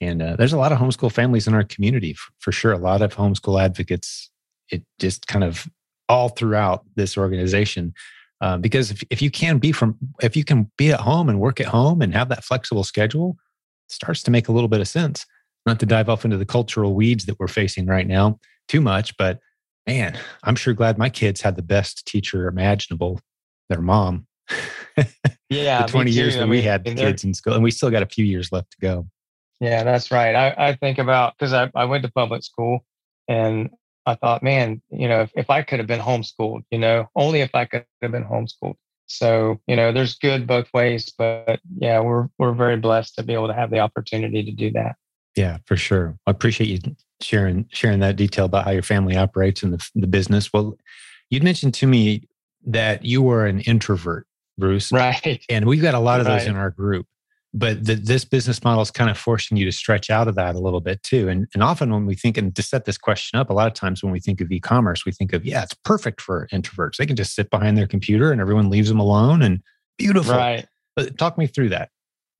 and 0.00 0.22
uh, 0.22 0.36
there's 0.36 0.54
a 0.54 0.58
lot 0.58 0.72
of 0.72 0.78
homeschool 0.78 1.12
families 1.12 1.46
in 1.46 1.54
our 1.54 1.64
community 1.64 2.14
for, 2.14 2.32
for 2.38 2.52
sure. 2.52 2.72
A 2.72 2.78
lot 2.78 3.02
of 3.02 3.14
homeschool 3.14 3.62
advocates. 3.62 4.30
It 4.70 4.84
just 4.98 5.26
kind 5.26 5.44
of 5.44 5.68
all 6.08 6.30
throughout 6.30 6.84
this 6.96 7.18
organization. 7.18 7.92
Uh, 8.42 8.58
because 8.58 8.90
if, 8.90 9.02
if 9.08 9.22
you 9.22 9.30
can 9.30 9.56
be 9.56 9.72
from 9.72 9.96
if 10.20 10.36
you 10.36 10.44
can 10.44 10.70
be 10.76 10.92
at 10.92 11.00
home 11.00 11.28
and 11.28 11.40
work 11.40 11.60
at 11.60 11.66
home 11.66 12.02
and 12.02 12.12
have 12.12 12.28
that 12.28 12.44
flexible 12.44 12.84
schedule, 12.84 13.36
starts 13.88 14.22
to 14.24 14.30
make 14.30 14.48
a 14.48 14.52
little 14.52 14.68
bit 14.68 14.80
of 14.80 14.88
sense 14.88 15.24
not 15.66 15.78
to 15.80 15.86
dive 15.86 16.08
off 16.08 16.24
into 16.24 16.36
the 16.36 16.44
cultural 16.44 16.94
weeds 16.94 17.26
that 17.26 17.38
we're 17.38 17.48
facing 17.48 17.86
right 17.86 18.06
now 18.06 18.38
too 18.68 18.80
much, 18.80 19.16
but 19.16 19.38
man, 19.86 20.18
I'm 20.44 20.56
sure 20.56 20.74
glad 20.74 20.98
my 20.98 21.08
kids 21.08 21.40
had 21.40 21.56
the 21.56 21.62
best 21.62 22.06
teacher 22.06 22.48
imaginable, 22.48 23.20
their 23.68 23.80
mom. 23.80 24.26
Yeah. 25.48 25.82
the 25.82 25.92
20 25.92 26.10
years 26.10 26.34
that 26.34 26.44
I 26.44 26.46
we 26.46 26.56
mean, 26.56 26.64
had 26.64 26.84
kids 26.84 27.24
in 27.24 27.34
school, 27.34 27.52
and 27.52 27.62
we 27.62 27.70
still 27.70 27.90
got 27.90 28.02
a 28.02 28.06
few 28.06 28.24
years 28.24 28.52
left 28.52 28.70
to 28.70 28.78
go. 28.80 29.06
Yeah, 29.60 29.84
that's 29.84 30.10
right. 30.10 30.34
I, 30.34 30.54
I 30.70 30.76
think 30.76 30.96
about 30.96 31.34
because 31.36 31.52
I, 31.52 31.70
I 31.74 31.84
went 31.84 32.04
to 32.04 32.10
public 32.10 32.42
school 32.42 32.86
and 33.28 33.68
I 34.06 34.14
thought, 34.14 34.42
man, 34.42 34.82
you 34.90 35.08
know, 35.08 35.22
if, 35.22 35.30
if 35.34 35.50
I 35.50 35.62
could 35.62 35.78
have 35.78 35.86
been 35.86 36.00
homeschooled, 36.00 36.62
you 36.70 36.78
know, 36.78 37.08
only 37.14 37.40
if 37.40 37.54
I 37.54 37.64
could 37.64 37.84
have 38.00 38.12
been 38.12 38.24
homeschooled. 38.24 38.74
So, 39.06 39.60
you 39.66 39.76
know, 39.76 39.92
there's 39.92 40.16
good 40.16 40.46
both 40.46 40.68
ways, 40.72 41.12
but 41.16 41.60
yeah, 41.76 42.00
we're 42.00 42.28
we're 42.38 42.52
very 42.52 42.76
blessed 42.76 43.16
to 43.16 43.22
be 43.22 43.34
able 43.34 43.48
to 43.48 43.54
have 43.54 43.70
the 43.70 43.78
opportunity 43.78 44.42
to 44.42 44.50
do 44.50 44.70
that. 44.72 44.96
Yeah, 45.36 45.58
for 45.66 45.76
sure. 45.76 46.18
I 46.26 46.30
appreciate 46.30 46.68
you 46.68 46.96
sharing 47.20 47.66
sharing 47.70 48.00
that 48.00 48.16
detail 48.16 48.46
about 48.46 48.64
how 48.64 48.70
your 48.70 48.82
family 48.82 49.16
operates 49.16 49.62
and 49.62 49.72
the, 49.72 49.90
the 49.94 50.06
business. 50.06 50.52
Well, 50.52 50.76
you'd 51.30 51.42
mentioned 51.44 51.74
to 51.74 51.86
me 51.86 52.28
that 52.66 53.04
you 53.04 53.22
were 53.22 53.46
an 53.46 53.60
introvert, 53.60 54.26
Bruce. 54.58 54.92
Right. 54.92 55.44
And 55.48 55.66
we've 55.66 55.82
got 55.82 55.94
a 55.94 55.98
lot 55.98 56.20
of 56.20 56.26
right. 56.26 56.38
those 56.38 56.48
in 56.48 56.56
our 56.56 56.70
group. 56.70 57.06
But 57.54 57.84
the, 57.84 57.96
this 57.96 58.24
business 58.24 58.64
model 58.64 58.80
is 58.80 58.90
kind 58.90 59.10
of 59.10 59.18
forcing 59.18 59.58
you 59.58 59.66
to 59.66 59.72
stretch 59.72 60.08
out 60.08 60.26
of 60.26 60.36
that 60.36 60.54
a 60.54 60.58
little 60.58 60.80
bit 60.80 61.02
too. 61.02 61.28
And, 61.28 61.46
and 61.52 61.62
often 61.62 61.92
when 61.92 62.06
we 62.06 62.14
think, 62.14 62.38
and 62.38 62.54
to 62.56 62.62
set 62.62 62.86
this 62.86 62.96
question 62.96 63.38
up, 63.38 63.50
a 63.50 63.52
lot 63.52 63.66
of 63.66 63.74
times 63.74 64.02
when 64.02 64.10
we 64.10 64.20
think 64.20 64.40
of 64.40 64.50
e 64.50 64.58
commerce, 64.58 65.04
we 65.04 65.12
think 65.12 65.34
of, 65.34 65.44
yeah, 65.44 65.62
it's 65.62 65.74
perfect 65.84 66.20
for 66.22 66.48
introverts. 66.50 66.96
They 66.96 67.04
can 67.04 67.16
just 67.16 67.34
sit 67.34 67.50
behind 67.50 67.76
their 67.76 67.86
computer 67.86 68.32
and 68.32 68.40
everyone 68.40 68.70
leaves 68.70 68.88
them 68.88 69.00
alone 69.00 69.42
and 69.42 69.60
beautiful. 69.98 70.34
Right. 70.34 70.66
But 70.96 71.18
talk 71.18 71.36
me 71.36 71.46
through 71.46 71.70
that. 71.70 71.90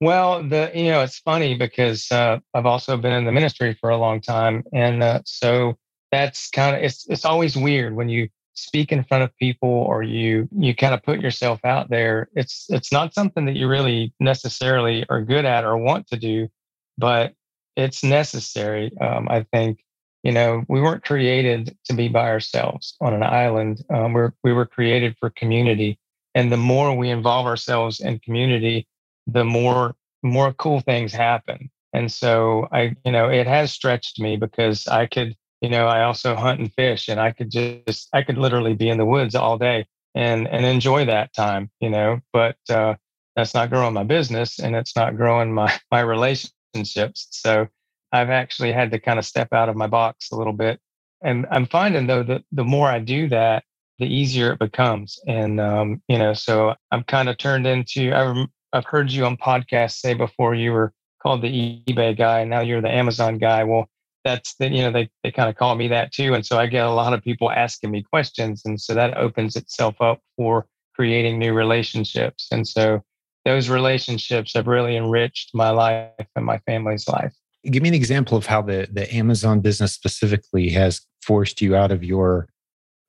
Well, 0.01 0.43
the 0.43 0.69
you 0.75 0.91
know 0.91 1.01
it's 1.01 1.19
funny 1.19 1.55
because 1.55 2.11
uh, 2.11 2.39
I've 2.53 2.65
also 2.65 2.97
been 2.97 3.13
in 3.13 3.23
the 3.23 3.31
ministry 3.31 3.77
for 3.79 3.89
a 3.89 3.97
long 3.97 4.19
time, 4.19 4.63
and 4.73 5.01
uh, 5.01 5.21
so 5.25 5.77
that's 6.11 6.49
kind 6.49 6.75
of 6.75 6.83
it's 6.83 7.07
it's 7.07 7.23
always 7.23 7.55
weird 7.55 7.95
when 7.95 8.09
you 8.09 8.27
speak 8.53 8.91
in 8.91 9.03
front 9.03 9.23
of 9.23 9.35
people 9.37 9.69
or 9.69 10.03
you 10.03 10.47
you 10.57 10.75
kind 10.75 10.93
of 10.93 11.03
put 11.03 11.21
yourself 11.21 11.63
out 11.65 11.89
there. 11.89 12.29
It's 12.35 12.67
it's 12.69 12.91
not 12.91 13.13
something 13.13 13.45
that 13.45 13.55
you 13.55 13.67
really 13.67 14.13
necessarily 14.19 15.05
are 15.09 15.21
good 15.21 15.45
at 15.45 15.63
or 15.65 15.77
want 15.77 16.07
to 16.07 16.17
do, 16.17 16.49
but 16.97 17.33
it's 17.75 18.03
necessary. 18.03 18.91
Um, 18.99 19.27
I 19.29 19.43
think 19.51 19.83
you 20.23 20.31
know 20.31 20.63
we 20.67 20.81
weren't 20.81 21.03
created 21.03 21.77
to 21.85 21.93
be 21.93 22.07
by 22.07 22.29
ourselves 22.29 22.95
on 23.01 23.13
an 23.13 23.23
island. 23.23 23.83
Um, 23.89 24.13
we're 24.13 24.33
we 24.43 24.53
were 24.53 24.65
created 24.65 25.15
for 25.19 25.29
community, 25.31 25.99
and 26.35 26.51
the 26.51 26.57
more 26.57 26.95
we 26.95 27.09
involve 27.09 27.45
ourselves 27.45 27.99
in 27.99 28.19
community 28.19 28.87
the 29.27 29.43
more 29.43 29.95
more 30.21 30.53
cool 30.53 30.79
things 30.79 31.11
happen. 31.11 31.69
And 31.93 32.11
so 32.11 32.67
I, 32.71 32.95
you 33.05 33.11
know, 33.11 33.29
it 33.29 33.45
has 33.45 33.71
stretched 33.71 34.19
me 34.19 34.37
because 34.37 34.87
I 34.87 35.05
could, 35.05 35.35
you 35.63 35.69
know, 35.69 35.87
I 35.87 36.03
also 36.03 36.35
hunt 36.35 36.59
and 36.59 36.73
fish 36.73 37.07
and 37.07 37.21
I 37.21 37.31
could 37.31 37.49
just 37.49 38.09
I 38.13 38.21
could 38.21 38.37
literally 38.37 38.73
be 38.75 38.89
in 38.89 38.97
the 38.97 39.05
woods 39.05 39.33
all 39.33 39.57
day 39.57 39.87
and 40.13 40.45
and 40.49 40.65
enjoy 40.65 41.05
that 41.05 41.33
time, 41.33 41.71
you 41.79 41.89
know, 41.89 42.19
but 42.33 42.57
uh 42.69 42.95
that's 43.37 43.53
not 43.53 43.69
growing 43.69 43.93
my 43.93 44.03
business 44.03 44.59
and 44.59 44.75
it's 44.75 44.95
not 44.95 45.15
growing 45.15 45.53
my 45.53 45.73
my 45.91 46.01
relationships. 46.01 47.29
So 47.31 47.69
I've 48.11 48.29
actually 48.29 48.73
had 48.73 48.91
to 48.91 48.99
kind 48.99 49.17
of 49.17 49.25
step 49.25 49.53
out 49.53 49.69
of 49.69 49.77
my 49.77 49.87
box 49.87 50.31
a 50.31 50.35
little 50.35 50.53
bit. 50.53 50.81
And 51.23 51.47
I'm 51.49 51.65
finding 51.65 52.07
though 52.07 52.23
that 52.23 52.43
the 52.51 52.65
more 52.65 52.89
I 52.89 52.99
do 52.99 53.29
that, 53.29 53.63
the 53.99 54.05
easier 54.05 54.51
it 54.51 54.59
becomes. 54.59 55.17
And 55.27 55.61
um, 55.61 56.01
you 56.09 56.17
know, 56.17 56.33
so 56.33 56.75
I'm 56.91 57.03
kind 57.03 57.29
of 57.29 57.37
turned 57.37 57.65
into 57.65 58.13
I 58.13 58.45
I've 58.73 58.85
heard 58.85 59.11
you 59.11 59.25
on 59.25 59.37
podcasts 59.37 59.99
say 59.99 60.13
before 60.13 60.55
you 60.55 60.73
were 60.73 60.91
called 61.21 61.41
the 61.41 61.81
eBay 61.87 62.17
guy, 62.17 62.41
and 62.41 62.49
now 62.49 62.59
you're 62.59 62.81
the 62.81 62.91
Amazon 62.91 63.37
guy. 63.37 63.63
Well, 63.63 63.87
that's 64.23 64.55
the, 64.55 64.69
you 64.69 64.81
know 64.81 64.91
they 64.91 65.09
they 65.23 65.31
kind 65.31 65.49
of 65.49 65.55
call 65.55 65.75
me 65.75 65.87
that 65.89 66.11
too, 66.11 66.33
and 66.33 66.45
so 66.45 66.57
I 66.57 66.67
get 66.67 66.85
a 66.85 66.91
lot 66.91 67.13
of 67.13 67.23
people 67.23 67.51
asking 67.51 67.91
me 67.91 68.03
questions, 68.03 68.63
and 68.65 68.79
so 68.79 68.93
that 68.93 69.17
opens 69.17 69.55
itself 69.55 69.95
up 69.99 70.19
for 70.37 70.65
creating 70.95 71.39
new 71.39 71.53
relationships, 71.53 72.47
and 72.51 72.67
so 72.67 73.01
those 73.45 73.69
relationships 73.69 74.53
have 74.53 74.67
really 74.67 74.95
enriched 74.95 75.51
my 75.53 75.69
life 75.69 76.09
and 76.35 76.45
my 76.45 76.59
family's 76.59 77.07
life. 77.07 77.33
Give 77.65 77.83
me 77.83 77.89
an 77.89 77.95
example 77.95 78.37
of 78.37 78.45
how 78.45 78.61
the 78.61 78.87
the 78.91 79.13
Amazon 79.13 79.59
business 79.59 79.93
specifically 79.93 80.69
has 80.69 81.01
forced 81.21 81.61
you 81.61 81.75
out 81.75 81.91
of 81.91 82.03
your 82.03 82.47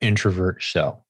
introvert 0.01 0.61
shell. 0.61 1.05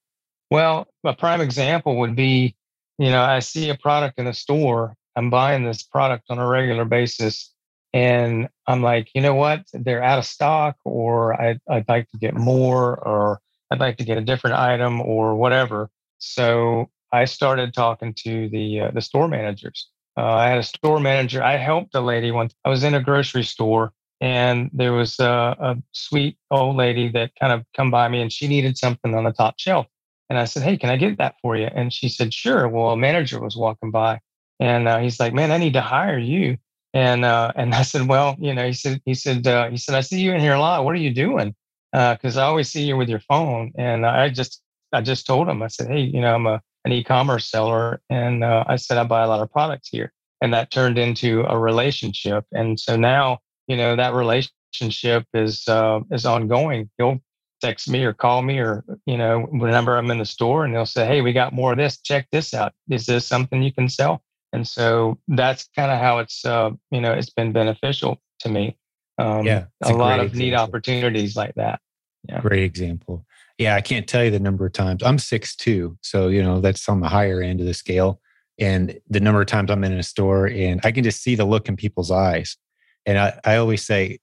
Well, 0.50 0.86
a 1.04 1.14
prime 1.14 1.40
example 1.40 1.96
would 1.98 2.14
be 2.14 2.56
you 2.98 3.10
know, 3.10 3.22
I 3.22 3.40
see 3.40 3.68
a 3.68 3.76
product 3.76 4.18
in 4.18 4.26
a 4.26 4.32
store, 4.32 4.94
I'm 5.16 5.30
buying 5.30 5.64
this 5.64 5.82
product 5.82 6.24
on 6.30 6.38
a 6.38 6.46
regular 6.46 6.84
basis. 6.84 7.52
And 7.96 8.50
I'm 8.66 8.82
like, 8.82 9.08
you 9.14 9.22
know 9.22 9.34
what? 9.34 9.64
They're 9.72 10.02
out 10.02 10.18
of 10.18 10.26
stock, 10.26 10.76
or 10.84 11.40
I'd, 11.40 11.60
I'd 11.66 11.88
like 11.88 12.10
to 12.10 12.18
get 12.18 12.34
more, 12.34 12.98
or 13.08 13.40
I'd 13.70 13.80
like 13.80 13.96
to 13.96 14.04
get 14.04 14.18
a 14.18 14.20
different 14.20 14.56
item, 14.56 15.00
or 15.00 15.34
whatever. 15.34 15.88
So 16.18 16.90
I 17.10 17.24
started 17.24 17.72
talking 17.72 18.12
to 18.24 18.50
the 18.50 18.80
uh, 18.82 18.90
the 18.90 19.00
store 19.00 19.28
managers. 19.28 19.88
Uh, 20.14 20.26
I 20.26 20.48
had 20.50 20.58
a 20.58 20.62
store 20.62 21.00
manager. 21.00 21.42
I 21.42 21.56
helped 21.56 21.94
a 21.94 22.02
lady 22.02 22.30
once. 22.30 22.54
I 22.66 22.68
was 22.68 22.84
in 22.84 22.92
a 22.92 23.02
grocery 23.02 23.44
store, 23.44 23.94
and 24.20 24.68
there 24.74 24.92
was 24.92 25.18
a, 25.18 25.56
a 25.58 25.76
sweet 25.92 26.36
old 26.50 26.76
lady 26.76 27.08
that 27.12 27.30
kind 27.40 27.54
of 27.54 27.64
come 27.74 27.90
by 27.90 28.08
me, 28.08 28.20
and 28.20 28.30
she 28.30 28.46
needed 28.46 28.76
something 28.76 29.14
on 29.14 29.24
the 29.24 29.32
top 29.32 29.54
shelf. 29.58 29.86
And 30.28 30.38
I 30.38 30.44
said, 30.44 30.64
Hey, 30.64 30.76
can 30.76 30.90
I 30.90 30.98
get 30.98 31.16
that 31.16 31.36
for 31.40 31.56
you? 31.56 31.70
And 31.74 31.90
she 31.90 32.10
said, 32.10 32.34
Sure. 32.34 32.68
Well, 32.68 32.90
a 32.90 32.96
manager 32.96 33.40
was 33.40 33.56
walking 33.56 33.90
by 33.90 34.20
and 34.60 34.86
uh, 34.86 34.98
he's 34.98 35.18
like, 35.18 35.32
Man, 35.32 35.50
I 35.50 35.56
need 35.56 35.74
to 35.74 35.80
hire 35.80 36.18
you. 36.18 36.58
And 36.96 37.26
uh, 37.26 37.52
and 37.56 37.74
I 37.74 37.82
said, 37.82 38.08
Well, 38.08 38.36
you 38.38 38.54
know, 38.54 38.66
he 38.66 38.72
said, 38.72 39.02
he 39.04 39.12
said, 39.12 39.46
uh, 39.46 39.68
he 39.68 39.76
said, 39.76 39.94
I 39.94 40.00
see 40.00 40.18
you 40.18 40.32
in 40.32 40.40
here 40.40 40.54
a 40.54 40.58
lot. 40.58 40.82
What 40.82 40.94
are 40.94 40.98
you 40.98 41.12
doing? 41.12 41.54
Because 41.92 42.38
uh, 42.38 42.40
I 42.40 42.44
always 42.44 42.70
see 42.70 42.84
you 42.84 42.96
with 42.96 43.10
your 43.10 43.20
phone. 43.20 43.72
And 43.76 44.06
I 44.06 44.30
just 44.30 44.62
I 44.94 45.02
just 45.02 45.26
told 45.26 45.46
him, 45.46 45.62
I 45.62 45.66
said, 45.66 45.88
Hey, 45.88 46.00
you 46.00 46.22
know, 46.22 46.34
I'm 46.34 46.46
a 46.46 46.62
an 46.86 46.92
e-commerce 46.92 47.50
seller. 47.50 48.00
And 48.08 48.42
uh, 48.42 48.64
I 48.66 48.76
said, 48.76 48.96
I 48.96 49.04
buy 49.04 49.24
a 49.24 49.28
lot 49.28 49.42
of 49.42 49.52
products 49.52 49.88
here. 49.90 50.10
And 50.40 50.54
that 50.54 50.70
turned 50.70 50.96
into 50.96 51.44
a 51.46 51.58
relationship. 51.58 52.46
And 52.52 52.80
so 52.80 52.96
now, 52.96 53.40
you 53.66 53.76
know, 53.76 53.94
that 53.94 54.14
relationship 54.14 55.26
is 55.34 55.68
uh, 55.68 56.00
is 56.10 56.24
ongoing. 56.24 56.88
He'll 56.96 57.20
text 57.60 57.90
me 57.90 58.04
or 58.04 58.14
call 58.14 58.40
me 58.40 58.58
or 58.58 58.84
you 59.06 59.16
know 59.16 59.40
whenever 59.50 59.96
i'm 59.96 60.10
in 60.10 60.18
the 60.18 60.26
store 60.26 60.66
and 60.66 60.74
they'll 60.74 60.84
say 60.84 61.06
hey 61.06 61.22
we 61.22 61.32
got 61.32 61.54
more 61.54 61.72
of 61.72 61.78
this 61.78 61.98
check 62.02 62.26
this 62.30 62.52
out 62.52 62.74
is 62.90 63.06
this 63.06 63.26
something 63.26 63.62
you 63.62 63.72
can 63.72 63.88
sell 63.88 64.22
and 64.52 64.66
so 64.66 65.18
that's 65.28 65.68
kind 65.74 65.90
of 65.90 65.98
how 65.98 66.18
it's 66.18 66.44
uh, 66.44 66.70
you 66.90 67.00
know 67.00 67.12
it's 67.12 67.30
been 67.30 67.52
beneficial 67.52 68.20
to 68.40 68.48
me 68.48 68.76
um, 69.18 69.44
yeah 69.44 69.66
a, 69.84 69.92
a 69.92 69.94
lot 69.94 70.20
of 70.20 70.26
example. 70.26 70.38
neat 70.38 70.54
opportunities 70.54 71.36
like 71.36 71.54
that 71.54 71.80
yeah 72.28 72.40
great 72.40 72.62
example 72.62 73.24
yeah 73.58 73.74
i 73.74 73.80
can't 73.80 74.06
tell 74.06 74.24
you 74.24 74.30
the 74.30 74.40
number 74.40 74.66
of 74.66 74.72
times 74.72 75.02
i'm 75.02 75.18
six 75.18 75.56
two 75.56 75.96
so 76.02 76.28
you 76.28 76.42
know 76.42 76.60
that's 76.60 76.88
on 76.88 77.00
the 77.00 77.08
higher 77.08 77.40
end 77.42 77.60
of 77.60 77.66
the 77.66 77.74
scale 77.74 78.20
And 78.58 78.98
the 79.10 79.20
number 79.20 79.40
of 79.42 79.46
times 79.46 79.70
I'm 79.70 79.84
in 79.84 79.92
a 79.92 80.02
store 80.02 80.46
and 80.46 80.80
I 80.82 80.90
can 80.90 81.04
just 81.04 81.22
see 81.22 81.34
the 81.34 81.44
look 81.44 81.68
in 81.68 81.76
people's 81.76 82.10
eyes. 82.10 82.56
And 83.04 83.18
I, 83.18 83.38
I 83.44 83.56
always 83.56 83.84
say, 83.84 84.18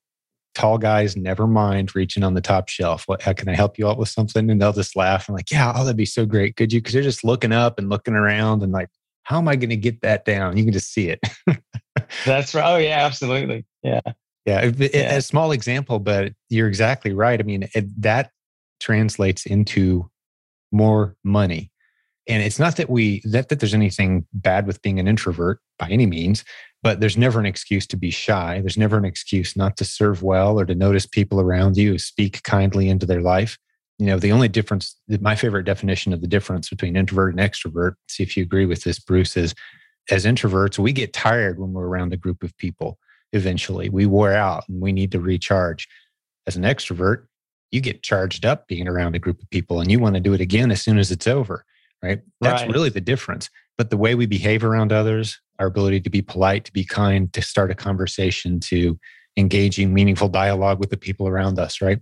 tall 0.55 0.77
guys 0.77 1.15
never 1.15 1.45
mind 1.45 1.95
reaching 1.95 2.23
on 2.23 2.33
the 2.33 2.41
top 2.41 2.67
shelf. 2.67 3.03
What 3.05 3.21
how 3.21 3.33
can 3.33 3.47
I 3.47 3.55
help 3.55 3.77
you 3.77 3.87
out 3.87 3.99
with 3.99 4.09
something? 4.09 4.49
And 4.49 4.59
they'll 4.59 4.73
just 4.73 4.95
laugh 4.95 5.27
and 5.27 5.35
like, 5.35 5.51
yeah, 5.51 5.71
oh, 5.75 5.83
that'd 5.83 5.97
be 5.97 6.05
so 6.05 6.25
great. 6.25 6.55
Could 6.55 6.73
you? 6.73 6.79
Because 6.79 6.93
they're 6.93 7.03
just 7.03 7.23
looking 7.23 7.51
up 7.51 7.77
and 7.77 7.89
looking 7.89 8.15
around 8.15 8.63
and 8.63 8.71
like, 8.71 8.89
how 9.23 9.37
am 9.37 9.47
I 9.47 9.55
going 9.55 9.69
to 9.69 9.77
get 9.77 10.01
that 10.01 10.25
down? 10.25 10.57
You 10.57 10.63
can 10.63 10.73
just 10.73 10.93
see 10.93 11.09
it. 11.09 11.19
That's 12.25 12.53
right. 12.53 12.73
Oh 12.73 12.77
yeah, 12.77 13.05
absolutely. 13.05 13.65
Yeah. 13.81 14.01
Yeah. 14.45 14.71
yeah. 14.77 15.15
A 15.15 15.21
small 15.21 15.51
example, 15.51 15.99
but 15.99 16.33
you're 16.49 16.67
exactly 16.67 17.13
right. 17.13 17.39
I 17.39 17.43
mean, 17.43 17.67
it, 17.73 18.01
that 18.01 18.31
translates 18.79 19.45
into 19.45 20.09
more 20.71 21.15
money. 21.23 21.71
And 22.27 22.41
it's 22.41 22.59
not 22.59 22.77
that 22.77 22.89
we 22.89 23.21
that, 23.25 23.49
that 23.49 23.59
there's 23.59 23.73
anything 23.73 24.25
bad 24.33 24.65
with 24.65 24.81
being 24.81 24.99
an 24.99 25.07
introvert 25.07 25.59
by 25.77 25.89
any 25.89 26.05
means, 26.05 26.43
but 26.81 26.99
there's 26.99 27.17
never 27.17 27.39
an 27.39 27.45
excuse 27.45 27.85
to 27.87 27.97
be 27.97 28.11
shy. 28.11 28.61
There's 28.61 28.77
never 28.77 28.97
an 28.97 29.05
excuse 29.05 29.57
not 29.57 29.75
to 29.77 29.85
serve 29.85 30.23
well 30.23 30.59
or 30.59 30.65
to 30.65 30.75
notice 30.75 31.05
people 31.05 31.41
around 31.41 31.75
you, 31.75 31.97
speak 31.97 32.41
kindly 32.43 32.87
into 32.89 33.05
their 33.05 33.21
life. 33.21 33.57
You 33.99 34.07
know, 34.07 34.19
the 34.19 34.31
only 34.31 34.47
difference, 34.47 34.95
my 35.07 35.35
favorite 35.35 35.63
definition 35.63 36.13
of 36.13 36.21
the 36.21 36.27
difference 36.27 36.69
between 36.69 36.95
introvert 36.95 37.35
and 37.35 37.39
extrovert, 37.39 37.93
see 38.07 38.23
if 38.23 38.35
you 38.35 38.43
agree 38.43 38.65
with 38.65 38.83
this, 38.83 38.99
Bruce, 38.99 39.37
is 39.37 39.53
as 40.09 40.25
introverts, 40.25 40.77
we 40.77 40.91
get 40.91 41.13
tired 41.13 41.59
when 41.59 41.73
we're 41.73 41.87
around 41.87 42.13
a 42.13 42.17
group 42.17 42.43
of 42.43 42.55
people 42.57 42.97
eventually. 43.31 43.89
We 43.89 44.05
wear 44.05 44.35
out 44.35 44.67
and 44.67 44.81
we 44.81 44.91
need 44.91 45.11
to 45.13 45.19
recharge. 45.19 45.87
As 46.45 46.55
an 46.55 46.63
extrovert, 46.63 47.25
you 47.71 47.81
get 47.81 48.03
charged 48.03 48.45
up 48.45 48.67
being 48.67 48.87
around 48.87 49.15
a 49.15 49.19
group 49.19 49.41
of 49.41 49.49
people 49.49 49.79
and 49.79 49.89
you 49.89 49.99
want 49.99 50.15
to 50.15 50.21
do 50.21 50.33
it 50.33 50.41
again 50.41 50.71
as 50.71 50.81
soon 50.81 50.97
as 50.97 51.11
it's 51.11 51.27
over, 51.27 51.65
right? 52.01 52.21
That's 52.41 52.63
right. 52.63 52.71
really 52.71 52.89
the 52.89 53.01
difference. 53.01 53.49
But 53.77 53.89
the 53.89 53.97
way 53.97 54.13
we 54.13 54.25
behave 54.25 54.63
around 54.63 54.91
others, 54.91 55.39
our 55.57 55.67
ability 55.67 56.01
to 56.01 56.09
be 56.09 56.21
polite, 56.21 56.65
to 56.65 56.73
be 56.73 56.83
kind, 56.83 57.31
to 57.33 57.41
start 57.41 57.71
a 57.71 57.75
conversation, 57.75 58.59
to 58.61 58.99
engaging 59.37 59.93
meaningful 59.93 60.27
dialogue 60.27 60.79
with 60.79 60.89
the 60.89 60.97
people 60.97 61.27
around 61.27 61.57
us, 61.57 61.81
right? 61.81 61.99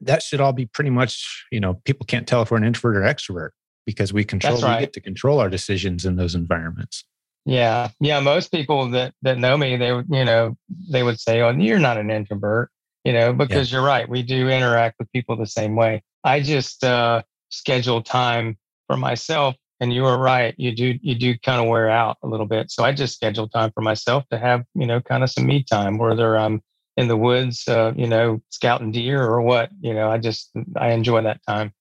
That 0.00 0.22
should 0.22 0.40
all 0.40 0.52
be 0.52 0.66
pretty 0.66 0.90
much, 0.90 1.46
you 1.50 1.60
know, 1.60 1.74
people 1.84 2.06
can't 2.06 2.26
tell 2.26 2.42
if 2.42 2.50
we're 2.50 2.56
an 2.56 2.64
introvert 2.64 2.96
or 2.96 3.00
extrovert 3.00 3.50
because 3.86 4.12
we 4.12 4.24
control, 4.24 4.60
right. 4.60 4.76
we 4.76 4.80
get 4.80 4.92
to 4.94 5.00
control 5.00 5.40
our 5.40 5.48
decisions 5.48 6.04
in 6.04 6.16
those 6.16 6.34
environments. 6.34 7.04
Yeah. 7.46 7.90
Yeah. 8.00 8.20
Most 8.20 8.50
people 8.50 8.90
that, 8.90 9.14
that 9.22 9.38
know 9.38 9.56
me, 9.56 9.76
they 9.76 9.92
would, 9.92 10.06
you 10.10 10.24
know, 10.24 10.56
they 10.90 11.02
would 11.02 11.20
say, 11.20 11.40
Oh, 11.42 11.50
you're 11.50 11.78
not 11.78 11.98
an 11.98 12.10
introvert, 12.10 12.70
you 13.04 13.12
know, 13.12 13.32
because 13.32 13.70
yeah. 13.70 13.78
you're 13.78 13.86
right. 13.86 14.08
We 14.08 14.22
do 14.22 14.48
interact 14.48 14.96
with 14.98 15.12
people 15.12 15.36
the 15.36 15.46
same 15.46 15.76
way. 15.76 16.02
I 16.24 16.40
just 16.40 16.82
uh, 16.84 17.22
schedule 17.50 18.02
time 18.02 18.56
for 18.86 18.96
myself 18.96 19.56
and 19.80 19.92
you 19.92 20.02
were 20.02 20.18
right 20.18 20.54
you 20.56 20.74
do 20.74 20.98
you 21.02 21.14
do 21.14 21.36
kind 21.38 21.60
of 21.60 21.68
wear 21.68 21.88
out 21.88 22.16
a 22.22 22.26
little 22.26 22.46
bit 22.46 22.70
so 22.70 22.84
i 22.84 22.92
just 22.92 23.14
schedule 23.14 23.48
time 23.48 23.70
for 23.72 23.80
myself 23.80 24.24
to 24.30 24.38
have 24.38 24.64
you 24.74 24.86
know 24.86 25.00
kind 25.00 25.22
of 25.22 25.30
some 25.30 25.46
me 25.46 25.62
time 25.62 25.98
whether 25.98 26.36
i'm 26.36 26.62
in 26.96 27.08
the 27.08 27.16
woods 27.16 27.66
uh, 27.68 27.92
you 27.96 28.06
know 28.06 28.40
scouting 28.50 28.92
deer 28.92 29.22
or 29.22 29.42
what 29.42 29.70
you 29.80 29.92
know 29.92 30.10
i 30.10 30.18
just 30.18 30.50
i 30.76 30.90
enjoy 30.92 31.22
that 31.22 31.40
time. 31.46 31.72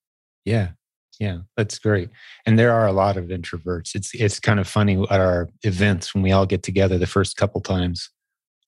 Yeah 0.45 0.69
yeah 1.19 1.39
that's 1.55 1.79
great. 1.79 2.09
And 2.45 2.57
there 2.57 2.71
are 2.71 2.87
a 2.87 2.91
lot 2.91 3.17
of 3.17 3.25
introverts. 3.25 3.95
It's 3.95 4.13
it's 4.13 4.39
kind 4.39 4.59
of 4.59 4.67
funny 4.67 5.01
at 5.09 5.19
our 5.19 5.49
events 5.63 6.13
when 6.13 6.23
we 6.23 6.31
all 6.31 6.45
get 6.45 6.63
together 6.63 6.97
the 6.97 7.05
first 7.05 7.37
couple 7.37 7.61
times 7.61 8.09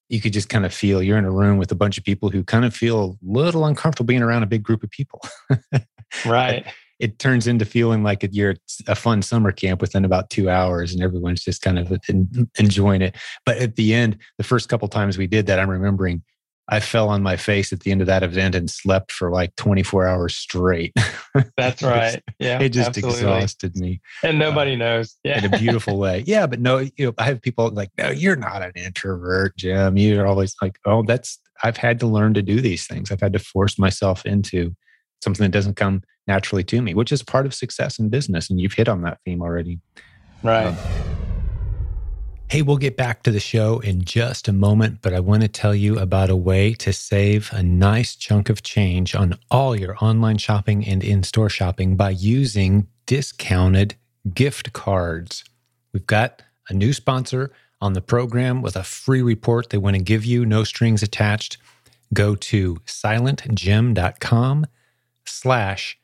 you 0.09 0.21
could 0.21 0.33
just 0.33 0.49
kind 0.49 0.65
of 0.65 0.73
feel 0.73 1.01
you're 1.01 1.17
in 1.17 1.25
a 1.25 1.31
room 1.31 1.57
with 1.57 1.71
a 1.71 1.75
bunch 1.75 1.97
of 1.97 2.03
people 2.03 2.29
who 2.29 2.43
kind 2.43 2.63
of 2.65 2.75
feel 2.75 3.03
a 3.03 3.15
little 3.23 3.65
uncomfortable 3.65 4.05
being 4.05 4.21
around 4.21 4.43
a 4.43 4.47
big 4.47 4.63
group 4.63 4.83
of 4.83 4.89
people. 4.89 5.21
Right. 6.23 6.65
it 6.99 7.19
turns 7.19 7.45
into 7.45 7.65
feeling 7.65 8.03
like 8.03 8.25
you're 8.31 8.55
a 8.87 8.95
fun 8.95 9.21
summer 9.21 9.51
camp 9.51 9.81
within 9.81 10.05
about 10.05 10.29
two 10.29 10.49
hours 10.49 10.93
and 10.93 11.03
everyone's 11.03 11.43
just 11.43 11.61
kind 11.61 11.77
of 11.77 11.91
enjoying 12.57 13.01
it. 13.01 13.15
But 13.45 13.57
at 13.57 13.75
the 13.75 13.93
end, 13.93 14.19
the 14.37 14.43
first 14.43 14.69
couple 14.69 14.87
times 14.87 15.17
we 15.17 15.27
did 15.27 15.47
that, 15.47 15.59
I'm 15.59 15.69
remembering 15.69 16.23
I 16.67 16.79
fell 16.79 17.09
on 17.09 17.21
my 17.21 17.37
face 17.37 17.71
at 17.71 17.81
the 17.81 17.91
end 17.91 18.01
of 18.01 18.07
that 18.07 18.23
event 18.23 18.55
and 18.55 18.69
slept 18.69 19.11
for 19.11 19.29
like 19.29 19.55
24 19.55 20.07
hours 20.07 20.35
straight. 20.35 20.93
That's 21.57 21.83
right. 21.83 22.23
Yeah. 22.39 22.59
it 22.59 22.69
just 22.69 22.89
absolutely. 22.89 23.19
exhausted 23.19 23.75
me. 23.75 24.01
And 24.23 24.39
nobody 24.39 24.73
uh, 24.73 24.77
knows. 24.77 25.15
Yeah. 25.23 25.45
In 25.45 25.53
a 25.53 25.57
beautiful 25.57 25.99
way. 25.99 26.23
Yeah. 26.25 26.47
But 26.47 26.59
no, 26.59 26.79
you 26.79 26.91
know, 27.07 27.13
I 27.19 27.25
have 27.25 27.41
people 27.41 27.69
like, 27.69 27.91
no, 27.97 28.09
you're 28.09 28.35
not 28.35 28.63
an 28.63 28.71
introvert, 28.75 29.55
Jim. 29.57 29.97
You're 29.97 30.25
always 30.25 30.55
like, 30.61 30.79
oh, 30.85 31.03
that's, 31.03 31.39
I've 31.63 31.77
had 31.77 31.99
to 31.99 32.07
learn 32.07 32.33
to 32.33 32.41
do 32.41 32.61
these 32.61 32.87
things. 32.87 33.11
I've 33.11 33.21
had 33.21 33.33
to 33.33 33.39
force 33.39 33.77
myself 33.77 34.25
into 34.25 34.75
something 35.23 35.43
that 35.43 35.51
doesn't 35.51 35.75
come 35.75 36.01
naturally 36.27 36.63
to 36.63 36.81
me, 36.81 36.95
which 36.95 37.11
is 37.11 37.21
part 37.21 37.45
of 37.45 37.53
success 37.53 37.99
in 37.99 38.09
business. 38.09 38.49
And 38.49 38.59
you've 38.59 38.73
hit 38.73 38.89
on 38.89 39.03
that 39.03 39.19
theme 39.23 39.41
already. 39.41 39.79
Right. 40.41 40.67
Um, 40.67 41.14
hey, 42.47 42.61
we'll 42.61 42.77
get 42.77 42.95
back 42.95 43.23
to 43.23 43.31
the 43.31 43.39
show 43.39 43.79
in 43.79 44.03
just 44.03 44.47
a 44.47 44.53
moment, 44.53 44.99
but 45.01 45.13
I 45.13 45.19
want 45.19 45.41
to 45.41 45.47
tell 45.47 45.73
you 45.73 45.97
about 45.97 46.29
a 46.29 46.35
way 46.35 46.73
to 46.75 46.93
save 46.93 47.51
a 47.51 47.63
nice 47.63 48.15
chunk 48.15 48.49
of 48.49 48.61
change 48.61 49.15
on 49.15 49.37
all 49.49 49.75
your 49.75 49.95
online 49.99 50.37
shopping 50.37 50.85
and 50.85 51.03
in 51.03 51.23
store 51.23 51.49
shopping 51.49 51.95
by 51.95 52.11
using 52.11 52.87
discounted 53.07 53.95
gift 54.33 54.73
cards. 54.73 55.43
We've 55.91 56.05
got 56.05 56.43
a 56.69 56.73
new 56.73 56.93
sponsor 56.93 57.51
on 57.81 57.93
the 57.93 58.01
program 58.01 58.61
with 58.61 58.75
a 58.75 58.83
free 58.83 59.21
report 59.21 59.69
they 59.69 59.77
want 59.77 59.95
to 59.95 60.01
give 60.01 60.23
you, 60.23 60.45
no 60.45 60.63
strings 60.63 61.01
attached. 61.01 61.57
Go 62.13 62.35
to 62.35 62.75
silentjim.com 62.85 64.65
slash 65.25 65.97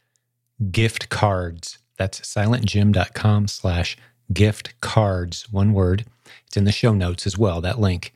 gift 0.72 1.10
cards. 1.10 1.78
That's 1.98 2.22
silentjim.com 2.22 3.48
slash 3.48 3.96
gift 4.34 4.80
cards, 4.82 5.52
one 5.52 5.74
word. 5.74 6.06
It's 6.48 6.58
in 6.58 6.64
the 6.64 6.72
show 6.72 6.94
notes 6.94 7.26
as 7.26 7.38
well, 7.38 7.62
that 7.62 7.80
link. 7.80 8.14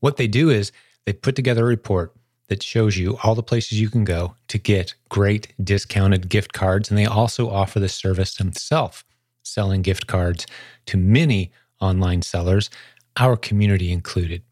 What 0.00 0.16
they 0.16 0.26
do 0.26 0.50
is 0.50 0.72
they 1.06 1.12
put 1.12 1.36
together 1.36 1.64
a 1.64 1.68
report 1.68 2.14
that 2.48 2.62
shows 2.62 2.96
you 2.96 3.18
all 3.22 3.34
the 3.34 3.42
places 3.42 3.80
you 3.80 3.88
can 3.88 4.04
go 4.04 4.34
to 4.48 4.58
get 4.58 4.94
great 5.08 5.52
discounted 5.62 6.28
gift 6.28 6.52
cards. 6.52 6.90
And 6.90 6.98
they 6.98 7.06
also 7.06 7.48
offer 7.48 7.80
the 7.80 7.88
service 7.88 8.34
themselves, 8.34 9.04
selling 9.42 9.82
gift 9.82 10.06
cards 10.06 10.46
to 10.86 10.96
many 10.96 11.52
online 11.80 12.22
sellers, 12.22 12.70
our 13.16 13.36
community 13.36 13.92
included. 13.92 14.42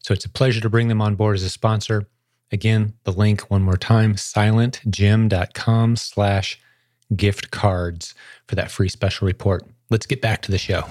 So 0.00 0.14
it's 0.14 0.24
a 0.24 0.30
pleasure 0.30 0.60
to 0.60 0.70
bring 0.70 0.88
them 0.88 1.02
on 1.02 1.14
board 1.14 1.36
as 1.36 1.42
a 1.42 1.50
sponsor. 1.50 2.06
Again, 2.50 2.94
the 3.04 3.12
link 3.12 3.50
one 3.50 3.62
more 3.62 3.76
time, 3.76 4.14
silentjim.com 4.14 5.96
slash 5.96 6.58
gift 7.14 7.50
cards 7.50 8.14
for 8.46 8.54
that 8.54 8.70
free 8.70 8.88
special 8.88 9.26
report. 9.26 9.64
Let's 9.90 10.06
get 10.06 10.20
back 10.20 10.42
to 10.42 10.50
the 10.50 10.58
show. 10.58 10.84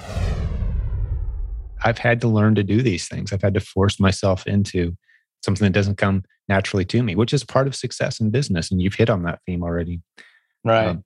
I've 1.84 1.98
had 1.98 2.22
to 2.22 2.28
learn 2.28 2.56
to 2.56 2.64
do 2.64 2.82
these 2.82 3.08
things. 3.08 3.32
I've 3.32 3.42
had 3.42 3.54
to 3.54 3.60
force 3.60 4.00
myself 4.00 4.48
into 4.48 4.96
something 5.44 5.66
that 5.66 5.74
doesn't 5.74 5.98
come 5.98 6.24
naturally 6.48 6.86
to 6.86 7.04
me, 7.04 7.16
which 7.16 7.34
is 7.34 7.44
part 7.44 7.68
of 7.68 7.76
success 7.76 8.20
in 8.20 8.30
business. 8.30 8.72
And 8.72 8.82
you've 8.82 8.96
hit 8.96 9.10
on 9.10 9.24
that 9.24 9.40
theme 9.46 9.64
already. 9.64 10.02
Right. 10.64 10.88
Um, 10.88 11.04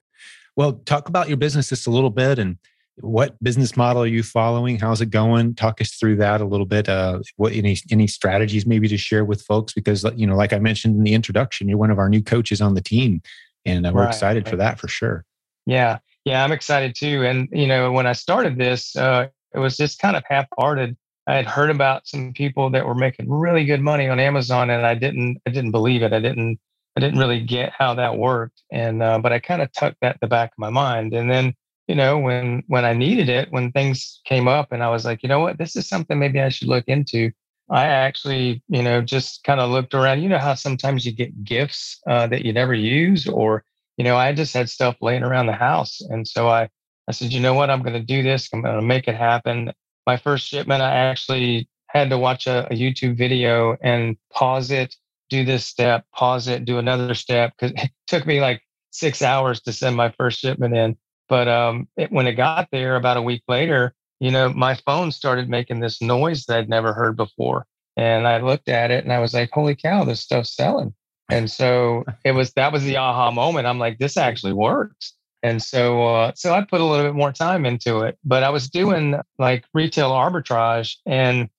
well, 0.56 0.74
talk 0.74 1.10
about 1.10 1.28
your 1.28 1.38
business 1.38 1.70
just 1.70 1.88
a 1.88 1.92
little 1.92 2.10
bit 2.10 2.40
and 2.40 2.58
what 2.98 3.42
business 3.44 3.78
model 3.78 4.04
are 4.04 4.08
you 4.08 4.22
following? 4.22 4.78
How's 4.78 5.02
it 5.02 5.10
going? 5.10 5.56
Talk 5.56 5.82
us 5.82 5.92
through 5.92 6.18
that 6.18 6.42
a 6.42 6.46
little 6.46 6.66
bit. 6.66 6.90
Uh, 6.90 7.20
what 7.38 7.54
any 7.54 7.78
any 7.90 8.06
strategies 8.08 8.66
maybe 8.66 8.88
to 8.90 8.98
share 8.98 9.26
with 9.26 9.42
folks? 9.42 9.74
Because 9.74 10.06
you 10.16 10.28
know, 10.28 10.36
like 10.36 10.54
I 10.54 10.60
mentioned 10.60 10.98
in 10.98 11.04
the 11.04 11.14
introduction, 11.14 11.68
you're 11.68 11.78
one 11.78 11.92
of 11.92 12.00
our 12.00 12.10
new 12.10 12.22
coaches 12.22 12.62
on 12.62 12.76
the 12.76 12.82
team, 12.82 13.22
and 13.66 13.88
uh, 13.88 13.92
we're 13.94 14.02
right. 14.02 14.10
excited 14.10 14.48
for 14.48 14.58
that 14.58 14.80
for 14.80 14.88
sure. 14.88 15.26
Yeah, 15.66 16.00
yeah, 16.26 16.44
I'm 16.44 16.52
excited 16.52 16.96
too. 16.96 17.26
And 17.26 17.48
you 17.52 17.66
know, 17.66 17.92
when 17.92 18.06
I 18.06 18.14
started 18.14 18.58
this, 18.58 18.96
uh, 18.96 19.28
it 19.54 19.60
was 19.60 19.78
just 19.78 20.00
kind 20.00 20.16
of 20.16 20.24
half-hearted. 20.28 20.98
I 21.28 21.36
had 21.36 21.46
heard 21.46 21.70
about 21.70 22.08
some 22.08 22.34
people 22.34 22.70
that 22.72 22.86
were 22.86 22.96
making 22.96 23.30
really 23.30 23.66
good 23.66 23.82
money 23.82 24.10
on 24.10 24.20
Amazon, 24.20 24.70
and 24.70 24.86
I 24.86 24.96
didn't, 24.96 25.40
I 25.46 25.52
didn't 25.52 25.72
believe 25.72 26.02
it. 26.02 26.14
I 26.14 26.20
didn't, 26.20 26.60
I 26.98 27.00
didn't 27.00 27.20
really 27.20 27.42
get 27.42 27.74
how 27.78 27.94
that 27.96 28.18
worked. 28.18 28.64
And 28.72 29.04
uh, 29.04 29.20
but 29.20 29.32
I 29.32 29.40
kind 29.40 29.62
of 29.62 29.72
tucked 29.74 29.98
that 30.02 30.16
in 30.16 30.20
the 30.22 30.28
back 30.28 30.52
of 30.52 30.58
my 30.58 30.70
mind. 30.70 31.14
And 31.14 31.30
then 31.30 31.54
you 31.88 31.96
know, 31.96 32.18
when 32.18 32.64
when 32.68 32.86
I 32.86 32.94
needed 32.94 33.28
it, 33.30 33.52
when 33.52 33.72
things 33.72 34.22
came 34.26 34.48
up, 34.48 34.72
and 34.72 34.82
I 34.82 34.90
was 34.90 35.04
like, 35.06 35.24
you 35.24 35.30
know 35.30 35.42
what, 35.42 35.58
this 35.58 35.76
is 35.76 35.90
something 35.90 36.18
maybe 36.18 36.40
I 36.40 36.50
should 36.50 36.70
look 36.70 36.86
into. 36.88 37.32
I 37.70 37.86
actually, 37.88 38.64
you 38.68 38.84
know, 38.84 39.02
just 39.02 39.44
kind 39.44 39.60
of 39.60 39.70
looked 39.70 39.94
around. 39.94 40.22
You 40.22 40.30
know 40.30 40.38
how 40.38 40.54
sometimes 40.56 41.06
you 41.06 41.12
get 41.12 41.44
gifts 41.44 42.00
uh, 42.08 42.28
that 42.28 42.46
you 42.46 42.54
never 42.54 42.74
use, 42.74 43.28
or 43.28 43.64
you 43.98 44.04
know, 44.04 44.16
I 44.18 44.34
just 44.34 44.54
had 44.54 44.70
stuff 44.70 44.96
laying 45.02 45.24
around 45.24 45.48
the 45.48 45.54
house, 45.54 46.02
and 46.02 46.28
so 46.28 46.48
I, 46.50 46.70
I 47.08 47.12
said, 47.12 47.34
you 47.34 47.40
know 47.40 47.54
what, 47.54 47.70
I'm 47.70 47.82
going 47.82 47.94
to 47.94 48.00
do 48.00 48.24
this. 48.24 48.50
I'm 48.54 48.62
going 48.62 48.76
to 48.76 48.82
make 48.82 49.08
it 49.08 49.16
happen. 49.16 49.74
My 50.08 50.18
first 50.18 50.48
shipment, 50.48 50.82
I 50.82 50.92
actually 50.92 51.68
had 51.88 52.10
to 52.10 52.18
watch 52.18 52.48
a, 52.48 52.68
a 52.72 52.76
YouTube 52.76 53.18
video 53.18 53.78
and 53.82 54.18
pause 54.32 54.72
it, 54.72 54.96
do 55.30 55.44
this 55.44 55.66
step, 55.66 56.06
pause 56.14 56.48
it, 56.48 56.66
do 56.66 56.78
another 56.78 57.14
step, 57.14 57.54
because 57.58 57.72
it 57.84 57.92
took 58.08 58.26
me 58.26 58.40
like 58.40 58.62
six 58.92 59.22
hours 59.22 59.62
to 59.62 59.74
send 59.74 59.96
my 59.96 60.14
first 60.18 60.40
shipment 60.40 60.76
in. 60.76 60.98
But 61.28 61.48
um, 61.48 61.88
it, 61.98 62.12
when 62.12 62.28
it 62.28 62.34
got 62.34 62.70
there 62.72 62.96
about 62.96 63.18
a 63.18 63.22
week 63.22 63.44
later, 63.48 63.94
you 64.20 64.32
know, 64.32 64.50
my 64.50 64.76
phone 64.86 65.12
started 65.12 65.50
making 65.50 65.80
this 65.80 66.02
noise 66.02 66.46
that 66.46 66.58
I'd 66.58 66.70
never 66.70 66.94
heard 66.94 67.18
before. 67.18 67.66
And 67.98 68.28
I 68.28 68.38
looked 68.40 68.70
at 68.70 68.92
it 68.92 69.04
and 69.04 69.12
I 69.12 69.20
was 69.20 69.34
like, 69.34 69.50
holy 69.52 69.76
cow, 69.76 70.04
this 70.04 70.22
stuff's 70.22 70.56
selling. 70.56 70.94
And 71.30 71.50
so 71.50 72.04
it 72.26 72.34
was 72.34 72.52
that 72.54 72.72
was 72.72 72.84
the 72.84 72.98
aha 72.98 73.32
moment. 73.32 73.66
I'm 73.66 73.80
like, 73.80 73.98
this 73.98 74.18
actually 74.18 74.54
works. 74.54 75.14
And 75.44 75.62
so, 75.62 76.04
uh, 76.08 76.32
so 76.36 76.54
I 76.54 76.64
put 76.64 76.82
a 76.82 76.86
little 76.86 77.06
bit 77.06 77.16
more 77.16 77.32
time 77.32 77.66
into 77.66 78.02
it, 78.02 78.18
but 78.24 78.44
I 78.44 78.50
was 78.50 78.70
doing 78.70 79.16
like 79.40 79.66
retail 79.74 80.12
arbitrage. 80.12 80.98
And 81.06 81.50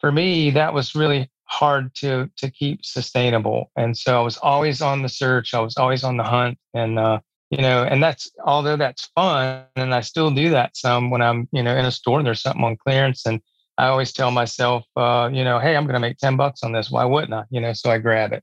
for 0.00 0.10
me, 0.10 0.50
that 0.50 0.72
was 0.72 0.94
really 0.94 1.30
hard 1.44 1.94
to, 1.96 2.30
to 2.38 2.50
keep 2.50 2.84
sustainable. 2.84 3.70
And 3.76 3.96
so 3.96 4.18
I 4.18 4.22
was 4.22 4.38
always 4.38 4.80
on 4.80 5.02
the 5.02 5.08
search. 5.08 5.54
I 5.54 5.60
was 5.60 5.76
always 5.76 6.02
on 6.02 6.16
the 6.16 6.24
hunt 6.24 6.58
and, 6.74 6.98
uh, 6.98 7.20
you 7.50 7.58
know, 7.62 7.84
and 7.84 8.02
that's, 8.02 8.30
although 8.44 8.76
that's 8.76 9.08
fun 9.14 9.64
and 9.76 9.94
I 9.94 10.00
still 10.00 10.30
do 10.30 10.50
that 10.50 10.76
some 10.76 11.10
when 11.10 11.22
I'm, 11.22 11.48
you 11.52 11.62
know, 11.62 11.76
in 11.76 11.84
a 11.84 11.92
store 11.92 12.18
and 12.18 12.26
there's 12.26 12.42
something 12.42 12.64
on 12.64 12.76
clearance 12.76 13.26
and 13.26 13.40
I 13.78 13.88
always 13.88 14.12
tell 14.12 14.30
myself, 14.30 14.84
uh, 14.96 15.28
you 15.32 15.44
know, 15.44 15.58
hey, 15.58 15.76
I'm 15.76 15.84
going 15.84 15.94
to 15.94 16.00
make 16.00 16.16
10 16.16 16.36
bucks 16.36 16.62
on 16.62 16.72
this. 16.72 16.90
Why 16.90 17.04
wouldn't 17.04 17.34
I? 17.34 17.44
You 17.50 17.60
know, 17.60 17.74
so 17.74 17.90
I 17.90 17.98
grab 17.98 18.32
it. 18.32 18.42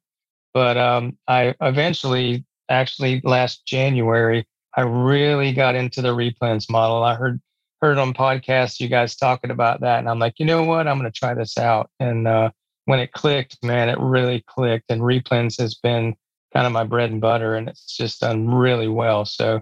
But 0.54 0.78
um, 0.78 1.18
I 1.28 1.56
eventually, 1.60 2.46
actually 2.70 3.20
last 3.24 3.66
January, 3.66 4.48
I 4.76 4.82
really 4.82 5.54
got 5.54 5.76
into 5.76 6.02
the 6.02 6.16
replens 6.16 6.70
model. 6.70 7.04
I 7.04 7.16
heard 7.16 7.42
heard 7.82 7.98
on 7.98 8.14
podcasts 8.14 8.80
you 8.80 8.88
guys 8.88 9.16
talking 9.16 9.52
about 9.52 9.82
that, 9.82 10.00
and 10.00 10.10
I'm 10.10 10.20
like, 10.20 10.40
you 10.40 10.46
know 10.46 10.64
what? 10.64 10.88
I'm 10.88 10.98
going 11.00 11.12
to 11.12 11.20
try 11.20 11.34
this 11.34 11.58
out. 11.58 11.90
And 12.00 12.28
uh, 12.28 12.52
when 12.86 13.00
it 13.00 13.12
clicked, 13.12 13.64
man, 13.64 13.90
it 13.90 14.00
really 14.00 14.44
clicked. 14.48 14.90
And 14.90 15.02
replens 15.02 15.60
has 15.60 15.76
been 15.76 16.16
kind 16.54 16.66
of 16.66 16.72
my 16.72 16.84
bread 16.86 17.12
and 17.12 17.22
butter, 17.22 17.56
and 17.56 17.68
it's 17.68 17.98
just 17.98 18.22
done 18.22 18.50
really 18.50 18.88
well. 18.88 19.26
So, 19.26 19.62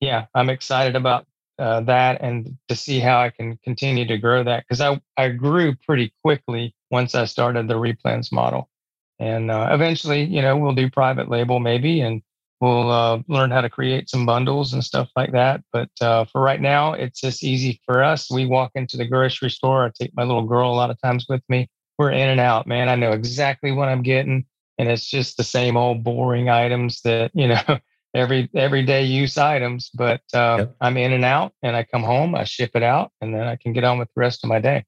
yeah, 0.00 0.26
I'm 0.34 0.50
excited 0.50 0.96
about 0.96 1.26
uh, 1.60 1.80
that 1.82 2.20
and 2.22 2.56
to 2.68 2.74
see 2.74 3.00
how 3.00 3.20
I 3.20 3.30
can 3.30 3.58
continue 3.62 4.06
to 4.06 4.16
grow 4.16 4.42
that 4.42 4.64
because 4.66 4.80
I, 4.80 5.00
I 5.16 5.28
grew 5.28 5.74
pretty 5.74 6.12
quickly 6.24 6.74
once 6.90 7.14
I 7.14 7.26
started 7.26 7.68
the 7.68 7.74
replens 7.74 8.32
model. 8.32 8.70
And 9.18 9.50
uh, 9.50 9.68
eventually, 9.70 10.24
you 10.24 10.40
know, 10.40 10.56
we'll 10.56 10.74
do 10.74 10.90
private 10.90 11.28
label 11.28 11.60
maybe 11.60 12.00
and 12.00 12.22
we'll 12.60 12.90
uh, 12.90 13.22
learn 13.28 13.50
how 13.50 13.62
to 13.62 13.70
create 13.70 14.08
some 14.08 14.26
bundles 14.26 14.72
and 14.72 14.84
stuff 14.84 15.08
like 15.16 15.32
that. 15.32 15.62
But 15.72 15.90
uh, 16.00 16.24
for 16.26 16.40
right 16.40 16.60
now, 16.60 16.92
it's 16.92 17.20
just 17.20 17.42
easy 17.42 17.80
for 17.86 18.02
us. 18.02 18.30
We 18.30 18.46
walk 18.46 18.72
into 18.74 18.96
the 18.96 19.06
grocery 19.06 19.50
store. 19.50 19.86
I 19.86 19.90
take 19.98 20.14
my 20.14 20.24
little 20.24 20.44
girl 20.44 20.70
a 20.70 20.74
lot 20.74 20.90
of 20.90 21.00
times 21.00 21.26
with 21.28 21.42
me. 21.48 21.68
We're 21.98 22.10
in 22.10 22.28
and 22.28 22.40
out, 22.40 22.66
man. 22.66 22.88
I 22.88 22.96
know 22.96 23.12
exactly 23.12 23.72
what 23.72 23.88
I'm 23.88 24.02
getting. 24.02 24.46
And 24.78 24.88
it's 24.88 25.06
just 25.06 25.36
the 25.36 25.44
same 25.44 25.76
old 25.76 26.04
boring 26.04 26.48
items 26.48 27.02
that, 27.02 27.30
you 27.34 27.48
know, 27.48 27.78
every 28.14 28.48
everyday 28.54 29.04
use 29.04 29.38
items. 29.38 29.90
But 29.94 30.22
uh, 30.34 30.56
yep. 30.60 30.76
I'm 30.80 30.96
in 30.96 31.12
and 31.12 31.24
out, 31.24 31.52
and 31.62 31.76
I 31.76 31.84
come 31.84 32.02
home, 32.02 32.34
I 32.34 32.44
ship 32.44 32.72
it 32.74 32.82
out, 32.82 33.12
and 33.20 33.34
then 33.34 33.46
I 33.46 33.56
can 33.56 33.72
get 33.72 33.84
on 33.84 33.98
with 33.98 34.08
the 34.14 34.20
rest 34.20 34.44
of 34.44 34.48
my 34.48 34.60
day. 34.60 34.84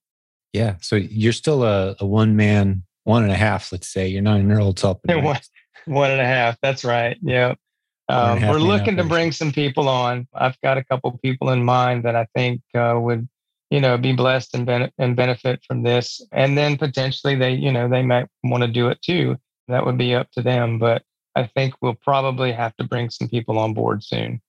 Yeah. 0.53 0.77
So 0.81 0.97
you're 0.97 1.33
still 1.33 1.65
a, 1.65 1.97
a 2.01 2.07
one 2.07 2.37
man, 2.37 2.85
one 3.05 3.23
and 3.23 3.33
a 3.33 3.37
half. 3.37 3.73
Let's 3.73 3.89
say 3.89 4.09
you're 4.09 4.23
not 4.23 4.41
an 4.41 4.53
old 4.53 4.77
top. 4.77 5.01
one, 5.07 5.39
one 5.87 6.11
and 6.11 6.21
a 6.21 6.27
half. 6.27 6.59
That's 6.63 6.85
right. 6.85 7.17
Yeah. 7.23 7.55
Um, 8.13 8.43
we're 8.43 8.59
looking 8.59 8.97
to 8.99 9.05
bring 9.05 9.33
some 9.33 9.53
people 9.53 9.89
on. 9.89 10.29
I've 10.35 10.61
got 10.61 10.77
a 10.77 10.85
couple 10.85 11.17
people 11.19 11.51
in 11.51 11.65
mind 11.65 12.05
that 12.05 12.15
I 12.15 12.27
think 12.35 12.61
uh, 12.75 12.99
would, 12.99 13.29
you 13.71 13.81
know, 13.81 13.97
be 13.97 14.13
blessed 14.13 14.55
and, 14.55 14.67
ben- 14.67 14.93
and 14.99 15.17
benefit 15.17 15.65
from 15.67 15.83
this. 15.83 16.21
And 16.31 16.57
then 16.57 16.77
potentially 16.77 17.35
they, 17.37 17.53
you 17.53 17.73
know, 17.73 17.89
they 17.89 18.03
might 18.03 18.29
want 18.45 18.63
to 18.63 18.69
do 18.69 18.89
it 18.89 19.01
too. 19.01 19.39
That 19.69 19.87
would 19.87 19.97
be 19.97 20.15
up 20.15 20.31
to 20.33 20.43
them. 20.43 20.79
But 20.79 21.03
I 21.35 21.47
think 21.47 21.75
we'll 21.81 21.95
probably 21.95 22.53
have 22.53 22.77
to 22.77 22.85
bring 22.85 23.09
some 23.09 23.29
people 23.29 23.59
on 23.59 23.73
board 23.73 24.05
soon. 24.05 24.43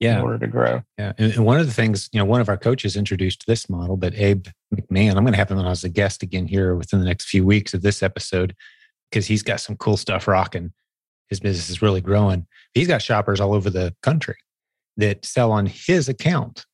Yeah. 0.00 0.18
In 0.18 0.24
order 0.24 0.38
to 0.40 0.46
grow. 0.46 0.82
Yeah. 0.98 1.12
And, 1.16 1.38
one 1.38 1.58
of 1.58 1.66
the 1.66 1.72
things, 1.72 2.10
you 2.12 2.18
know, 2.18 2.26
one 2.26 2.42
of 2.42 2.50
our 2.50 2.58
coaches 2.58 2.96
introduced 2.96 3.44
this 3.46 3.70
model, 3.70 3.96
but 3.96 4.14
Abe 4.14 4.46
McMahon, 4.74 5.16
I'm 5.16 5.22
going 5.22 5.32
to 5.32 5.38
have 5.38 5.50
him 5.50 5.58
on 5.58 5.66
as 5.66 5.84
a 5.84 5.88
guest 5.88 6.22
again 6.22 6.46
here 6.46 6.74
within 6.74 6.98
the 7.00 7.06
next 7.06 7.28
few 7.28 7.46
weeks 7.46 7.72
of 7.72 7.80
this 7.80 8.02
episode 8.02 8.54
because 9.10 9.26
he's 9.26 9.42
got 9.42 9.60
some 9.60 9.76
cool 9.76 9.96
stuff 9.96 10.28
rocking. 10.28 10.72
His 11.28 11.40
business 11.40 11.70
is 11.70 11.82
really 11.82 12.00
growing. 12.00 12.46
He's 12.74 12.88
got 12.88 13.02
shoppers 13.02 13.40
all 13.40 13.54
over 13.54 13.70
the 13.70 13.94
country 14.02 14.36
that 14.96 15.24
sell 15.24 15.52
on 15.52 15.66
his 15.66 16.08
account. 16.08 16.64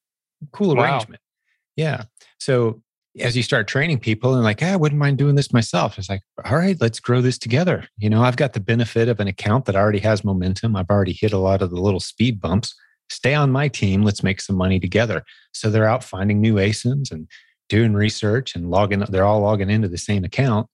Cool 0.52 0.78
arrangement. 0.78 1.20
Wow. 1.22 1.84
Yeah. 1.84 2.02
So 2.38 2.82
as 3.20 3.36
you 3.36 3.42
start 3.42 3.68
training 3.68 3.98
people 3.98 4.34
and 4.34 4.42
like, 4.42 4.60
hey, 4.60 4.70
I 4.70 4.76
wouldn't 4.76 4.98
mind 4.98 5.18
doing 5.18 5.34
this 5.34 5.52
myself. 5.52 5.98
It's 5.98 6.08
like, 6.08 6.22
all 6.44 6.56
right, 6.56 6.76
let's 6.80 6.98
grow 6.98 7.20
this 7.20 7.38
together. 7.38 7.86
You 7.98 8.08
know, 8.08 8.22
I've 8.22 8.36
got 8.36 8.54
the 8.54 8.60
benefit 8.60 9.08
of 9.08 9.20
an 9.20 9.28
account 9.28 9.66
that 9.66 9.76
already 9.76 9.98
has 10.00 10.24
momentum. 10.24 10.76
I've 10.76 10.90
already 10.90 11.12
hit 11.12 11.32
a 11.32 11.38
lot 11.38 11.62
of 11.62 11.70
the 11.70 11.80
little 11.80 12.00
speed 12.00 12.40
bumps. 12.40 12.74
Stay 13.10 13.34
on 13.34 13.50
my 13.52 13.68
team. 13.68 14.02
Let's 14.02 14.22
make 14.22 14.40
some 14.40 14.56
money 14.56 14.80
together. 14.80 15.24
So 15.52 15.68
they're 15.68 15.88
out 15.88 16.02
finding 16.02 16.40
new 16.40 16.54
ASINs 16.54 17.10
and 17.10 17.28
doing 17.68 17.92
research 17.92 18.54
and 18.54 18.70
logging. 18.70 19.00
They're 19.00 19.24
all 19.24 19.40
logging 19.40 19.70
into 19.70 19.88
the 19.88 19.98
same 19.98 20.24
account 20.24 20.66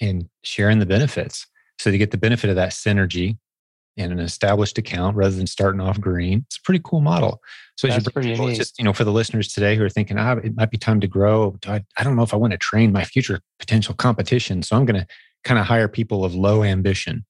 and 0.00 0.28
sharing 0.42 0.78
the 0.78 0.86
benefits. 0.86 1.46
So 1.82 1.90
they 1.90 1.98
get 1.98 2.12
the 2.12 2.18
benefit 2.18 2.48
of 2.48 2.56
that 2.56 2.70
synergy 2.70 3.38
in 3.96 4.12
an 4.12 4.20
established 4.20 4.78
account 4.78 5.16
rather 5.16 5.34
than 5.34 5.48
starting 5.48 5.80
off 5.80 6.00
green. 6.00 6.44
It's 6.46 6.56
a 6.56 6.62
pretty 6.62 6.80
cool 6.84 7.00
model. 7.00 7.42
So 7.76 7.88
That's 7.88 8.08
people, 8.08 8.46
neat. 8.46 8.56
just 8.56 8.78
you 8.78 8.84
know 8.84 8.92
for 8.92 9.02
the 9.02 9.10
listeners 9.10 9.52
today 9.52 9.74
who 9.76 9.84
are 9.84 9.88
thinking, 9.88 10.16
ah, 10.16 10.36
it 10.36 10.54
might 10.56 10.70
be 10.70 10.78
time 10.78 11.00
to 11.00 11.08
grow. 11.08 11.58
I, 11.66 11.82
I 11.98 12.04
don't 12.04 12.14
know 12.14 12.22
if 12.22 12.32
I 12.32 12.36
want 12.36 12.52
to 12.52 12.58
train 12.58 12.92
my 12.92 13.02
future 13.02 13.40
potential 13.58 13.94
competition, 13.94 14.62
so 14.62 14.76
I'm 14.76 14.84
going 14.84 15.00
to 15.00 15.06
kind 15.42 15.58
of 15.58 15.66
hire 15.66 15.88
people 15.88 16.24
of 16.24 16.36
low 16.36 16.62
ambition. 16.62 17.26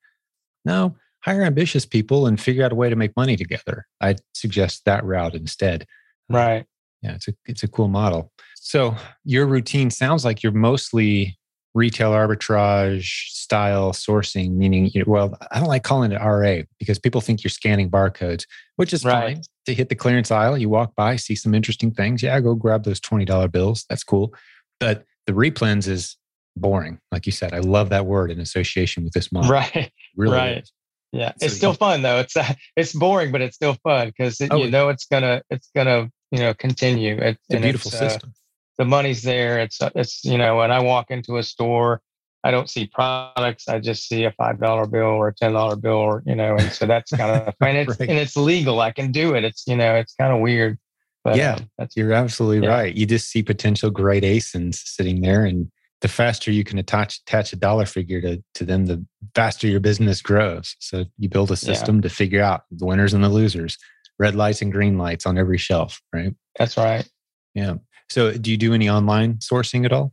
No, 0.67 0.97
hire 1.21 1.43
ambitious 1.43 1.87
people 1.87 2.27
and 2.27 2.39
figure 2.39 2.63
out 2.63 2.73
a 2.73 2.77
way 2.77 2.91
to 2.91 2.97
make 2.97 3.17
money 3.17 3.37
together. 3.37 3.87
I 4.03 4.17
suggest 4.35 4.85
that 4.85 5.03
route 5.03 5.35
instead. 5.35 5.87
Right. 6.29 6.67
Yeah, 7.01 7.15
it's 7.15 7.27
a 7.27 7.33
it's 7.47 7.63
a 7.63 7.69
cool 7.69 7.89
model. 7.89 8.31
So 8.57 8.95
your 9.25 9.47
routine 9.47 9.91
sounds 9.91 10.27
like 10.27 10.43
you're 10.43 10.53
mostly 10.53 11.39
retail 11.75 12.13
arbitrage 12.13 13.29
style 13.29 13.93
sourcing, 13.93 14.53
meaning, 14.53 14.91
you 14.93 15.01
know, 15.01 15.11
well, 15.11 15.39
I 15.51 15.59
don't 15.59 15.69
like 15.69 15.85
calling 15.85 16.13
it 16.13 16.21
RA 16.21 16.63
because 16.79 16.99
people 16.99 17.21
think 17.21 17.43
you're 17.43 17.51
scanning 17.51 17.91
barcodes, 17.91 18.47
which 18.77 18.93
is 18.93 19.05
right. 19.05 19.37
fine. 19.37 19.43
To 19.67 19.75
hit 19.75 19.89
the 19.89 19.95
clearance 19.95 20.31
aisle, 20.31 20.59
you 20.59 20.69
walk 20.69 20.95
by, 20.97 21.17
see 21.17 21.37
some 21.37 21.55
interesting 21.55 21.93
things. 21.93 22.23
Yeah, 22.23 22.39
go 22.41 22.55
grab 22.55 22.85
those 22.85 23.01
$20 23.01 23.51
bills. 23.53 23.85
That's 23.89 24.03
cool. 24.03 24.35
But 24.81 25.05
the 25.27 25.33
replens 25.33 25.87
is 25.87 26.17
boring. 26.57 26.99
Like 27.13 27.27
you 27.27 27.33
said, 27.33 27.55
I 27.55 27.59
love 27.59 27.91
that 27.91 28.07
word 28.07 28.31
in 28.31 28.41
association 28.41 29.05
with 29.05 29.13
this 29.13 29.31
model. 29.31 29.51
Right. 29.51 29.93
Really 30.17 30.37
right. 30.37 30.63
Is. 30.63 30.73
Yeah. 31.13 31.33
So, 31.39 31.47
it's 31.47 31.57
still 31.57 31.75
fun 31.75 32.03
though. 32.03 32.19
It's, 32.19 32.37
uh, 32.37 32.53
it's 32.77 32.93
boring, 32.93 33.33
but 33.33 33.41
it's 33.41 33.55
still 33.55 33.77
fun 33.85 34.09
because 34.09 34.41
it, 34.41 34.49
oh, 34.53 34.57
you 34.57 34.71
know, 34.71 34.89
it's 34.89 35.05
gonna, 35.07 35.43
it's 35.49 35.71
gonna, 35.75 36.11
you 36.31 36.41
know, 36.41 36.55
continue. 36.55 37.17
It, 37.17 37.39
it's 37.49 37.59
a 37.59 37.61
beautiful 37.61 37.91
it's, 37.91 38.01
uh, 38.01 38.09
system. 38.09 38.31
Uh, 38.31 38.42
the 38.79 38.85
money's 38.85 39.23
there. 39.23 39.59
It's 39.59 39.81
uh, 39.81 39.91
it's 39.95 40.25
you 40.25 40.39
know 40.39 40.57
when 40.57 40.71
I 40.71 40.81
walk 40.81 41.11
into 41.11 41.39
a 41.39 41.43
store, 41.43 42.01
I 42.45 42.51
don't 42.51 42.69
see 42.69 42.87
products. 42.87 43.69
I 43.69 43.79
just 43.79 44.09
see 44.09 44.25
a 44.25 44.33
five 44.33 44.61
dollar 44.61 44.87
bill 44.87 45.03
or 45.03 45.29
a 45.29 45.35
ten 45.35 45.53
dollar 45.53 45.77
bill, 45.77 45.93
or 45.93 46.23
you 46.27 46.35
know, 46.35 46.57
and 46.57 46.73
so 46.73 46.87
that's 46.87 47.11
kind 47.17 47.43
of 47.43 47.55
and 47.61 47.77
it's 47.77 48.01
right. 48.01 48.09
and 48.09 48.19
it's 48.19 48.37
legal. 48.37 48.81
I 48.81 48.93
can 48.93 49.13
do 49.13 49.35
it. 49.35 49.45
It's 49.45 49.67
you 49.67 49.77
know 49.77 49.95
it's 49.95 50.15
kind 50.15 50.33
of 50.33 50.41
weird. 50.41 50.79
But 51.25 51.37
yeah, 51.37 51.55
um, 51.55 51.71
that's 51.79 51.97
you're 51.97 52.13
absolutely 52.13 52.67
yeah. 52.67 52.75
right. 52.75 52.95
You 52.95 53.07
just 53.07 53.31
see 53.31 53.43
potential 53.43 53.91
great 53.91 54.25
ASINs 54.25 54.75
sitting 54.75 55.21
there, 55.21 55.45
and 55.45 55.71
the 56.01 56.09
faster 56.09 56.51
you 56.51 56.65
can 56.65 56.79
attach 56.79 57.21
attach 57.27 57.53
a 57.53 57.57
dollar 57.57 57.87
figure 57.87 58.21
to 58.21 58.43
to 58.55 58.65
them, 58.65 58.87
the 58.87 59.05
faster 59.35 59.69
your 59.69 59.81
business 59.81 60.21
grows. 60.21 60.75
So 60.81 61.05
you 61.19 61.29
build 61.29 61.53
a 61.53 61.57
system 61.57 61.97
yeah. 61.97 62.03
to 62.03 62.09
figure 62.09 62.43
out 62.43 62.63
the 62.73 62.87
winners 62.87 63.15
and 63.15 63.23
the 63.23 63.29
losers, 63.29 63.79
red 64.19 64.35
lights 64.35 64.63
and 64.63 64.73
green 64.73 64.99
lights 64.99 65.27
on 65.27 65.39
every 65.39 65.59
shelf, 65.59 66.01
right? 66.13 66.35
That's 66.59 66.77
right. 66.77 67.09
Yeah. 67.55 67.75
So, 68.13 68.33
do 68.33 68.51
you 68.51 68.59
do 68.59 68.75
any 68.75 68.91
online 68.91 69.37
sourcing 69.37 69.85
at 69.87 69.93
all? 69.93 70.13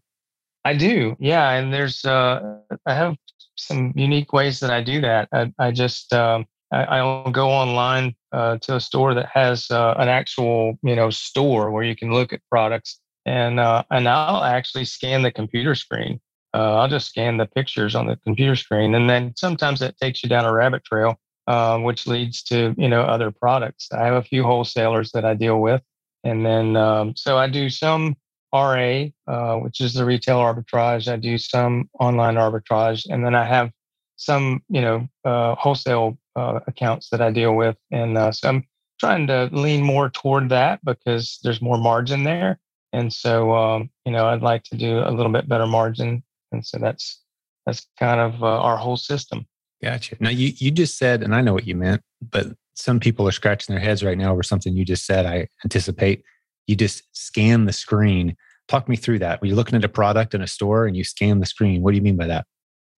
I 0.63 0.75
do, 0.75 1.15
yeah. 1.19 1.51
And 1.51 1.73
there's, 1.73 2.05
uh, 2.05 2.59
I 2.85 2.93
have 2.93 3.17
some 3.55 3.93
unique 3.95 4.31
ways 4.31 4.59
that 4.61 4.71
I 4.71 4.81
do 4.81 5.01
that. 5.01 5.27
I, 5.33 5.51
I 5.59 5.71
just, 5.71 6.13
um, 6.13 6.45
I, 6.71 7.01
will 7.01 7.31
go 7.31 7.49
online 7.49 8.15
uh, 8.31 8.57
to 8.59 8.75
a 8.75 8.79
store 8.79 9.13
that 9.15 9.27
has 9.33 9.69
uh, 9.71 9.95
an 9.97 10.07
actual, 10.07 10.77
you 10.83 10.95
know, 10.95 11.09
store 11.09 11.71
where 11.71 11.83
you 11.83 11.95
can 11.95 12.13
look 12.13 12.31
at 12.31 12.41
products, 12.49 12.99
and 13.25 13.59
uh, 13.59 13.83
and 13.89 14.07
I'll 14.07 14.43
actually 14.43 14.85
scan 14.85 15.23
the 15.23 15.31
computer 15.31 15.73
screen. 15.73 16.21
Uh, 16.53 16.75
I'll 16.77 16.87
just 16.87 17.07
scan 17.07 17.37
the 17.37 17.47
pictures 17.47 17.95
on 17.95 18.05
the 18.05 18.17
computer 18.17 18.55
screen, 18.55 18.93
and 18.93 19.09
then 19.09 19.33
sometimes 19.35 19.79
that 19.79 19.97
takes 19.97 20.21
you 20.21 20.29
down 20.29 20.45
a 20.45 20.53
rabbit 20.53 20.83
trail, 20.83 21.19
uh, 21.47 21.79
which 21.79 22.05
leads 22.05 22.43
to 22.43 22.75
you 22.77 22.87
know 22.87 23.01
other 23.01 23.31
products. 23.31 23.87
I 23.91 24.05
have 24.05 24.15
a 24.15 24.23
few 24.23 24.43
wholesalers 24.43 25.11
that 25.13 25.25
I 25.25 25.33
deal 25.33 25.59
with, 25.59 25.81
and 26.23 26.45
then, 26.45 26.75
um, 26.75 27.15
so 27.15 27.37
I 27.37 27.47
do 27.47 27.69
some 27.69 28.15
RA, 28.53 29.05
uh, 29.27 29.55
which 29.57 29.81
is 29.81 29.93
the 29.93 30.05
retail 30.05 30.37
arbitrage. 30.37 31.11
I 31.11 31.17
do 31.17 31.37
some 31.37 31.89
online 31.99 32.35
arbitrage, 32.35 33.05
and 33.09 33.23
then 33.25 33.35
I 33.35 33.45
have 33.45 33.71
some, 34.15 34.61
you 34.69 34.81
know, 34.81 35.07
uh, 35.23 35.55
wholesale 35.55 36.17
uh, 36.35 36.59
accounts 36.67 37.09
that 37.09 37.21
I 37.21 37.31
deal 37.31 37.55
with. 37.55 37.77
And 37.91 38.17
uh, 38.17 38.31
so 38.31 38.49
I'm 38.49 38.63
trying 38.99 39.27
to 39.27 39.49
lean 39.51 39.83
more 39.83 40.09
toward 40.09 40.49
that 40.49 40.83
because 40.83 41.39
there's 41.43 41.61
more 41.61 41.77
margin 41.77 42.23
there. 42.23 42.59
And 42.91 43.13
so, 43.13 43.53
um, 43.53 43.89
you 44.05 44.11
know, 44.11 44.27
I'd 44.27 44.41
like 44.41 44.63
to 44.65 44.77
do 44.77 44.99
a 44.99 45.11
little 45.11 45.31
bit 45.31 45.47
better 45.47 45.67
margin. 45.67 46.23
And 46.51 46.65
so 46.65 46.79
that's 46.79 47.21
that's 47.65 47.87
kind 47.99 48.19
of 48.19 48.43
uh, 48.43 48.47
our 48.47 48.77
whole 48.77 48.97
system. 48.97 49.45
Gotcha. 49.81 50.17
Now 50.19 50.29
you 50.29 50.53
you 50.57 50.71
just 50.71 50.97
said, 50.97 51.23
and 51.23 51.33
I 51.33 51.41
know 51.41 51.53
what 51.53 51.67
you 51.67 51.75
meant, 51.75 52.01
but 52.21 52.47
some 52.79 52.99
people 52.99 53.27
are 53.27 53.31
scratching 53.31 53.75
their 53.75 53.83
heads 53.83 54.03
right 54.03 54.17
now 54.17 54.31
over 54.31 54.43
something 54.43 54.75
you 54.75 54.85
just 54.85 55.05
said. 55.05 55.25
I 55.25 55.47
anticipate 55.65 56.23
you 56.67 56.75
just 56.75 57.03
scan 57.11 57.65
the 57.65 57.73
screen. 57.73 58.37
Talk 58.67 58.87
me 58.87 58.95
through 58.95 59.19
that. 59.19 59.41
When 59.41 59.49
you're 59.49 59.57
looking 59.57 59.75
at 59.75 59.83
a 59.83 59.89
product 59.89 60.33
in 60.33 60.41
a 60.41 60.47
store 60.47 60.85
and 60.85 60.95
you 60.95 61.03
scan 61.03 61.39
the 61.39 61.45
screen, 61.45 61.81
what 61.81 61.91
do 61.91 61.97
you 61.97 62.03
mean 62.03 62.15
by 62.15 62.27
that? 62.27 62.45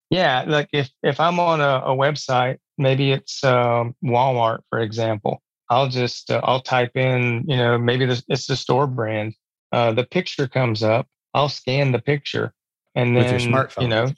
Yeah, 0.10 0.44
like 0.46 0.68
if 0.74 0.90
if 1.02 1.20
I'm 1.20 1.40
on 1.40 1.62
a, 1.62 1.82
a 1.86 1.96
website, 1.96 2.58
maybe 2.78 3.12
it's 3.12 3.44
um, 3.44 3.96
Walmart, 4.04 4.60
for 4.70 4.80
example, 4.80 5.42
I'll 5.70 5.88
just 5.88 6.30
uh, 6.30 6.42
I'll 6.44 6.62
type 6.62 6.96
in, 6.96 7.46
you 7.48 7.56
know, 7.56 7.78
maybe 7.78 8.06
this, 8.06 8.24
it's 8.28 8.46
the 8.46 8.58
store 8.58 8.88
brand. 8.88 9.34
Uh, 9.72 9.94
the 9.94 10.04
picture 10.04 10.48
comes 10.48 10.84
up. 10.84 11.08
I'll 11.34 11.50
scan 11.50 11.94
the 11.94 12.00
picture, 12.00 12.54
and 12.94 13.16
then 13.16 13.24
with 13.24 13.32
your 13.32 13.52
smartphone. 13.52 13.82
you 13.82 13.88
know, 13.88 14.12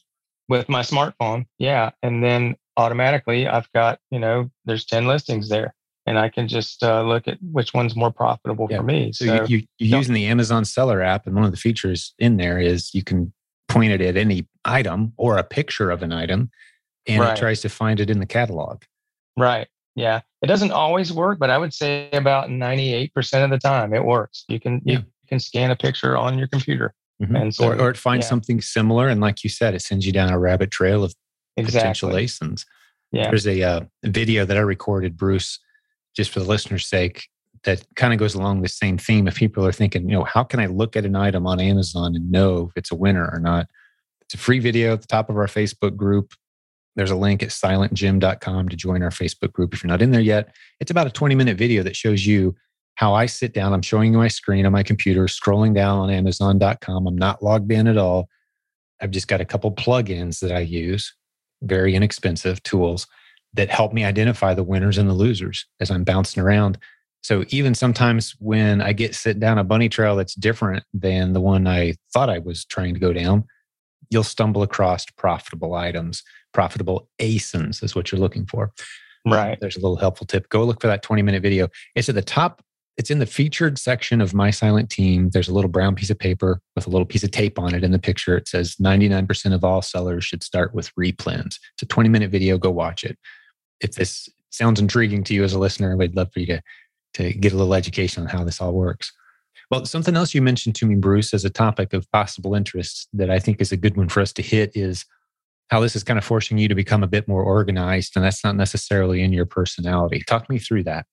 with 0.49 0.67
my 0.67 0.82
smartphone, 0.82 1.45
yeah, 1.60 1.91
and 2.02 2.23
then 2.23 2.56
automatically 2.78 3.48
I've 3.48 3.72
got 3.74 4.00
you 4.12 4.20
know, 4.20 4.50
there's 4.66 4.86
ten 4.86 5.06
listings 5.08 5.50
there, 5.50 5.74
and 6.06 6.18
I 6.18 6.30
can 6.30 6.48
just 6.48 6.84
uh, 6.84 7.04
look 7.04 7.28
at 7.28 7.38
which 7.42 7.74
one's 7.74 7.96
more 7.96 8.12
profitable 8.12 8.68
Yeah. 8.70 8.78
for 8.78 8.84
me. 8.84 9.12
So, 9.14 9.26
you, 9.26 9.58
you, 9.58 9.68
you're 9.80 10.00
using 10.00 10.14
the 10.14 10.26
Amazon 10.28 10.66
Seller 10.66 11.02
app, 11.02 11.26
and 11.28 11.36
one 11.36 11.46
of 11.46 11.52
the 11.52 11.58
features 11.58 12.14
in 12.20 12.38
there 12.38 12.60
is 12.60 12.94
you 12.94 13.04
can 13.04 13.34
point 13.70 13.92
it 13.92 14.02
at 14.02 14.18
any 14.18 14.48
item 14.66 15.14
or 15.18 15.38
a 15.38 15.44
picture 15.44 15.90
of 15.92 16.04
an 16.04 16.12
item, 16.12 16.52
and 17.08 17.22
Right. 17.22 17.38
it 17.38 17.40
tries 17.40 17.62
to 17.62 17.70
find 17.70 18.00
it 18.00 18.10
in 18.10 18.20
the 18.20 18.26
catalog. 18.26 18.84
Right. 19.38 19.68
Yeah. 19.96 20.22
It 20.42 20.48
doesn't 20.48 20.72
always 20.72 21.12
work, 21.14 21.40
but 21.40 21.50
I 21.50 21.58
would 21.58 21.74
say 21.74 22.10
about 22.12 22.50
98% 22.50 23.44
of 23.44 23.50
the 23.50 23.58
time 23.60 23.94
it 23.94 24.04
works. 24.04 24.44
You 24.48 24.60
can 24.60 24.82
Yeah. 24.86 25.00
you 25.00 25.06
can 25.28 25.40
scan 25.40 25.72
a 25.72 25.76
picture 25.76 26.18
on 26.18 26.38
your 26.38 26.48
computer. 26.48 26.94
Mhm. 27.22 27.40
And 27.42 27.56
so, 27.56 27.68
or, 27.70 27.80
or 27.80 27.90
it 27.90 27.98
finds 27.98 28.26
yeah. 28.26 28.30
something 28.30 28.60
similar, 28.62 29.08
and 29.08 29.22
like 29.22 29.44
you 29.44 29.50
said, 29.50 29.74
it 29.74 29.82
sends 29.82 30.06
you 30.06 30.12
down 30.12 30.30
a 30.32 30.38
rabbit 30.40 30.72
trail 30.72 31.04
of 31.04 31.14
potential 31.58 32.16
Exactly. 32.16 32.48
ASINs. 32.48 32.66
Yeah. 33.12 33.30
There's 33.30 33.48
a 33.48 33.62
uh, 33.62 33.82
video 34.04 34.46
that 34.46 34.58
I 34.58 34.62
recorded, 34.62 35.18
Bruce, 35.18 35.60
just 36.16 36.32
for 36.32 36.39
the 36.39 36.46
listener's 36.46 36.86
sake, 36.86 37.30
that 37.63 37.86
kind 37.96 38.13
of 38.13 38.20
goes 38.20 38.36
along 38.36 38.62
the 38.62 38.68
same 38.68 38.98
theme. 38.98 39.28
If 39.28 39.36
people 39.36 39.66
are 39.66 39.72
thinking, 39.72 40.10
you 40.10 40.16
know, 40.16 40.24
how 40.24 40.44
can 40.44 40.60
I 40.60 40.66
look 40.66 40.96
at 40.96 41.06
an 41.06 41.16
item 41.16 41.48
on 41.48 41.60
Amazon 41.60 42.16
and 42.16 42.32
know 42.32 42.70
if 42.70 42.78
it's 42.78 42.92
a 42.92 42.96
winner 42.96 43.30
or 43.32 43.39
not? 43.39 43.68
It's 44.22 44.34
a 44.34 44.38
free 44.38 44.60
video 44.60 44.94
at 44.94 45.02
the 45.02 45.08
top 45.08 45.30
of 45.30 45.38
our 45.38 45.48
Facebook 45.48 45.96
group. 45.96 46.34
There's 46.96 47.12
a 47.12 47.16
link 47.16 47.42
at 47.42 47.50
silentjim.com 47.50 48.70
to 48.70 48.76
join 48.76 49.02
our 49.02 49.10
Facebook 49.10 49.52
group 49.54 49.74
if 49.74 49.84
you're 49.84 49.89
not 49.89 50.02
in 50.02 50.12
there 50.12 50.22
yet. 50.22 50.56
It's 50.80 50.92
about 50.92 51.08
a 51.08 51.12
20 51.12 51.36
minute 51.36 51.58
video 51.58 51.84
that 51.84 51.96
shows 51.96 52.26
you 52.26 52.56
how 52.96 53.13
I 53.13 53.26
sit 53.26 53.54
down. 53.54 53.74
I'm 53.74 53.82
showing 53.82 54.12
you 54.12 54.20
my 54.20 54.28
screen 54.28 54.66
on 54.66 54.72
my 54.72 54.84
computer, 54.84 55.26
scrolling 55.26 55.74
down 55.74 56.00
on 56.00 56.10
Amazon.com. 56.10 57.08
I'm 57.08 57.18
not 57.18 57.42
logged 57.42 57.72
in 57.72 57.88
at 57.88 57.98
all. 57.98 58.28
I've 59.02 59.12
just 59.12 59.28
got 59.28 59.42
a 59.42 59.46
couple 59.46 59.72
plugins 59.72 60.39
that 60.39 60.52
I 60.52 60.60
use, 60.60 61.13
very 61.63 61.95
inexpensive 61.95 62.62
tools 62.63 63.08
that 63.54 63.69
help 63.69 63.93
me 63.93 64.04
identify 64.04 64.54
the 64.54 64.63
winners 64.63 64.97
and 64.97 65.10
the 65.10 65.13
losers 65.13 65.65
as 65.80 65.91
I'm 65.91 66.04
bouncing 66.04 66.41
around. 66.41 66.78
So 67.21 67.45
even 67.49 67.73
sometimes 67.73 68.36
when 68.39 68.82
I 68.82 68.93
get 68.93 69.15
sit 69.15 69.39
down 69.39 69.58
a 69.58 69.63
bunny 69.63 69.89
trail 69.89 70.15
that's 70.15 70.36
different 70.36 70.84
than 70.93 71.34
the 71.34 71.41
one 71.41 71.67
I 71.67 71.95
thought 72.13 72.30
I 72.30 72.39
was 72.39 72.65
trying 72.65 72.93
to 72.95 72.99
go 72.99 73.13
down, 73.13 73.45
you'll 74.10 74.23
stumble 74.23 74.63
across 74.63 75.06
profitable 75.17 75.73
items, 75.76 76.23
profitable 76.54 77.10
ASINs 77.19 77.84
is 77.84 77.95
what 77.95 78.12
you're 78.12 78.19
looking 78.19 78.45
for. 78.45 78.71
Um, 79.26 79.34
right. 79.34 79.58
There's 79.60 79.78
a 79.78 79.80
little 79.80 79.95
helpful 79.95 80.28
tip. 80.28 80.49
Go 80.49 80.63
look 80.63 80.82
for 80.82 80.88
that 80.88 81.02
20 81.02 81.21
minute 81.21 81.41
video. 81.41 81.69
It's 81.95 82.10
at 82.10 82.15
the 82.15 82.21
top. 82.21 82.62
It's 82.95 83.10
in 83.10 83.19
the 83.19 83.25
featured 83.25 83.79
section 83.79 84.21
of 84.21 84.36
My 84.36 84.51
Silent 84.51 84.89
Team. 84.89 85.29
There's 85.32 85.47
a 85.47 85.53
little 85.53 85.69
brown 85.69 85.95
piece 85.95 86.12
of 86.12 86.19
paper 86.19 86.62
with 86.75 86.86
a 86.86 86.91
little 86.91 87.08
piece 87.08 87.23
of 87.23 87.32
tape 87.32 87.58
on 87.58 87.73
it 87.73 87.84
in 87.84 87.91
the 87.91 87.99
picture. 87.99 88.38
It 88.38 88.47
says 88.47 88.75
99% 88.75 89.53
of 89.53 89.63
all 89.63 89.82
sellers 89.82 90.23
should 90.23 90.43
start 90.43 90.75
with 90.75 90.93
replens. 90.95 91.58
It's 91.73 91.82
a 91.82 91.88
20 91.88 92.10
minute 92.10 92.29
video. 92.29 92.58
Go 92.58 92.69
watch 92.69 93.03
it. 93.03 93.17
If 93.82 93.93
this 93.93 94.29
sounds 94.51 94.79
intriguing 94.79 95.23
to 95.25 95.34
you 95.34 95.43
as 95.43 95.53
a 95.53 95.60
listener, 95.60 95.97
we'd 95.97 96.15
love 96.15 96.32
for 96.32 96.39
you 96.39 96.45
to, 96.45 96.62
to 97.15 97.34
get 97.34 97.53
a 97.53 97.58
little 97.58 97.73
education 97.73 98.23
on 98.23 98.29
how 98.29 98.43
this 98.43 98.62
all 98.62 98.73
works. 98.73 99.12
Well, 99.71 99.86
something 99.86 100.15
else 100.15 100.36
you 100.36 100.41
mentioned 100.43 100.75
to 100.75 100.86
me, 100.86 100.93
Bruce, 100.93 101.34
as 101.34 101.45
a 101.45 101.49
topic 101.49 101.93
of 101.93 102.10
possible 102.12 102.53
interest 102.53 103.08
that 103.13 103.32
I 103.32 103.39
think 103.39 103.60
is 103.60 103.71
a 103.71 103.77
good 103.77 103.97
one 103.97 104.10
for 104.10 104.21
us 104.21 104.32
to 104.34 104.43
hit 104.43 104.71
is 104.75 105.03
how 105.69 105.79
this 105.79 105.95
is 105.95 106.03
kind 106.03 106.19
of 106.19 106.25
forcing 106.25 106.60
you 106.60 106.67
to 106.67 106.75
become 106.75 107.01
a 107.01 107.08
bit 107.08 107.27
more 107.27 107.41
organized. 107.41 108.15
And 108.15 108.23
that's 108.23 108.43
not 108.43 108.56
necessarily 108.56 109.23
in 109.23 109.34
your 109.34 109.47
personality. 109.47 110.21
Talk 110.27 110.47
me 110.47 110.60
through 110.60 110.84
that. 110.84 111.08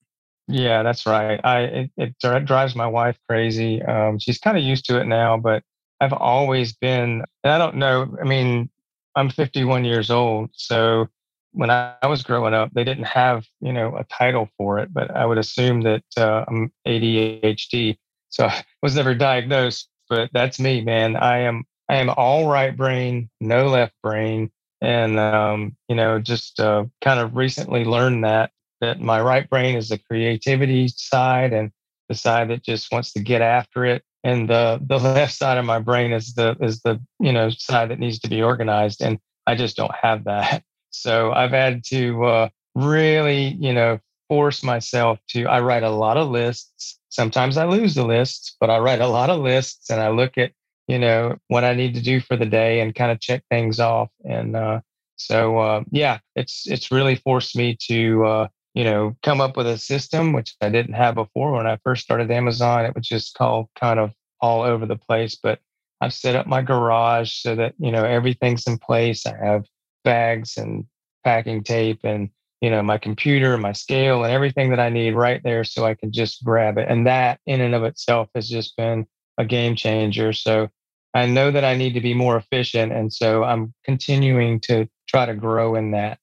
Yeah, 0.50 0.82
that's 0.82 1.06
right. 1.06 1.40
I 1.44 1.60
it, 1.60 1.90
it 1.96 2.18
drives 2.18 2.74
my 2.74 2.86
wife 2.86 3.16
crazy. 3.28 3.82
Um, 3.82 4.18
she's 4.18 4.38
kind 4.38 4.56
of 4.56 4.64
used 4.64 4.84
to 4.86 5.00
it 5.00 5.04
now, 5.06 5.36
but 5.36 5.62
I've 6.00 6.12
always 6.12 6.72
been, 6.72 7.24
and 7.44 7.52
I 7.52 7.58
don't 7.58 7.76
know. 7.76 8.16
I 8.20 8.24
mean, 8.24 8.68
I'm 9.14 9.30
51 9.30 9.84
years 9.84 10.10
old, 10.10 10.50
so 10.52 11.08
when 11.52 11.70
I, 11.70 11.94
was 12.06 12.22
growing 12.22 12.54
up, 12.54 12.72
they 12.72 12.84
didn't 12.84 13.04
have 13.04 13.46
you 13.60 13.72
know 13.72 13.96
a 13.96 14.04
title 14.04 14.48
for 14.56 14.78
it, 14.80 14.92
but 14.92 15.14
I 15.14 15.24
would 15.24 15.38
assume 15.38 15.82
that 15.82 16.04
uh, 16.16 16.44
I'm 16.48 16.72
ADHD. 16.86 17.96
So 18.30 18.44
I 18.46 18.64
was 18.82 18.96
never 18.96 19.14
diagnosed, 19.14 19.88
but 20.08 20.30
that's 20.32 20.58
me, 20.58 20.80
man. 20.80 21.14
I 21.16 21.38
am 21.40 21.64
I 21.88 21.96
am 21.96 22.10
all 22.10 22.48
right 22.48 22.76
brain, 22.76 23.30
no 23.40 23.68
left 23.68 23.94
brain, 24.02 24.50
and 24.80 25.16
um, 25.18 25.76
you 25.88 25.94
know, 25.94 26.18
just 26.18 26.58
uh, 26.58 26.86
kind 27.02 27.20
of 27.20 27.36
recently 27.36 27.84
learned 27.84 28.24
that 28.24 28.50
that 28.80 29.00
my 29.00 29.20
right 29.20 29.48
brain 29.48 29.76
is 29.76 29.88
the 29.88 29.98
creativity 29.98 30.88
side 30.88 31.52
and 31.52 31.70
the 32.10 32.14
side 32.14 32.50
that 32.50 32.62
just 32.62 32.92
wants 32.92 33.12
to 33.12 33.20
get 33.20 33.40
after 33.40 33.86
it. 33.86 34.02
And 34.24 34.50
the 34.50 34.80
the 34.84 34.98
left 35.14 35.34
side 35.34 35.56
of 35.56 35.64
my 35.64 35.78
brain 35.78 36.12
is 36.12 36.34
the 36.34 36.56
is 36.60 36.82
the 36.82 37.00
you 37.18 37.32
know 37.32 37.48
side 37.48 37.90
that 37.90 37.98
needs 37.98 38.18
to 38.20 38.28
be 38.28 38.42
organized 38.42 39.00
and 39.00 39.18
i 39.46 39.54
just 39.54 39.76
don't 39.76 39.94
have 39.94 40.24
that. 40.24 40.62
So 40.92 41.30
i've 41.30 41.52
had 41.52 41.84
to 41.84 42.24
uh, 42.24 42.48
really 42.74 43.56
you 43.60 43.72
know 43.72 44.00
force 44.28 44.64
myself 44.64 45.20
to 45.28 45.46
i 45.46 45.60
write 45.60 45.84
a 45.84 45.90
lot 45.90 46.16
of 46.16 46.28
lists. 46.28 46.98
Sometimes 47.10 47.56
i 47.56 47.64
lose 47.64 47.94
the 47.94 48.04
lists 48.04 48.56
but 48.60 48.70
i 48.70 48.78
write 48.78 49.00
a 49.00 49.06
lot 49.06 49.30
of 49.30 49.38
lists 49.40 49.88
and 49.90 50.00
i 50.00 50.08
look 50.08 50.36
at 50.36 50.50
you 50.88 50.98
know 50.98 51.36
what 51.46 51.62
i 51.62 51.74
need 51.74 51.94
to 51.94 52.02
do 52.02 52.20
for 52.20 52.36
the 52.36 52.44
day 52.44 52.80
and 52.80 52.96
kind 52.96 53.12
of 53.12 53.20
check 53.20 53.44
things 53.50 53.78
off. 53.78 54.10
And 54.24 54.56
uh, 54.56 54.80
so 55.14 55.58
uh, 55.58 55.84
yeah 55.92 56.18
it's 56.34 56.66
it's 56.66 56.90
really 56.90 57.14
forced 57.14 57.54
me 57.56 57.76
to 57.88 58.24
uh, 58.24 58.48
you 58.74 58.85
know, 58.85 59.16
come 59.22 59.40
up 59.40 59.56
with 59.56 59.66
a 59.66 59.78
system 59.78 60.33
which 60.33 60.54
I 60.61 60.68
didn't 60.68 60.94
have 60.94 61.14
before 61.16 61.52
when 61.52 61.66
I 61.66 61.78
first 61.85 62.02
started 62.02 62.30
Amazon. 62.30 62.85
It 62.85 62.94
was 62.94 63.06
just 63.06 63.35
called 63.35 63.66
kind 63.78 63.98
of 63.98 64.12
all 64.40 64.62
over 64.62 64.87
the 64.87 64.96
place, 64.96 65.37
but 65.40 65.59
I've 66.00 66.14
set 66.14 66.37
up 66.37 66.46
my 66.46 66.62
garage 66.62 67.33
so 67.33 67.54
that, 67.56 67.74
you 67.78 67.90
know, 67.90 68.04
everything's 68.04 68.66
in 68.66 68.78
place. 68.78 69.26
I 69.26 69.37
have 69.37 69.66
bags 70.04 70.56
and 70.56 70.87
packing 71.24 71.62
tape 71.62 72.00
and, 72.04 72.30
you 72.61 72.70
know, 72.70 72.83
my 72.83 72.96
computer, 72.96 73.59
my 73.59 73.72
scale 73.72 74.24
and 74.24 74.33
everything 74.33 74.70
that 74.70 74.80
I 74.80 74.88
need 74.88 75.14
right 75.14 75.42
there 75.42 75.64
so 75.64 75.85
I 75.85 75.94
can 75.94 76.12
just 76.12 76.42
grab 76.44 76.78
it. 76.78 76.87
And 76.88 77.06
that 77.06 77.40
in 77.46 77.61
and 77.61 77.74
of 77.74 77.85
itself 77.85 78.28
has 78.35 78.48
just 78.48 78.76
been 78.76 79.06
a 79.37 79.44
game 79.44 79.76
changer. 79.76 80.33
So 80.33 80.68
I 81.12 81.26
know 81.26 81.50
that 81.50 81.64
I 81.64 81.74
need 81.74 81.94
to 81.94 82.00
be 82.00 82.14
more 82.14 82.37
efficient. 82.37 82.92
And 82.92 83.12
so 83.12 83.42
I'm 83.42 83.74
continuing 83.85 84.61
to 84.61 84.88
try 85.09 85.26
to 85.26 85.35
grow 85.35 85.74
in 85.74 85.90
that. 85.90 86.19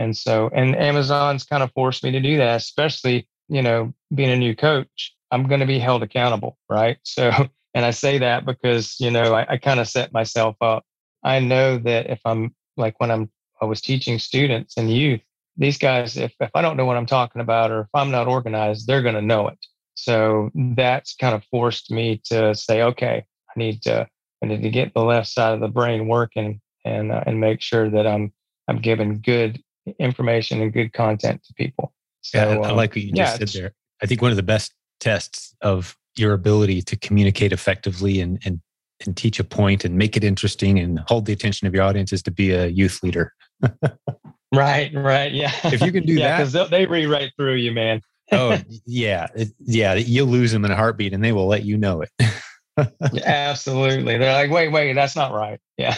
And 0.00 0.16
so, 0.16 0.48
and 0.54 0.74
Amazon's 0.76 1.44
kind 1.44 1.62
of 1.62 1.70
forced 1.72 2.02
me 2.02 2.10
to 2.12 2.20
do 2.20 2.38
that, 2.38 2.56
especially, 2.56 3.28
you 3.48 3.60
know, 3.60 3.92
being 4.14 4.30
a 4.30 4.36
new 4.36 4.56
coach, 4.56 5.14
I'm 5.30 5.46
going 5.46 5.60
to 5.60 5.66
be 5.66 5.78
held 5.78 6.02
accountable. 6.02 6.56
Right. 6.68 6.96
So, 7.04 7.30
and 7.74 7.84
I 7.84 7.90
say 7.90 8.18
that 8.18 8.46
because, 8.46 8.98
you 8.98 9.10
know, 9.10 9.34
I, 9.34 9.46
I 9.50 9.56
kind 9.58 9.78
of 9.78 9.86
set 9.86 10.12
myself 10.12 10.56
up. 10.60 10.84
I 11.22 11.38
know 11.38 11.78
that 11.78 12.08
if 12.08 12.18
I'm 12.24 12.54
like 12.76 12.98
when 12.98 13.10
I'm, 13.10 13.30
I 13.60 13.66
was 13.66 13.80
teaching 13.80 14.18
students 14.18 14.76
and 14.76 14.90
youth, 14.90 15.20
these 15.56 15.76
guys, 15.76 16.16
if, 16.16 16.32
if 16.40 16.50
I 16.54 16.62
don't 16.62 16.76
know 16.78 16.86
what 16.86 16.96
I'm 16.96 17.06
talking 17.06 17.42
about 17.42 17.70
or 17.70 17.82
if 17.82 17.88
I'm 17.92 18.10
not 18.10 18.26
organized, 18.26 18.86
they're 18.86 19.02
going 19.02 19.14
to 19.14 19.22
know 19.22 19.48
it. 19.48 19.58
So 19.94 20.50
that's 20.74 21.14
kind 21.14 21.34
of 21.34 21.44
forced 21.44 21.90
me 21.90 22.22
to 22.24 22.54
say, 22.54 22.82
okay, 22.82 23.24
I 23.50 23.52
need 23.58 23.82
to, 23.82 24.08
I 24.42 24.46
need 24.46 24.62
to 24.62 24.70
get 24.70 24.94
the 24.94 25.04
left 25.04 25.28
side 25.28 25.52
of 25.52 25.60
the 25.60 25.68
brain 25.68 26.08
working 26.08 26.60
and, 26.86 27.12
uh, 27.12 27.22
and 27.26 27.38
make 27.38 27.60
sure 27.60 27.90
that 27.90 28.06
I'm, 28.06 28.32
I'm 28.66 28.80
giving 28.80 29.20
good 29.20 29.62
information 29.98 30.60
and 30.62 30.72
good 30.72 30.92
content 30.92 31.42
to 31.44 31.54
people. 31.54 31.92
So, 32.22 32.38
yeah, 32.38 32.58
I 32.58 32.70
um, 32.70 32.76
like 32.76 32.90
what 32.90 32.98
you 33.02 33.12
yeah, 33.14 33.36
just 33.36 33.52
said 33.52 33.62
there. 33.62 33.72
I 34.02 34.06
think 34.06 34.22
one 34.22 34.30
of 34.30 34.36
the 34.36 34.42
best 34.42 34.74
tests 35.00 35.54
of 35.60 35.96
your 36.16 36.32
ability 36.32 36.82
to 36.82 36.96
communicate 36.96 37.52
effectively 37.52 38.20
and, 38.20 38.38
and 38.44 38.60
and 39.06 39.16
teach 39.16 39.40
a 39.40 39.44
point 39.44 39.84
and 39.86 39.96
make 39.96 40.14
it 40.14 40.22
interesting 40.22 40.78
and 40.78 40.98
hold 41.08 41.24
the 41.24 41.32
attention 41.32 41.66
of 41.66 41.74
your 41.74 41.82
audience 41.82 42.12
is 42.12 42.22
to 42.22 42.30
be 42.30 42.50
a 42.50 42.66
youth 42.66 43.02
leader. 43.02 43.32
Right, 44.52 44.92
right, 44.94 45.32
yeah. 45.32 45.52
If 45.64 45.80
you 45.80 45.92
can 45.92 46.04
do 46.04 46.12
yeah, 46.14 46.42
that- 46.42 46.52
because 46.52 46.70
they 46.70 46.86
read 46.86 47.06
right 47.06 47.30
through 47.36 47.54
you, 47.54 47.72
man. 47.72 48.00
oh 48.32 48.58
yeah, 48.84 49.28
it- 49.34 49.52
yeah, 49.60 49.94
you'll 49.94 50.26
lose 50.26 50.52
them 50.52 50.64
in 50.64 50.70
a 50.70 50.76
heartbeat, 50.76 51.12
and 51.12 51.22
they 51.22 51.32
will 51.32 51.46
let 51.46 51.64
you 51.64 51.76
know 51.76 52.02
it. 52.02 52.10
Yeah, 53.12 53.22
Absolutely, 53.24 54.18
they're 54.18 54.32
like, 54.32 54.50
wait, 54.50 54.68
wait, 54.72 54.94
that's 54.94 55.14
not 55.14 55.32
right. 55.32 55.60
Yeah, 55.76 55.94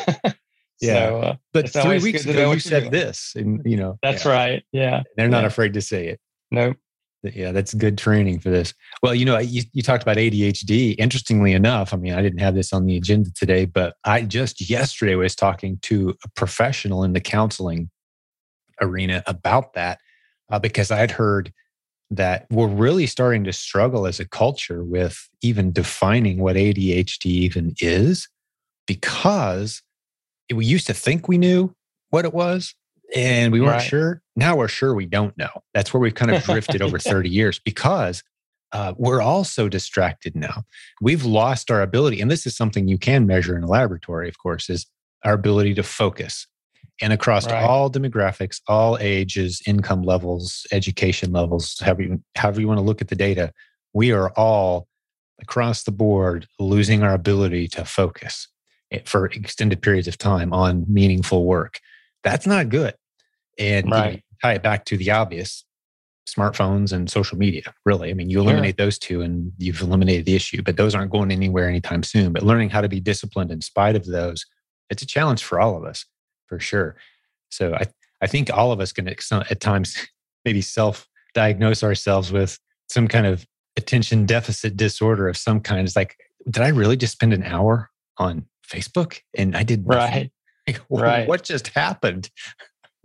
Yeah. 0.82 1.08
So, 1.08 1.20
uh, 1.20 1.36
But 1.52 1.70
three 1.70 1.98
weeks 2.00 2.24
good 2.24 2.32
to 2.32 2.38
know 2.38 2.42
ago, 2.46 2.52
you 2.52 2.60
said 2.60 2.90
this, 2.90 3.32
and 3.36 3.62
you 3.64 3.76
know 3.76 3.98
that's 4.02 4.24
yeah, 4.24 4.32
right. 4.32 4.62
Yeah, 4.72 5.02
They're 5.16 5.28
not 5.28 5.42
Yeah. 5.42 5.46
afraid 5.46 5.72
to 5.74 5.80
say 5.80 6.08
it. 6.08 6.20
nope. 6.50 6.76
Yeah, 7.24 7.52
that's 7.52 7.72
good 7.72 7.96
training 7.98 8.40
for 8.40 8.50
this. 8.50 8.74
Well, 9.00 9.14
you 9.14 9.24
know, 9.24 9.38
you, 9.38 9.62
you 9.72 9.80
talked 9.80 10.02
about 10.02 10.16
ADHD. 10.16 10.96
Interestingly 10.98 11.52
enough, 11.52 11.94
I 11.94 11.96
mean, 11.96 12.14
I 12.14 12.20
didn't 12.20 12.40
have 12.40 12.56
this 12.56 12.72
on 12.72 12.84
the 12.84 12.96
agenda 12.96 13.30
today, 13.32 13.64
but 13.64 13.94
I 14.02 14.22
just 14.22 14.68
yesterday 14.68 15.14
was 15.14 15.36
talking 15.36 15.78
to 15.82 16.16
a 16.24 16.28
professional 16.30 17.04
in 17.04 17.12
the 17.12 17.20
counseling 17.20 17.90
arena 18.80 19.22
about 19.28 19.74
that 19.74 20.00
uh, 20.50 20.58
because 20.58 20.90
I'd 20.90 21.12
heard 21.12 21.52
that 22.10 22.46
we're 22.50 22.66
really 22.66 23.06
starting 23.06 23.44
to 23.44 23.52
struggle 23.52 24.04
as 24.08 24.18
a 24.18 24.26
culture 24.28 24.82
with 24.82 25.28
even 25.42 25.70
defining 25.72 26.38
what 26.40 26.56
ADHD 26.56 27.26
even 27.26 27.72
is 27.80 28.28
because 28.88 29.80
we 30.52 30.64
used 30.64 30.86
to 30.86 30.94
think 30.94 31.28
we 31.28 31.38
knew 31.38 31.74
what 32.10 32.24
it 32.24 32.34
was 32.34 32.74
and 33.14 33.52
we 33.52 33.60
weren't 33.60 33.72
Right. 33.74 33.82
sure. 33.82 34.22
Now 34.36 34.56
we're 34.56 34.68
sure 34.68 34.94
we 34.94 35.06
don't 35.06 35.36
know. 35.36 35.50
That's 35.74 35.92
where 35.92 36.00
we've 36.00 36.14
kind 36.14 36.30
of 36.30 36.42
drifted 36.42 36.82
over 36.82 36.98
30 36.98 37.28
years 37.28 37.58
because 37.58 38.22
uh, 38.72 38.94
we're 38.96 39.20
all 39.20 39.44
so 39.44 39.68
distracted 39.68 40.34
now. 40.34 40.64
We've 41.00 41.24
lost 41.24 41.70
our 41.70 41.82
ability, 41.82 42.20
and 42.22 42.30
this 42.30 42.46
is 42.46 42.56
something 42.56 42.88
you 42.88 42.96
can 42.96 43.26
measure 43.26 43.56
in 43.56 43.62
a 43.62 43.68
laboratory, 43.68 44.28
of 44.28 44.38
course, 44.38 44.70
is 44.70 44.86
our 45.24 45.34
ability 45.34 45.74
to 45.74 45.82
focus. 45.82 46.46
And 47.00 47.12
across 47.12 47.46
right. 47.46 47.62
all 47.62 47.90
demographics, 47.90 48.60
all 48.68 48.96
ages, 48.98 49.60
income 49.66 50.02
levels, 50.02 50.66
education 50.72 51.32
levels, 51.32 51.78
however 51.80 52.02
you, 52.02 52.22
however 52.36 52.60
you 52.60 52.68
want 52.68 52.78
to 52.78 52.84
look 52.84 53.02
at 53.02 53.08
the 53.08 53.16
data, 53.16 53.52
we 53.92 54.12
are 54.12 54.30
all 54.30 54.86
across 55.40 55.82
the 55.82 55.92
board 55.92 56.46
losing 56.58 57.02
our 57.02 57.12
ability 57.12 57.68
to 57.68 57.84
focus 57.84 58.48
for 59.04 59.26
extended 59.26 59.82
periods 59.82 60.08
of 60.08 60.18
time 60.18 60.52
on 60.52 60.84
meaningful 60.88 61.44
work. 61.44 61.80
That's 62.22 62.46
not 62.46 62.68
good. 62.68 62.94
And 63.58 63.90
right. 63.90 64.06
you 64.06 64.12
know, 64.16 64.20
tie 64.42 64.54
it 64.54 64.62
back 64.62 64.84
to 64.86 64.96
the 64.96 65.10
obvious 65.10 65.64
smartphones 66.26 66.92
and 66.92 67.10
social 67.10 67.36
media, 67.36 67.74
really. 67.84 68.10
I 68.10 68.14
mean, 68.14 68.30
you 68.30 68.40
eliminate 68.40 68.76
those 68.76 68.98
two 68.98 69.22
and 69.22 69.52
you've 69.58 69.80
eliminated 69.80 70.24
the 70.24 70.34
issue, 70.34 70.62
but 70.62 70.76
those 70.76 70.94
aren't 70.94 71.10
going 71.10 71.30
anywhere 71.30 71.68
anytime 71.68 72.02
soon. 72.02 72.32
But 72.32 72.42
learning 72.42 72.70
how 72.70 72.80
to 72.80 72.88
be 72.88 73.00
disciplined 73.00 73.50
in 73.50 73.60
spite 73.60 73.96
of 73.96 74.06
those, 74.06 74.46
it's 74.88 75.02
a 75.02 75.06
challenge 75.06 75.42
for 75.42 75.60
all 75.60 75.76
of 75.76 75.84
us, 75.84 76.04
for 76.46 76.60
sure. 76.60 76.96
So 77.50 77.74
I, 77.74 77.86
I 78.20 78.26
think 78.26 78.50
all 78.52 78.72
of 78.72 78.80
us 78.80 78.92
can 78.92 79.08
at 79.08 79.60
times 79.60 79.96
maybe 80.44 80.60
self 80.60 81.08
diagnose 81.34 81.82
ourselves 81.82 82.30
with 82.30 82.58
some 82.88 83.08
kind 83.08 83.26
of 83.26 83.46
attention 83.76 84.26
deficit 84.26 84.76
disorder 84.76 85.28
of 85.28 85.36
some 85.36 85.60
kind. 85.60 85.86
It's 85.86 85.96
like, 85.96 86.16
did 86.50 86.62
I 86.62 86.68
really 86.68 86.96
just 86.96 87.12
spend 87.12 87.32
an 87.32 87.42
hour 87.42 87.90
on 88.18 88.46
Facebook 88.66 89.20
and 89.34 89.56
I 89.56 89.62
did 89.62 89.82
right? 89.86 90.30
right. 90.90 91.28
What 91.28 91.42
just 91.42 91.68
happened? 91.68 92.30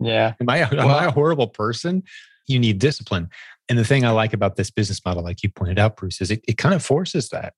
Yeah. 0.00 0.34
Am 0.40 0.48
I, 0.48 0.58
am 0.58 0.76
well, 0.76 0.88
I 0.88 1.06
a 1.06 1.10
horrible 1.10 1.48
person? 1.48 2.02
You 2.46 2.58
need 2.58 2.78
discipline. 2.78 3.28
And 3.68 3.78
the 3.78 3.84
thing 3.84 4.04
I 4.04 4.10
like 4.10 4.32
about 4.32 4.56
this 4.56 4.70
business 4.70 5.04
model, 5.04 5.22
like 5.22 5.42
you 5.42 5.50
pointed 5.50 5.78
out, 5.78 5.96
Bruce, 5.96 6.20
is 6.20 6.30
it, 6.30 6.42
it 6.48 6.56
kind 6.56 6.74
of 6.74 6.84
forces 6.84 7.28
that. 7.30 7.54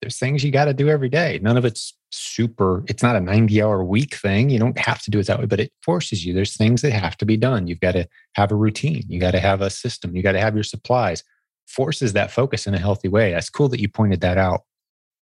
There's 0.00 0.18
things 0.18 0.42
you 0.42 0.50
got 0.50 0.64
to 0.64 0.72
do 0.72 0.88
every 0.88 1.10
day. 1.10 1.40
None 1.42 1.58
of 1.58 1.64
it's 1.66 1.94
super, 2.10 2.84
it's 2.86 3.02
not 3.02 3.16
a 3.16 3.20
90 3.20 3.60
hour 3.60 3.84
week 3.84 4.14
thing. 4.14 4.48
You 4.48 4.58
don't 4.58 4.78
have 4.78 5.02
to 5.02 5.10
do 5.10 5.18
it 5.18 5.26
that 5.26 5.38
way, 5.38 5.46
but 5.46 5.60
it 5.60 5.72
forces 5.82 6.24
you. 6.24 6.32
There's 6.32 6.56
things 6.56 6.80
that 6.82 6.92
have 6.92 7.18
to 7.18 7.26
be 7.26 7.36
done. 7.36 7.66
You've 7.66 7.80
got 7.80 7.92
to 7.92 8.08
have 8.34 8.50
a 8.50 8.54
routine. 8.54 9.04
You 9.08 9.20
got 9.20 9.32
to 9.32 9.40
have 9.40 9.60
a 9.60 9.68
system. 9.68 10.16
You 10.16 10.22
got 10.22 10.32
to 10.32 10.40
have 10.40 10.54
your 10.54 10.64
supplies 10.64 11.22
forces 11.66 12.12
that 12.14 12.30
focus 12.30 12.66
in 12.66 12.74
a 12.74 12.78
healthy 12.78 13.08
way. 13.08 13.32
That's 13.32 13.50
cool 13.50 13.68
that 13.68 13.80
you 13.80 13.88
pointed 13.88 14.20
that 14.22 14.38
out. 14.38 14.62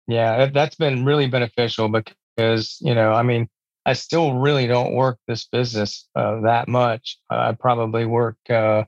Yeah, 0.06 0.46
that's 0.46 0.76
been 0.76 1.04
really 1.04 1.26
beneficial 1.28 1.88
because, 1.88 2.78
you 2.80 2.94
know, 2.94 3.12
I 3.12 3.22
mean, 3.22 3.48
I 3.84 3.92
still 3.94 4.34
really 4.34 4.66
don't 4.66 4.94
work 4.94 5.18
this 5.26 5.46
business 5.46 6.08
uh, 6.14 6.40
that 6.42 6.68
much. 6.68 7.18
I 7.30 7.52
probably 7.52 8.06
work, 8.06 8.36
uh, 8.48 8.84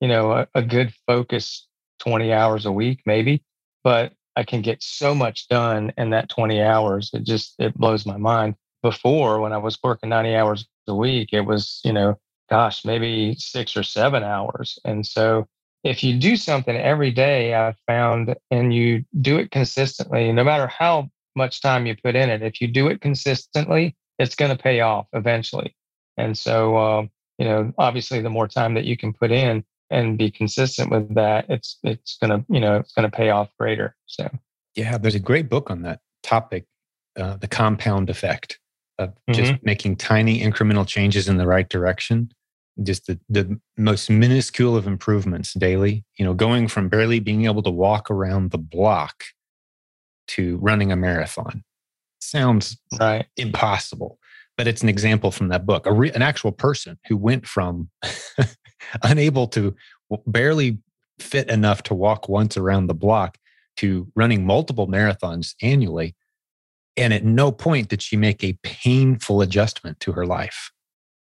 you 0.00 0.08
know, 0.08 0.32
a, 0.32 0.48
a 0.54 0.62
good 0.62 0.92
focus 1.06 1.66
20 2.00 2.32
hours 2.32 2.66
a 2.66 2.72
week, 2.72 3.02
maybe, 3.06 3.42
but 3.84 4.12
I 4.36 4.44
can 4.44 4.62
get 4.62 4.82
so 4.82 5.14
much 5.14 5.48
done 5.48 5.92
in 5.98 6.10
that 6.10 6.28
20 6.30 6.62
hours. 6.62 7.10
It 7.12 7.24
just, 7.24 7.54
it 7.58 7.74
blows 7.76 8.06
my 8.06 8.16
mind. 8.16 8.54
Before, 8.82 9.40
when 9.40 9.52
I 9.52 9.58
was 9.58 9.78
working 9.82 10.08
90 10.08 10.34
hours 10.34 10.66
a 10.88 10.94
week, 10.94 11.30
it 11.32 11.42
was, 11.42 11.80
you 11.84 11.92
know, 11.92 12.18
gosh, 12.50 12.84
maybe 12.84 13.34
six 13.38 13.76
or 13.76 13.82
seven 13.82 14.22
hours. 14.24 14.78
And 14.84 15.06
so 15.06 15.46
if 15.84 16.04
you 16.04 16.18
do 16.18 16.36
something 16.36 16.76
every 16.76 17.10
day, 17.10 17.54
I've 17.54 17.78
found, 17.86 18.34
and 18.50 18.72
you 18.72 19.04
do 19.20 19.38
it 19.38 19.50
consistently, 19.50 20.32
no 20.32 20.44
matter 20.44 20.66
how 20.66 21.10
much 21.34 21.60
time 21.60 21.86
you 21.86 21.96
put 21.96 22.14
in 22.14 22.30
it, 22.30 22.42
if 22.42 22.60
you 22.60 22.68
do 22.68 22.88
it 22.88 23.00
consistently, 23.00 23.96
it's 24.18 24.34
going 24.34 24.56
to 24.56 24.62
pay 24.62 24.80
off 24.80 25.06
eventually. 25.12 25.74
And 26.16 26.36
so, 26.36 26.76
uh, 26.76 27.06
you 27.38 27.46
know, 27.46 27.72
obviously, 27.78 28.20
the 28.20 28.30
more 28.30 28.46
time 28.46 28.74
that 28.74 28.84
you 28.84 28.96
can 28.96 29.12
put 29.12 29.32
in 29.32 29.64
and 29.90 30.16
be 30.16 30.30
consistent 30.30 30.90
with 30.90 31.14
that, 31.14 31.46
it's 31.48 31.78
it's 31.82 32.16
going 32.18 32.30
to, 32.30 32.44
you 32.52 32.60
know, 32.60 32.76
it's 32.76 32.92
going 32.92 33.10
to 33.10 33.16
pay 33.16 33.30
off 33.30 33.48
greater. 33.58 33.96
So, 34.06 34.30
yeah, 34.76 34.98
there's 34.98 35.14
a 35.14 35.20
great 35.20 35.48
book 35.48 35.70
on 35.70 35.82
that 35.82 36.00
topic, 36.22 36.66
uh, 37.18 37.36
the 37.38 37.48
compound 37.48 38.10
effect 38.10 38.60
of 38.98 39.14
just 39.30 39.52
mm-hmm. 39.52 39.66
making 39.66 39.96
tiny 39.96 40.40
incremental 40.40 40.86
changes 40.86 41.28
in 41.28 41.38
the 41.38 41.46
right 41.46 41.68
direction 41.68 42.30
just 42.82 43.06
the, 43.06 43.18
the 43.28 43.60
most 43.76 44.08
minuscule 44.08 44.76
of 44.76 44.86
improvements 44.86 45.52
daily 45.54 46.04
you 46.16 46.24
know 46.24 46.34
going 46.34 46.68
from 46.68 46.88
barely 46.88 47.20
being 47.20 47.44
able 47.44 47.62
to 47.62 47.70
walk 47.70 48.10
around 48.10 48.50
the 48.50 48.58
block 48.58 49.24
to 50.28 50.56
running 50.58 50.92
a 50.92 50.96
marathon. 50.96 51.64
Sounds 52.20 52.78
right. 52.98 53.26
impossible 53.36 54.18
but 54.56 54.68
it's 54.68 54.82
an 54.82 54.88
example 54.88 55.30
from 55.30 55.48
that 55.48 55.66
book. 55.66 55.86
A 55.86 55.92
re, 55.92 56.10
an 56.12 56.22
actual 56.22 56.52
person 56.52 56.98
who 57.08 57.16
went 57.16 57.46
from 57.46 57.88
unable 59.02 59.46
to 59.48 59.74
barely 60.26 60.78
fit 61.18 61.48
enough 61.48 61.82
to 61.84 61.94
walk 61.94 62.28
once 62.28 62.56
around 62.56 62.86
the 62.86 62.94
block 62.94 63.38
to 63.78 64.10
running 64.14 64.44
multiple 64.44 64.86
marathons 64.86 65.54
annually 65.62 66.14
and 66.96 67.14
at 67.14 67.24
no 67.24 67.50
point 67.50 67.88
did 67.88 68.02
she 68.02 68.16
make 68.16 68.44
a 68.44 68.58
painful 68.62 69.40
adjustment 69.40 69.98
to 70.00 70.12
her 70.12 70.26
life. 70.26 70.70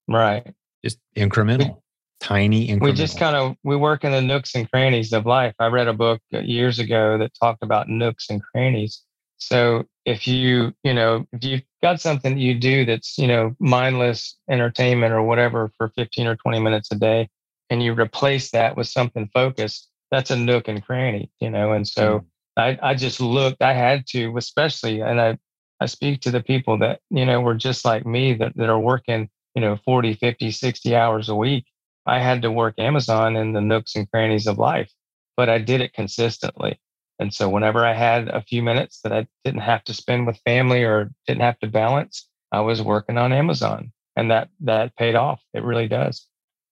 Right 0.08 0.52
just 0.84 0.98
incremental, 1.16 1.82
tiny 2.20 2.68
incremental. 2.68 2.82
We 2.82 2.92
just 2.92 3.18
kind 3.18 3.36
of 3.36 3.56
we 3.62 3.76
work 3.76 4.04
in 4.04 4.12
the 4.12 4.22
nooks 4.22 4.54
and 4.54 4.70
crannies 4.70 5.12
of 5.12 5.26
life. 5.26 5.54
I 5.58 5.66
read 5.66 5.88
a 5.88 5.92
book 5.92 6.20
uh, 6.32 6.40
years 6.40 6.78
ago 6.78 7.18
that 7.18 7.32
talked 7.38 7.62
about 7.62 7.88
nooks 7.88 8.30
and 8.30 8.42
crannies. 8.42 9.02
So 9.38 9.84
if 10.04 10.26
you 10.26 10.72
you 10.82 10.94
know 10.94 11.26
if 11.32 11.44
you've 11.44 11.62
got 11.82 12.00
something 12.00 12.34
that 12.34 12.40
you 12.40 12.58
do 12.58 12.84
that's 12.84 13.18
you 13.18 13.26
know 13.26 13.54
mindless 13.58 14.36
entertainment 14.48 15.12
or 15.12 15.22
whatever 15.22 15.72
for 15.76 15.88
15 15.96 16.26
or 16.26 16.36
20 16.36 16.60
minutes 16.60 16.90
a 16.92 16.96
day, 16.96 17.28
and 17.70 17.82
you 17.82 17.92
replace 17.94 18.50
that 18.50 18.76
with 18.76 18.86
something 18.86 19.28
focused, 19.32 19.88
that's 20.10 20.30
a 20.30 20.36
nook 20.36 20.68
and 20.68 20.84
cranny, 20.84 21.30
you 21.40 21.50
know. 21.50 21.72
And 21.72 21.86
so 21.86 22.20
mm. 22.20 22.24
I 22.56 22.78
I 22.90 22.94
just 22.94 23.20
looked. 23.20 23.62
I 23.62 23.72
had 23.72 24.06
to, 24.08 24.36
especially, 24.36 25.00
and 25.00 25.20
I 25.20 25.38
I 25.80 25.86
speak 25.86 26.20
to 26.22 26.30
the 26.30 26.42
people 26.42 26.78
that 26.78 27.00
you 27.10 27.24
know 27.24 27.40
were 27.40 27.54
just 27.54 27.84
like 27.84 28.06
me 28.06 28.34
that 28.34 28.56
that 28.56 28.68
are 28.68 28.78
working 28.78 29.28
you 29.54 29.60
know 29.60 29.78
40 29.84 30.14
50 30.14 30.50
60 30.50 30.94
hours 30.96 31.28
a 31.28 31.34
week 31.34 31.64
i 32.06 32.18
had 32.18 32.42
to 32.42 32.50
work 32.50 32.74
amazon 32.78 33.36
in 33.36 33.52
the 33.52 33.60
nooks 33.60 33.94
and 33.94 34.10
crannies 34.10 34.46
of 34.46 34.58
life 34.58 34.90
but 35.36 35.48
i 35.48 35.58
did 35.58 35.80
it 35.80 35.94
consistently. 35.94 36.78
And 37.18 37.32
so 37.32 37.48
whenever 37.48 37.84
i 37.84 37.92
had 37.94 38.28
a 38.28 38.42
few 38.42 38.62
minutes 38.62 39.00
that 39.02 39.12
i 39.12 39.26
didn't 39.44 39.60
have 39.60 39.84
to 39.84 39.94
spend 39.94 40.26
with 40.26 40.40
family 40.44 40.82
or 40.82 41.10
didn't 41.26 41.42
have 41.42 41.58
to 41.60 41.68
balance 41.68 42.28
i 42.50 42.60
was 42.60 42.82
working 42.82 43.16
on 43.18 43.32
amazon 43.32 43.92
and 44.16 44.30
that 44.30 44.48
that 44.60 44.96
paid 44.96 45.14
off. 45.14 45.42
It 45.54 45.62
really 45.62 45.88
does. 45.88 46.26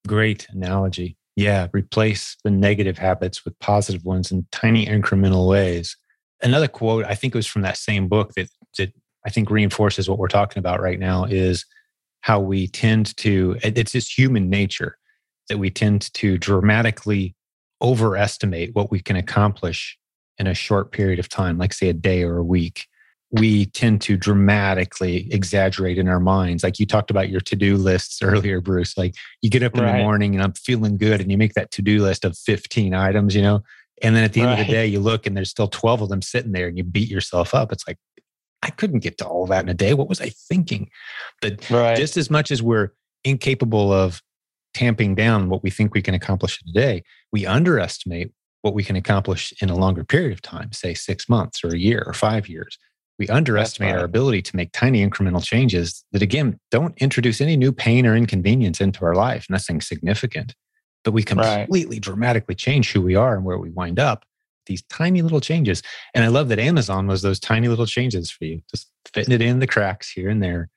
Great 0.07 0.47
analogy. 0.51 1.17
Yeah 1.37 1.69
replace 1.73 2.37
the 2.45 2.51
negative 2.51 2.99
habits 2.99 3.45
with 3.45 3.59
positive 3.61 4.05
ones 4.05 4.31
in 4.33 4.47
tiny 4.53 4.87
incremental 4.87 5.49
ways. 5.49 5.97
Another 6.43 6.69
quote 6.69 7.05
i 7.05 7.15
think 7.15 7.35
it 7.35 7.39
was 7.39 7.47
from 7.47 7.63
that 7.63 7.77
same 7.77 8.09
book 8.09 8.33
that 8.35 8.49
that 8.79 8.93
i 9.27 9.31
think 9.31 9.51
reinforces 9.51 10.09
what 10.09 10.19
we're 10.19 10.29
talking 10.29 10.59
about 10.59 10.81
right 10.81 10.99
now 10.99 11.25
is 11.25 11.65
how 12.21 12.41
we 12.41 12.69
tend 12.69 13.17
to, 13.19 13.57
it's 13.63 13.93
just 13.93 14.17
human 14.17 14.51
nature 14.51 14.97
that 15.49 15.59
we 15.59 15.71
tend 15.71 16.13
to 16.15 16.39
dramatically 16.39 17.35
overestimate 17.83 18.75
what 18.75 18.91
we 18.91 19.01
can 19.01 19.17
accomplish 19.17 19.99
in 20.39 20.47
a 20.47 20.55
short 20.55 20.93
period 20.93 21.19
of 21.19 21.29
time, 21.29 21.59
like 21.59 21.73
say 21.73 21.89
a 21.89 21.95
day 21.95 22.23
or 22.23 22.39
a 22.39 22.45
week. 22.45 22.87
We 23.33 23.67
tend 23.67 24.01
to 24.03 24.17
dramatically 24.17 25.33
exaggerate 25.33 25.99
in 25.99 26.09
our 26.09 26.19
minds. 26.19 26.65
Like 26.65 26.79
you 26.79 26.87
talked 26.87 27.11
about 27.11 27.29
your 27.29 27.41
to 27.43 27.57
do 27.57 27.77
lists 27.77 28.23
earlier, 28.23 28.61
Bruce. 28.61 28.97
Like 28.97 29.15
you 29.43 29.51
get 29.51 29.63
up 29.63 29.77
in 29.77 29.83
right. 29.83 29.99
the 29.99 30.03
morning 30.03 30.35
and 30.35 30.43
I'm 30.43 30.53
feeling 30.53 30.97
good, 30.97 31.21
and 31.21 31.31
you 31.31 31.39
make 31.39 31.55
that 31.55 31.71
to 31.73 31.83
do 31.83 32.03
list 32.03 32.25
of 32.25 32.37
15 32.37 32.93
items, 32.93 33.35
you 33.35 33.43
know, 33.43 33.63
and 34.03 34.17
then 34.17 34.25
at 34.25 34.33
the 34.33 34.41
end 34.41 34.51
right. 34.51 34.61
of 34.61 34.67
the 34.67 34.73
day, 34.73 34.87
you 34.87 35.01
look 35.01 35.27
and 35.27 35.37
there's 35.37 35.51
still 35.51 35.69
12 35.69 36.03
of 36.03 36.09
them 36.09 36.23
sitting 36.23 36.53
there 36.53 36.69
and 36.69 36.77
you 36.77 36.85
beat 36.85 37.09
yourself 37.09 37.55
up. 37.55 37.71
It's 37.73 37.87
like, 37.87 37.99
I 38.63 38.71
couldn't 38.71 39.01
get 39.01 39.19
to 39.19 39.27
all 39.27 39.47
that 39.47 39.65
in 39.65 39.69
a 39.69 39.75
day. 39.75 39.95
What 39.95 40.09
was 40.09 40.21
I 40.21 40.31
thinking? 40.31 40.91
But 41.41 41.69
right. 41.71 41.97
just 41.97 42.17
as 42.17 42.31
much 42.31 42.51
as 42.51 42.63
we're 42.63 42.91
incapable 43.25 43.93
of 43.93 44.23
tamping 44.75 45.15
down 45.15 45.49
what 45.49 45.63
we 45.63 45.71
think 45.71 45.95
we 45.95 46.03
can 46.03 46.15
accomplish 46.15 46.61
in 46.63 46.71
a 46.71 46.73
day, 46.73 47.03
we 47.33 47.47
underestimate 47.47 48.33
what 48.63 48.75
we 48.75 48.85
can 48.85 48.97
accomplish 48.97 49.53
in 49.63 49.71
a 49.71 49.77
longer 49.77 50.05
period 50.05 50.33
of 50.33 50.43
time, 50.43 50.73
say 50.73 50.95
six 50.95 51.29
months 51.29 51.65
or 51.65 51.69
a 51.69 51.79
year 51.79 52.03
or 52.07 52.13
five 52.13 52.49
years. 52.49 52.79
We 53.19 53.29
underestimate 53.29 53.93
right. 53.93 53.99
our 53.99 54.05
ability 54.05 54.43
to 54.43 54.57
make 54.57 54.73
tiny 54.73 55.07
incremental 55.07 55.45
changes 55.45 56.05
that, 56.13 56.23
again, 56.23 56.59
don't 56.71 56.97
introduce 56.99 57.41
any 57.41 57.57
new 57.57 57.73
pain 57.73 58.07
or 58.07 58.17
inconvenience 58.17 58.81
into 58.81 59.05
our 59.05 59.15
life, 59.15 59.47
nothing 59.51 59.81
significant. 59.81 60.55
But 61.05 61.13
we 61.13 61.23
completely 61.23 61.97
right. 61.97 62.03
dramatically 62.03 62.55
change 62.55 62.93
who 62.93 63.01
we 63.01 63.15
are 63.15 63.35
and 63.35 63.45
where 63.45 63.59
we 63.59 63.71
wind 63.71 63.99
up 63.99 64.25
these 64.67 64.83
tiny 64.83 65.23
little 65.23 65.41
changes. 65.41 65.83
And 66.15 66.25
I 66.25 66.29
love 66.29 66.49
that 66.49 66.59
Amazon 66.59 67.07
was 67.07 67.23
those 67.23 67.41
tiny 67.41 67.69
little 67.69 67.87
changes 67.87 68.31
for 68.31 68.45
you, 68.45 68.63
just 68.71 68.91
fitting 69.13 69.35
it 69.35 69.43
in 69.43 69.59
the 69.59 69.67
cracks 69.67 70.11
here 70.11 70.29
and 70.29 70.43
there, 70.43 70.69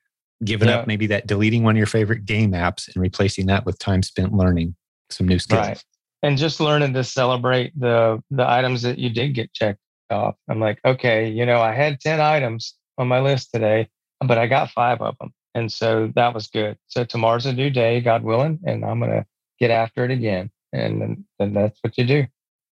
giving 0.44 0.68
yeah. 0.68 0.78
up 0.78 0.86
maybe 0.86 1.06
that 1.08 1.26
deleting 1.26 1.62
one 1.62 1.74
of 1.74 1.78
your 1.78 1.86
favorite 1.86 2.24
game 2.24 2.52
apps 2.52 2.92
and 2.92 3.00
replacing 3.02 3.46
that 3.46 3.64
with 3.64 3.78
time 3.78 4.02
spent 4.02 4.32
learning 4.32 4.74
some 5.10 5.28
new 5.28 5.38
skills. 5.38 5.66
Right. 5.66 5.84
And 6.22 6.38
just 6.38 6.60
learning 6.60 6.94
to 6.94 7.04
celebrate 7.04 7.78
the 7.78 8.22
the 8.30 8.48
items 8.48 8.82
that 8.82 8.98
you 8.98 9.10
did 9.10 9.34
get 9.34 9.52
checked 9.52 9.80
off. 10.10 10.36
I'm 10.48 10.60
like, 10.60 10.80
okay, 10.84 11.28
you 11.28 11.44
know, 11.44 11.60
I 11.60 11.72
had 11.72 12.00
10 12.00 12.20
items 12.20 12.74
on 12.98 13.08
my 13.08 13.20
list 13.20 13.50
today, 13.52 13.88
but 14.20 14.38
I 14.38 14.46
got 14.46 14.70
five 14.70 15.00
of 15.00 15.16
them. 15.18 15.32
And 15.54 15.70
so 15.70 16.10
that 16.16 16.34
was 16.34 16.48
good. 16.48 16.78
So 16.88 17.04
tomorrow's 17.04 17.46
a 17.46 17.52
new 17.52 17.70
day, 17.70 18.00
God 18.00 18.24
willing, 18.24 18.58
and 18.64 18.84
I'm 18.84 19.00
gonna 19.00 19.26
get 19.60 19.70
after 19.70 20.04
it 20.04 20.10
again. 20.10 20.50
And 20.72 21.24
then 21.38 21.54
that's 21.54 21.78
what 21.82 21.96
you 21.96 22.04
do. 22.04 22.26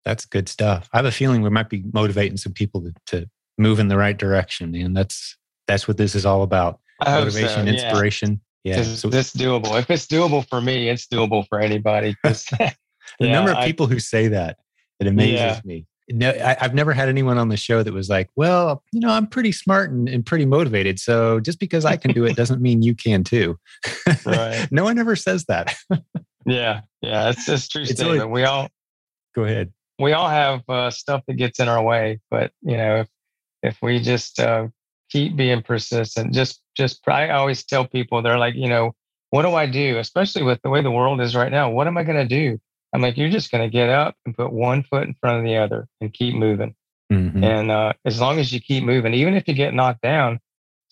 That's 0.07 0.25
good 0.25 0.49
stuff. 0.49 0.89
I 0.93 0.99
have 0.99 1.05
a 1.05 1.11
feeling 1.11 1.43
we 1.43 1.51
might 1.51 1.69
be 1.69 1.83
motivating 1.93 2.37
some 2.37 2.53
people 2.53 2.81
to, 2.81 2.95
to 3.09 3.31
move 3.59 3.81
in 3.81 3.89
the 3.89 3.97
right 3.97 4.17
direction. 4.17 4.73
And 4.77 4.97
that's 4.97 5.37
that's 5.67 5.89
what 5.89 5.97
this 5.97 6.15
is 6.15 6.25
all 6.25 6.43
about. 6.43 6.79
Motivation, 7.05 7.49
so, 7.49 7.63
yeah. 7.63 7.73
inspiration. 7.73 8.41
Yeah. 8.63 8.79
Is 8.79 9.01
so, 9.01 9.09
this 9.09 9.35
doable? 9.35 9.77
If 9.79 9.91
it's 9.91 10.07
doable 10.07 10.49
for 10.49 10.61
me, 10.61 10.89
it's 10.89 11.09
doable 11.09 11.47
for 11.49 11.61
anybody. 11.61 12.15
the 12.23 12.75
yeah, 13.19 13.33
number 13.33 13.51
of 13.51 13.65
people 13.65 13.87
I, 13.87 13.91
who 13.91 13.99
say 13.99 14.29
that, 14.29 14.59
it 15.01 15.09
amazes 15.09 15.41
yeah. 15.41 15.61
me. 15.65 15.87
No, 16.09 16.31
I, 16.31 16.57
have 16.61 16.73
never 16.73 16.93
had 16.93 17.09
anyone 17.09 17.37
on 17.37 17.49
the 17.49 17.57
show 17.57 17.83
that 17.83 17.93
was 17.93 18.09
like, 18.09 18.31
well, 18.37 18.85
you 18.93 19.01
know, 19.01 19.11
I'm 19.11 19.27
pretty 19.27 19.51
smart 19.51 19.91
and, 19.91 20.09
and 20.09 20.25
pretty 20.25 20.47
motivated. 20.47 21.01
So 21.01 21.41
just 21.41 21.59
because 21.59 21.85
I 21.85 21.97
can 21.97 22.13
do 22.13 22.25
it 22.25 22.37
doesn't 22.37 22.63
mean 22.63 22.81
you 22.81 22.95
can 22.95 23.25
too. 23.25 23.59
Right. 24.25 24.69
no 24.71 24.85
one 24.85 25.01
ever 25.01 25.17
says 25.17 25.47
that. 25.47 25.75
yeah. 26.47 26.83
Yeah. 27.03 27.31
It's, 27.31 27.49
it's 27.49 27.67
true 27.67 27.83
it's 27.83 27.99
statement. 27.99 28.31
We 28.31 28.45
all 28.45 28.69
go 29.35 29.43
ahead. 29.43 29.73
We 29.99 30.13
all 30.13 30.29
have 30.29 30.63
uh, 30.69 30.91
stuff 30.91 31.23
that 31.27 31.35
gets 31.35 31.61
in 31.61 31.69
our 31.69 31.83
way, 31.83 32.21
but 32.31 32.53
you 32.63 32.77
know, 32.77 32.97
if, 32.97 33.09
if 33.63 33.79
we 33.83 33.99
just 33.99 34.39
uh, 34.39 34.69
keep 35.11 35.37
being 35.37 35.63
persistent, 35.63 36.35
just, 36.35 36.61
just, 36.77 37.07
I 37.09 37.31
always 37.31 37.65
tell 37.65 37.87
people, 37.87 38.23
they're 38.23 38.39
like, 38.39 38.55
you 38.55 38.69
know, 38.69 38.93
what 39.31 39.43
do 39.43 39.55
I 39.55 39.67
do? 39.67 39.99
Especially 39.99 40.43
with 40.43 40.61
the 40.63 40.71
way 40.71 40.83
the 40.83 40.91
world 40.91 41.21
is 41.21 41.35
right 41.35 41.51
now. 41.51 41.71
What 41.71 41.87
am 41.87 41.97
I 41.97 42.05
going 42.05 42.17
to 42.17 42.29
do? 42.29 42.59
I'm 42.93 43.03
like, 43.03 43.17
you're 43.17 43.31
just 43.31 43.51
going 43.51 43.63
to 43.63 43.73
get 43.73 43.89
up 43.89 44.15
and 44.25 44.37
put 44.37 44.53
one 44.53 44.83
foot 44.83 45.03
in 45.03 45.15
front 45.21 45.39
of 45.39 45.45
the 45.45 45.57
other 45.57 45.89
and 46.01 46.13
keep 46.13 46.35
moving. 46.35 46.75
Mm-hmm. 47.13 47.43
And 47.45 47.71
uh, 47.71 47.93
as 48.05 48.21
long 48.21 48.39
as 48.39 48.53
you 48.53 48.61
keep 48.61 48.85
moving, 48.85 49.15
even 49.15 49.35
if 49.35 49.49
you 49.49 49.55
get 49.55 49.75
knocked 49.75 50.03
down, 50.03 50.39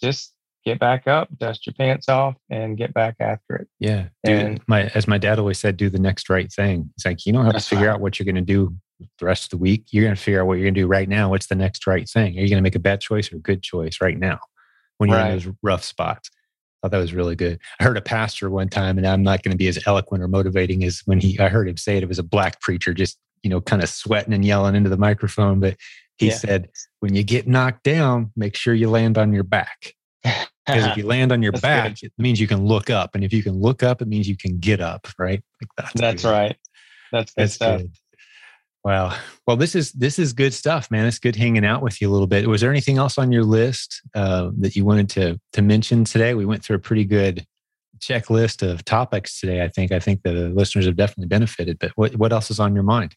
just 0.02 0.32
get 0.64 0.78
back 0.78 1.06
up, 1.06 1.28
dust 1.38 1.66
your 1.66 1.74
pants 1.74 2.08
off, 2.08 2.34
and 2.50 2.76
get 2.76 2.92
back 2.92 3.16
after 3.20 3.56
it. 3.56 3.68
Yeah. 3.78 4.06
And 4.24 4.60
my, 4.66 4.84
as 4.94 5.06
my 5.06 5.18
dad 5.18 5.38
always 5.38 5.58
said, 5.58 5.76
do 5.76 5.88
the 5.88 5.98
next 5.98 6.28
right 6.28 6.52
thing. 6.52 6.90
It's 6.96 7.06
like, 7.06 7.24
you 7.26 7.32
don't 7.32 7.44
have 7.44 7.54
to 7.54 7.60
figure 7.60 7.86
right. 7.86 7.94
out 7.94 8.00
what 8.00 8.18
you're 8.18 8.24
going 8.24 8.34
to 8.34 8.40
do 8.40 8.74
the 9.00 9.26
rest 9.26 9.44
of 9.44 9.50
the 9.50 9.56
week. 9.58 9.86
You're 9.90 10.04
going 10.04 10.14
to 10.14 10.20
figure 10.20 10.40
out 10.40 10.46
what 10.46 10.54
you're 10.54 10.64
going 10.64 10.74
to 10.74 10.80
do 10.80 10.86
right 10.86 11.08
now. 11.08 11.30
What's 11.30 11.46
the 11.46 11.54
next 11.54 11.86
right 11.86 12.08
thing? 12.08 12.38
Are 12.38 12.42
you 12.42 12.48
going 12.48 12.58
to 12.58 12.62
make 12.62 12.74
a 12.74 12.80
bad 12.80 13.00
choice 13.00 13.32
or 13.32 13.36
a 13.36 13.40
good 13.40 13.62
choice 13.62 14.00
right 14.00 14.18
now 14.18 14.38
when 14.98 15.10
you're 15.10 15.18
right. 15.18 15.32
in 15.32 15.38
those 15.38 15.54
rough 15.62 15.84
spots? 15.84 16.30
I 16.84 16.86
thought 16.86 16.92
that 16.92 16.98
was 16.98 17.14
really 17.14 17.34
good. 17.34 17.60
I 17.80 17.84
heard 17.84 17.96
a 17.96 18.02
pastor 18.02 18.50
one 18.50 18.68
time, 18.68 18.98
and 18.98 19.06
I'm 19.06 19.22
not 19.22 19.42
going 19.42 19.52
to 19.52 19.56
be 19.56 19.68
as 19.68 19.78
eloquent 19.86 20.22
or 20.22 20.28
motivating 20.28 20.84
as 20.84 21.00
when 21.06 21.18
he. 21.18 21.38
I 21.38 21.48
heard 21.48 21.66
him 21.66 21.78
say 21.78 21.96
it. 21.96 22.02
It 22.02 22.08
was 22.08 22.18
a 22.18 22.24
black 22.24 22.60
preacher, 22.60 22.92
just 22.92 23.18
you 23.42 23.50
know, 23.50 23.60
kind 23.60 23.82
of 23.82 23.88
sweating 23.88 24.34
and 24.34 24.44
yelling 24.44 24.74
into 24.74 24.90
the 24.90 24.98
microphone. 24.98 25.60
But 25.60 25.76
he 26.18 26.28
yeah. 26.28 26.34
said, 26.34 26.68
"When 27.00 27.14
you 27.14 27.22
get 27.22 27.48
knocked 27.48 27.84
down, 27.84 28.32
make 28.36 28.54
sure 28.54 28.74
you 28.74 28.90
land 28.90 29.16
on 29.16 29.32
your 29.32 29.44
back." 29.44 29.94
Because 30.22 30.86
if 30.86 30.96
you 30.98 31.06
land 31.06 31.32
on 31.32 31.42
your 31.42 31.52
back, 31.62 32.00
good. 32.00 32.06
it 32.06 32.12
means 32.18 32.38
you 32.38 32.46
can 32.46 32.66
look 32.66 32.90
up, 32.90 33.14
and 33.14 33.24
if 33.24 33.32
you 33.32 33.42
can 33.42 33.58
look 33.60 33.82
up, 33.82 34.02
it 34.02 34.08
means 34.08 34.28
you 34.28 34.36
can 34.36 34.58
get 34.58 34.80
up. 34.80 35.08
Right? 35.18 35.42
Like 35.62 35.70
that's, 35.78 36.00
that's 36.00 36.24
right. 36.24 36.56
That's 37.12 37.32
good 37.32 37.42
that's 37.42 37.54
stuff. 37.54 37.80
Good. 37.80 37.92
Wow. 38.84 39.16
Well, 39.46 39.56
this 39.56 39.74
is 39.74 39.92
this 39.92 40.18
is 40.18 40.34
good 40.34 40.52
stuff, 40.52 40.90
man. 40.90 41.06
It's 41.06 41.18
good 41.18 41.36
hanging 41.36 41.64
out 41.64 41.80
with 41.80 42.02
you 42.02 42.10
a 42.10 42.12
little 42.12 42.26
bit. 42.26 42.46
Was 42.46 42.60
there 42.60 42.70
anything 42.70 42.98
else 42.98 43.16
on 43.16 43.32
your 43.32 43.42
list 43.42 44.02
uh, 44.14 44.50
that 44.58 44.76
you 44.76 44.84
wanted 44.84 45.08
to 45.10 45.40
to 45.54 45.62
mention 45.62 46.04
today? 46.04 46.34
We 46.34 46.44
went 46.44 46.62
through 46.62 46.76
a 46.76 46.80
pretty 46.80 47.04
good 47.04 47.46
checklist 47.98 48.68
of 48.68 48.84
topics 48.84 49.40
today. 49.40 49.62
I 49.62 49.68
think 49.68 49.90
I 49.90 50.00
think 50.00 50.22
the 50.22 50.50
listeners 50.50 50.84
have 50.84 50.96
definitely 50.96 51.28
benefited. 51.28 51.78
But 51.78 51.92
what 51.94 52.16
what 52.16 52.32
else 52.32 52.50
is 52.50 52.60
on 52.60 52.74
your 52.74 52.82
mind? 52.82 53.16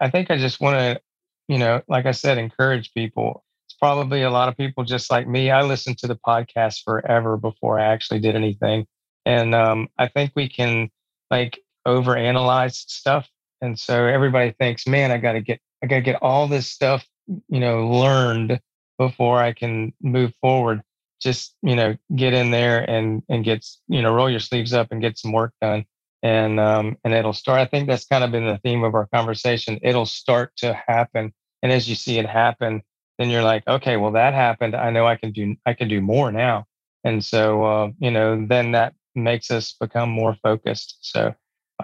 I 0.00 0.08
think 0.08 0.30
I 0.30 0.38
just 0.38 0.60
want 0.60 0.78
to, 0.78 1.00
you 1.46 1.58
know, 1.58 1.82
like 1.88 2.06
I 2.06 2.12
said, 2.12 2.38
encourage 2.38 2.94
people. 2.94 3.44
It's 3.66 3.76
probably 3.76 4.22
a 4.22 4.30
lot 4.30 4.48
of 4.48 4.56
people 4.56 4.84
just 4.84 5.10
like 5.10 5.28
me. 5.28 5.50
I 5.50 5.62
listened 5.62 5.98
to 5.98 6.06
the 6.06 6.16
podcast 6.26 6.84
forever 6.84 7.36
before 7.36 7.78
I 7.78 7.84
actually 7.84 8.20
did 8.20 8.34
anything, 8.34 8.86
and 9.26 9.54
um, 9.54 9.88
I 9.98 10.08
think 10.08 10.32
we 10.34 10.48
can 10.48 10.90
like 11.30 11.58
overanalyze 11.86 12.76
stuff 12.88 13.28
and 13.62 13.78
so 13.78 14.06
everybody 14.06 14.54
thinks, 14.58 14.86
man, 14.86 15.12
I 15.12 15.18
got 15.18 15.32
to 15.32 15.40
get, 15.40 15.60
I 15.82 15.86
got 15.86 15.96
to 15.96 16.02
get 16.02 16.20
all 16.20 16.48
this 16.48 16.66
stuff, 16.66 17.06
you 17.26 17.60
know, 17.60 17.88
learned 17.88 18.60
before 18.98 19.40
I 19.40 19.52
can 19.52 19.94
move 20.02 20.34
forward. 20.40 20.82
Just, 21.20 21.54
you 21.62 21.76
know, 21.76 21.96
get 22.16 22.34
in 22.34 22.50
there 22.50 22.78
and, 22.90 23.22
and 23.28 23.44
get, 23.44 23.64
you 23.86 24.02
know, 24.02 24.12
roll 24.12 24.28
your 24.28 24.40
sleeves 24.40 24.72
up 24.72 24.88
and 24.90 25.00
get 25.00 25.16
some 25.16 25.30
work 25.30 25.52
done. 25.62 25.84
And, 26.24 26.58
um, 26.58 26.96
and 27.04 27.14
it'll 27.14 27.32
start. 27.32 27.60
I 27.60 27.66
think 27.66 27.88
that's 27.88 28.04
kind 28.04 28.24
of 28.24 28.32
been 28.32 28.46
the 28.46 28.58
theme 28.58 28.82
of 28.82 28.94
our 28.96 29.06
conversation. 29.06 29.78
It'll 29.82 30.06
start 30.06 30.56
to 30.56 30.74
happen. 30.88 31.32
And 31.62 31.70
as 31.70 31.88
you 31.88 31.94
see 31.94 32.18
it 32.18 32.26
happen, 32.26 32.82
then 33.18 33.30
you're 33.30 33.44
like, 33.44 33.62
okay, 33.68 33.96
well, 33.96 34.12
that 34.12 34.34
happened. 34.34 34.74
I 34.74 34.90
know 34.90 35.06
I 35.06 35.14
can 35.14 35.30
do, 35.30 35.54
I 35.64 35.74
can 35.74 35.88
do 35.88 36.00
more 36.00 36.32
now. 36.32 36.66
And 37.04 37.24
so, 37.24 37.64
uh, 37.64 37.90
you 38.00 38.10
know, 38.10 38.44
then 38.44 38.72
that 38.72 38.94
makes 39.14 39.50
us 39.52 39.74
become 39.78 40.08
more 40.08 40.34
focused. 40.42 40.98
So, 41.02 41.34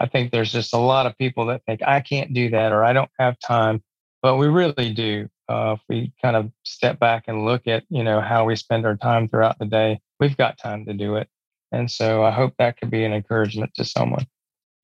I 0.01 0.07
think 0.07 0.31
there's 0.31 0.53
just 0.53 0.75
a 0.75 0.79
lot 0.79 1.07
of 1.07 1.17
people 1.19 1.47
that 1.47 1.63
think 1.67 1.81
I 1.87 2.01
can't 2.01 2.33
do 2.33 2.51
that 2.51 2.73
or 2.73 2.85
I 2.85 2.93
don't 2.93 3.11
have 3.19 3.39
time, 3.39 3.83
but 4.23 4.37
we 4.37 4.47
really 4.47 4.93
do. 4.93 5.29
Uh, 5.49 5.77
if 5.77 5.81
we 5.89 6.13
kind 6.21 6.37
of 6.37 6.51
step 6.65 6.99
back 6.99 7.25
and 7.27 7.47
look 7.47 7.67
at 7.67 7.85
you 7.89 8.05
know 8.05 8.21
how 8.21 8.45
we 8.45 8.55
spend 8.55 8.85
our 8.85 8.97
time 8.97 9.29
throughout 9.29 9.59
the 9.59 9.65
day, 9.67 10.01
we've 10.21 10.37
got 10.37 10.59
time 10.59 10.85
to 10.87 10.93
do 10.93 11.17
it. 11.17 11.29
And 11.73 11.91
so 11.91 12.23
I 12.25 12.31
hope 12.31 12.55
that 12.59 12.79
could 12.79 12.91
be 12.91 13.05
an 13.05 13.13
encouragement 13.13 13.73
to 13.75 13.85
someone. 13.85 14.27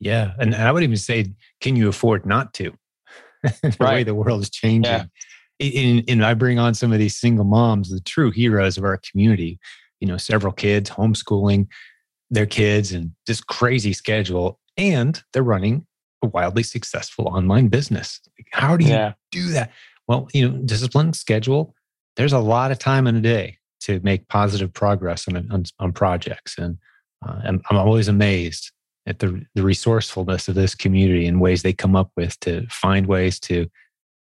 Yeah, 0.01 0.33
and 0.39 0.55
I 0.55 0.73
would 0.73 0.83
even 0.83 0.97
say, 0.97 1.27
can 1.61 1.77
you 1.77 1.89
afford 1.89 2.27
not 2.27 2.53
to? 2.55 2.73
the 3.43 3.77
right. 3.79 3.95
way 3.95 4.03
the 4.05 4.15
world 4.15 4.43
is 4.43 4.51
changing. 4.51 4.93
Yeah. 4.93 5.05
And, 5.61 6.05
and 6.09 6.25
I 6.25 6.35
bring 6.35 6.59
on 6.59 6.75
some 6.75 6.93
of 6.93 6.99
these 6.99 7.17
single 7.17 7.45
moms, 7.45 7.91
the 7.91 8.01
true 8.01 8.31
heroes 8.31 8.77
of 8.77 8.85
our 8.85 8.99
community. 9.11 9.59
You 10.01 10.09
know, 10.09 10.17
several 10.17 10.53
kids, 10.53 10.91
homeschooling 10.91 11.69
their 12.31 12.47
kids, 12.47 12.93
and 12.93 13.13
just 13.27 13.47
crazy 13.47 13.93
schedule 13.93 14.59
and 14.77 15.23
they're 15.33 15.43
running 15.43 15.87
a 16.23 16.27
wildly 16.27 16.63
successful 16.63 17.29
online 17.29 17.69
business. 17.69 18.21
How 18.53 18.77
do 18.77 18.85
you 18.85 18.93
yeah. 18.93 19.13
do 19.31 19.49
that? 19.49 19.71
Well, 20.09 20.29
you 20.33 20.49
know, 20.49 20.59
discipline, 20.59 21.13
schedule. 21.13 21.75
There's 22.17 22.33
a 22.33 22.39
lot 22.39 22.71
of 22.71 22.79
time 22.79 23.07
in 23.07 23.17
a 23.17 23.21
day 23.21 23.59
to 23.81 24.01
make 24.01 24.29
positive 24.29 24.73
progress 24.73 25.29
on 25.29 25.37
on, 25.51 25.65
on 25.79 25.93
projects, 25.93 26.59
and 26.59 26.79
uh, 27.27 27.41
I'm, 27.45 27.63
I'm 27.71 27.77
always 27.77 28.09
amazed 28.09 28.71
at 29.07 29.19
the 29.19 29.45
the 29.55 29.63
resourcefulness 29.63 30.49
of 30.49 30.55
this 30.55 30.75
community 30.75 31.27
and 31.27 31.41
ways 31.41 31.63
they 31.63 31.73
come 31.73 31.97
up 31.97 32.11
with 32.17 32.39
to 32.41 32.67
find 32.69 33.07
ways 33.07 33.39
to, 33.41 33.69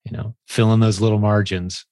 you 0.05 0.13
know, 0.13 0.35
fill 0.49 0.73
in 0.73 0.81
those 0.81 1.01
little 1.01 1.19
margins 1.19 1.85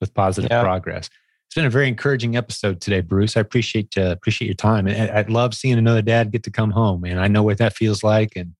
with 0.00 0.12
positive 0.14 0.50
yeah. 0.50 0.62
progress. 0.62 1.08
It's 1.54 1.60
been 1.60 1.66
a 1.66 1.70
very 1.70 1.86
encouraging 1.86 2.34
episode 2.36 2.80
today, 2.80 3.00
Bruce. 3.00 3.36
I 3.36 3.40
appreciate 3.40 3.96
uh, 3.96 4.10
appreciate 4.10 4.48
your 4.48 4.56
time. 4.56 4.88
And 4.88 5.08
I'd 5.12 5.30
love 5.30 5.54
seeing 5.54 5.78
another 5.78 6.02
dad 6.02 6.32
get 6.32 6.42
to 6.42 6.50
come 6.50 6.72
home, 6.72 7.02
man. 7.02 7.16
I 7.16 7.28
know 7.28 7.44
what 7.44 7.58
that 7.58 7.76
feels 7.76 8.02
like, 8.02 8.32
and 8.34 8.56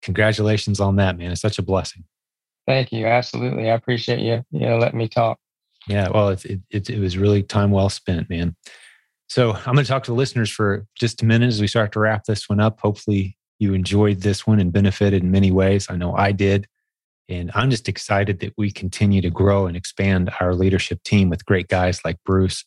congratulations 0.00 0.78
on 0.78 0.94
that, 0.94 1.18
man. 1.18 1.32
It's 1.32 1.40
such 1.40 1.58
a 1.58 1.62
blessing. 1.62 2.04
Thank 2.68 2.92
you. 2.92 3.04
Absolutely, 3.04 3.68
I 3.68 3.74
appreciate 3.74 4.20
you. 4.20 4.44
You 4.52 4.60
know, 4.60 4.78
letting 4.78 5.00
me 5.00 5.08
talk. 5.08 5.40
Yeah, 5.88 6.08
well, 6.08 6.28
it, 6.28 6.46
it, 6.70 6.88
it 6.88 7.00
was 7.00 7.18
really 7.18 7.42
time 7.42 7.72
well 7.72 7.88
spent, 7.88 8.30
man. 8.30 8.54
So 9.26 9.50
I'm 9.50 9.74
going 9.74 9.84
to 9.84 9.90
talk 9.90 10.04
to 10.04 10.12
the 10.12 10.16
listeners 10.16 10.50
for 10.50 10.86
just 10.94 11.22
a 11.22 11.26
minute 11.26 11.48
as 11.48 11.60
we 11.60 11.66
start 11.66 11.90
to 11.94 11.98
wrap 11.98 12.26
this 12.26 12.48
one 12.48 12.60
up. 12.60 12.78
Hopefully, 12.78 13.36
you 13.58 13.74
enjoyed 13.74 14.20
this 14.20 14.46
one 14.46 14.60
and 14.60 14.72
benefited 14.72 15.24
in 15.24 15.32
many 15.32 15.50
ways. 15.50 15.88
I 15.90 15.96
know 15.96 16.14
I 16.14 16.30
did. 16.30 16.68
And 17.30 17.52
I'm 17.54 17.70
just 17.70 17.88
excited 17.88 18.40
that 18.40 18.52
we 18.58 18.72
continue 18.72 19.22
to 19.22 19.30
grow 19.30 19.66
and 19.66 19.76
expand 19.76 20.32
our 20.40 20.52
leadership 20.52 21.02
team 21.04 21.30
with 21.30 21.46
great 21.46 21.68
guys 21.68 22.04
like 22.04 22.16
Bruce. 22.26 22.64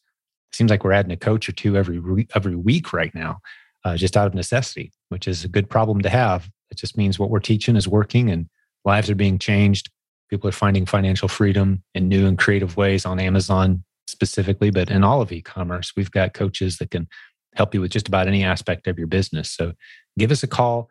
It 0.52 0.56
seems 0.56 0.72
like 0.72 0.86
we're 0.86 0.94
adding 0.94 1.12
a 1.12 1.18
coach 1.18 1.50
or 1.50 1.52
two 1.52 1.76
every 1.76 2.02
every 2.34 2.56
week 2.56 2.94
right 2.94 3.14
now, 3.14 3.40
uh, 3.84 3.98
just 3.98 4.16
out 4.16 4.26
of 4.26 4.34
necessity, 4.34 4.94
which 5.10 5.28
is 5.28 5.44
a 5.44 5.50
good 5.50 5.70
problem 5.70 6.02
to 6.02 6.10
have. 6.10 6.50
It 6.72 6.78
just 6.78 6.98
means 6.98 7.20
what 7.20 7.30
we're 7.30 7.40
teaching 7.40 7.76
is 7.76 7.90
working 7.90 8.30
and 8.30 8.48
lives 8.86 9.10
are 9.10 9.16
being 9.16 9.38
changed. 9.38 9.90
People 10.30 10.48
are 10.48 10.54
finding 10.54 10.86
financial 10.86 11.28
freedom 11.28 11.84
in 11.94 12.08
new 12.08 12.26
and 12.26 12.38
creative 12.38 12.78
ways 12.78 13.06
on 13.06 13.20
Amazon 13.20 13.84
specifically, 14.08 14.72
but 14.72 14.90
in 14.90 15.04
all 15.04 15.22
of 15.22 15.32
e-commerce, 15.32 15.92
we've 15.98 16.12
got 16.12 16.34
coaches 16.34 16.78
that 16.78 16.90
can 16.90 17.08
help 17.56 17.74
you 17.74 17.82
with 17.82 17.92
just 17.92 18.08
about 18.08 18.28
any 18.28 18.44
aspect 18.44 18.88
of 18.88 18.98
your 18.98 19.08
business. 19.08 19.52
So 19.52 19.74
give 20.18 20.32
us 20.32 20.42
a 20.42 20.48
call 20.48 20.90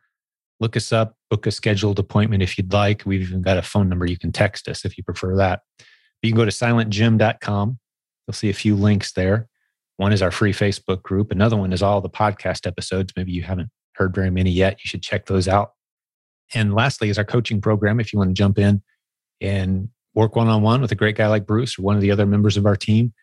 look 0.62 0.76
us 0.76 0.92
up, 0.92 1.16
book 1.32 1.46
a 1.46 1.50
scheduled 1.50 1.98
appointment 1.98 2.42
if 2.42 2.58
you'd 2.58 2.74
like. 2.74 3.04
We've 3.06 3.22
even 3.22 3.40
got 3.40 3.56
a 3.56 3.62
phone 3.62 3.88
number 3.88 4.04
you 4.04 4.18
can 4.18 4.32
text 4.32 4.68
us 4.68 4.84
if 4.84 4.98
you 4.98 5.02
prefer 5.02 5.34
that. 5.36 5.62
But 5.78 5.86
you 6.20 6.32
can 6.32 6.36
go 6.36 6.44
to 6.44 6.50
silentjim.com. 6.50 7.78
You'll 8.26 8.34
see 8.34 8.50
a 8.50 8.54
few 8.54 8.76
links 8.76 9.12
there. 9.14 9.48
One 9.96 10.12
is 10.12 10.20
our 10.20 10.30
free 10.30 10.52
Facebook 10.52 11.02
group. 11.02 11.30
Another 11.30 11.56
one 11.56 11.72
is 11.72 11.82
all 11.82 12.02
the 12.02 12.10
podcast 12.10 12.66
episodes. 12.66 13.14
Maybe 13.16 13.32
you 13.32 13.44
haven't 13.44 13.70
heard 13.94 14.14
very 14.14 14.30
many 14.30 14.50
yet. 14.50 14.74
You 14.84 14.88
should 14.90 15.02
check 15.02 15.24
those 15.24 15.48
out. 15.48 15.70
And 16.52 16.74
lastly 16.74 17.08
is 17.08 17.16
our 17.16 17.24
coaching 17.24 17.62
program. 17.62 17.98
If 17.98 18.12
you 18.12 18.18
want 18.18 18.28
to 18.28 18.34
jump 18.34 18.58
in 18.58 18.82
and 19.40 19.88
work 20.14 20.36
one 20.36 20.48
on 20.48 20.60
one 20.60 20.82
with 20.82 20.92
a 20.92 20.96
great 20.96 21.16
guy 21.16 21.28
like 21.28 21.46
Bruce 21.46 21.78
or 21.78 21.82
one 21.82 21.96
of 21.96 22.02
the 22.02 22.10
other 22.10 22.26
members 22.26 22.58
of 22.58 22.66
our 22.66 22.76
team, 22.76 23.14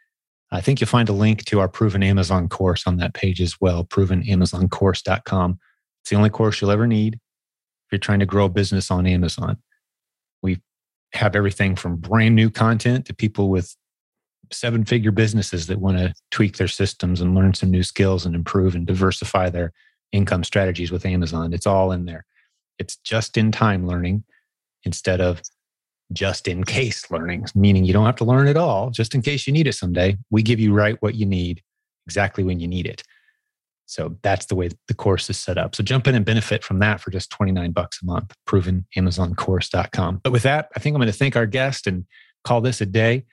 I 0.51 0.61
think 0.61 0.81
you'll 0.81 0.87
find 0.87 1.09
a 1.09 1.13
link 1.13 1.45
to 1.45 1.59
our 1.59 1.69
Proven 1.69 2.01
Amazon 2.01 2.49
course 2.49 2.87
on 2.87 2.97
that 2.97 3.13
page 3.13 3.39
as 3.39 3.61
well, 3.61 3.85
provenamazoncourse.com. 3.85 5.59
It's 6.01 6.09
the 6.09 6.15
only 6.15 6.31
course 6.31 6.59
you'll 6.59 6.71
ever 6.71 6.87
need 6.87 7.19
if 7.89 7.93
you're 7.93 7.99
trying 7.99 8.19
to 8.19 8.25
grow 8.27 8.45
a 8.45 8.49
business 8.49 8.91
on 8.91 9.07
Amazon. 9.07 9.57
We 10.43 10.61
have 11.13 11.35
everything 11.35 11.75
from 11.75 11.95
brand 11.95 12.35
new 12.35 12.51
content 12.51 13.07
to 13.07 13.15
people 13.15 13.49
with 13.49 13.75
seven 14.51 14.85
figure 14.85 15.09
businesses 15.09 15.65
that 15.67 15.79
want 15.79 15.97
to 15.97 16.13
tweak 16.29 16.57
their 16.57 16.67
systems 16.67 17.19
and 17.19 17.33
learn 17.33 17.55
some 17.55 17.71
new 17.71 17.81
skills 17.81 18.27
and 18.27 18.35
improve 18.35 18.75
and 18.75 18.85
diversify 18.85 19.49
their 19.49 19.73
income 20.11 20.43
strategies 20.43 20.91
with 20.91 21.03
Amazon. 21.03 21.51
It's 21.51 21.65
all 21.65 21.91
in 21.91 22.05
there. 22.05 22.25
It's 22.77 22.97
just 22.97 23.37
in 23.37 23.51
time 23.51 23.87
learning 23.87 24.23
instead 24.83 25.19
of 25.19 25.41
just 26.13 26.47
in 26.47 26.63
case 26.63 27.09
learning, 27.09 27.47
meaning 27.55 27.85
you 27.85 27.93
don't 27.93 28.05
have 28.05 28.15
to 28.17 28.23
learn 28.23 28.47
it 28.47 28.57
all 28.57 28.91
just 28.91 29.15
in 29.15 29.23
case 29.23 29.47
you 29.47 29.53
need 29.53 29.67
it 29.67 29.73
someday. 29.73 30.15
We 30.29 30.43
give 30.43 30.59
you 30.59 30.73
right 30.73 31.01
what 31.01 31.15
you 31.15 31.25
need 31.25 31.63
exactly 32.05 32.43
when 32.43 32.59
you 32.59 32.67
need 32.67 32.85
it. 32.85 33.01
So 33.89 34.15
that's 34.21 34.45
the 34.45 34.55
way 34.55 34.69
the 34.87 34.93
course 34.93 35.31
is 35.31 35.39
set 35.39 35.57
up. 35.57 35.73
So 35.73 35.83
jump 35.83 36.05
in 36.07 36.13
and 36.13 36.23
benefit 36.23 36.63
from 36.63 36.77
that 36.77 37.01
for 37.01 37.09
just 37.09 37.31
29 37.31 37.71
bucks 37.71 37.99
a 38.03 38.05
month, 38.05 38.35
provenamazoncourse.com. 38.47 40.21
But 40.23 40.31
with 40.31 40.43
that, 40.43 40.69
I 40.75 40.79
think 40.79 40.93
I'm 40.93 40.99
going 40.99 41.11
to 41.11 41.17
thank 41.17 41.35
our 41.35 41.47
guest 41.47 41.87
and 41.87 42.05
call 42.43 42.61
this 42.61 42.81
a 42.81 42.85
day. 42.85 43.25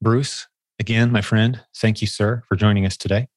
Bruce, 0.00 0.48
again, 0.78 1.12
my 1.12 1.20
friend, 1.20 1.60
thank 1.76 2.00
you, 2.00 2.06
sir, 2.06 2.42
for 2.48 2.56
joining 2.56 2.86
us 2.86 2.96
today. 2.96 3.28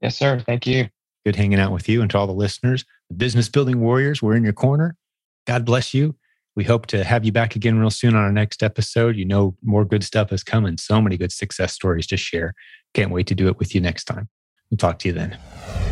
Yes, 0.00 0.16
sir. 0.16 0.38
Thank 0.38 0.64
you. 0.64 0.90
Good 1.24 1.34
hanging 1.34 1.58
out 1.58 1.72
with 1.72 1.88
you 1.88 2.02
and 2.02 2.10
to 2.12 2.18
all 2.18 2.28
the 2.28 2.32
listeners. 2.32 2.84
The 3.08 3.16
business 3.16 3.48
building 3.48 3.80
warriors, 3.80 4.22
we're 4.22 4.36
in 4.36 4.44
your 4.44 4.52
corner. 4.52 4.96
God 5.44 5.64
bless 5.64 5.92
you. 5.92 6.14
We 6.54 6.62
hope 6.62 6.86
to 6.86 7.02
have 7.02 7.24
you 7.24 7.32
back 7.32 7.56
again 7.56 7.80
real 7.80 7.90
soon 7.90 8.14
on 8.14 8.22
our 8.22 8.32
next 8.32 8.62
episode. 8.62 9.16
You 9.16 9.24
know, 9.24 9.56
more 9.60 9.84
good 9.84 10.04
stuff 10.04 10.32
is 10.32 10.44
coming. 10.44 10.78
So 10.78 11.02
many 11.02 11.16
good 11.16 11.32
success 11.32 11.72
stories 11.72 12.06
to 12.06 12.16
share. 12.16 12.54
Can't 12.94 13.10
wait 13.10 13.26
to 13.26 13.34
do 13.34 13.48
it 13.48 13.58
with 13.58 13.74
you 13.74 13.80
next 13.80 14.04
time. 14.04 14.28
We'll 14.70 14.78
talk 14.78 15.00
to 15.00 15.08
you 15.08 15.14
then. 15.14 15.85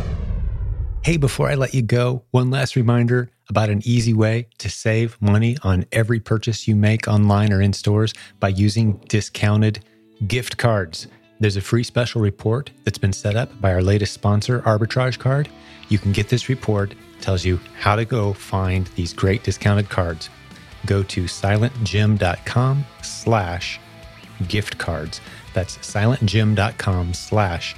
Hey, 1.05 1.17
before 1.17 1.51
I 1.51 1.53
let 1.53 1.75
you 1.75 1.83
go, 1.83 2.23
one 2.31 2.49
last 2.49 2.75
reminder 2.75 3.29
about 3.47 3.69
an 3.69 3.83
easy 3.85 4.11
way 4.11 4.47
to 4.57 4.71
save 4.71 5.21
money 5.21 5.55
on 5.61 5.85
every 5.91 6.19
purchase 6.19 6.67
you 6.67 6.75
make 6.75 7.07
online 7.07 7.53
or 7.53 7.61
in 7.61 7.73
stores 7.73 8.11
by 8.39 8.47
using 8.47 8.93
discounted 9.07 9.85
gift 10.25 10.57
cards. 10.57 11.05
There's 11.39 11.57
a 11.57 11.61
free 11.61 11.83
special 11.83 12.21
report 12.21 12.71
that's 12.83 12.97
been 12.97 13.13
set 13.13 13.35
up 13.35 13.51
by 13.61 13.71
our 13.71 13.83
latest 13.83 14.13
sponsor, 14.13 14.61
Arbitrage 14.61 15.19
Card. 15.19 15.47
You 15.89 15.99
can 15.99 16.11
get 16.11 16.29
this 16.29 16.49
report, 16.49 16.95
tells 17.21 17.45
you 17.45 17.59
how 17.79 17.95
to 17.95 18.03
go 18.03 18.33
find 18.33 18.87
these 18.95 19.13
great 19.13 19.43
discounted 19.43 19.89
cards. 19.89 20.31
Go 20.87 21.03
to 21.03 21.25
silentjim.com 21.25 22.83
slash 23.03 23.79
gift 24.47 24.79
cards. 24.79 25.21
That's 25.53 25.77
silentjim.com 25.77 27.13
slash 27.13 27.75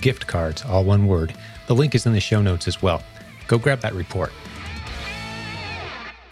gift 0.00 0.28
cards, 0.28 0.62
all 0.64 0.84
one 0.84 1.08
word. 1.08 1.34
The 1.68 1.74
link 1.74 1.94
is 1.94 2.06
in 2.06 2.12
the 2.12 2.20
show 2.20 2.42
notes 2.42 2.66
as 2.66 2.82
well. 2.82 3.02
Go 3.46 3.58
grab 3.58 3.80
that 3.80 3.94
report. 3.94 4.32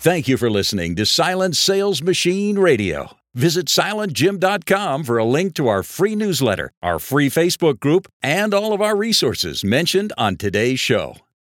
Thank 0.01 0.29
you 0.29 0.37
for 0.37 0.51
listening 0.51 0.95
to 0.97 1.07
Silent 1.07 1.57
Sales 1.57 2.03
Machine 2.03 2.59
Radio. 2.59 3.17
Visit 3.35 3.67
silentjim.com 3.67 5.05
for 5.05 5.19
a 5.19 5.25
link 5.25 5.55
to 5.55 5.69
our 5.69 5.83
free 5.83 6.17
newsletter, 6.17 6.73
our 6.83 6.99
free 6.99 7.29
Facebook 7.29 7.81
group, 7.81 8.09
and 8.23 8.55
all 8.55 8.73
of 8.73 8.81
our 8.81 8.97
resources 8.97 9.63
mentioned 9.63 10.13
on 10.17 10.37
today's 10.37 10.81
show. 10.81 11.17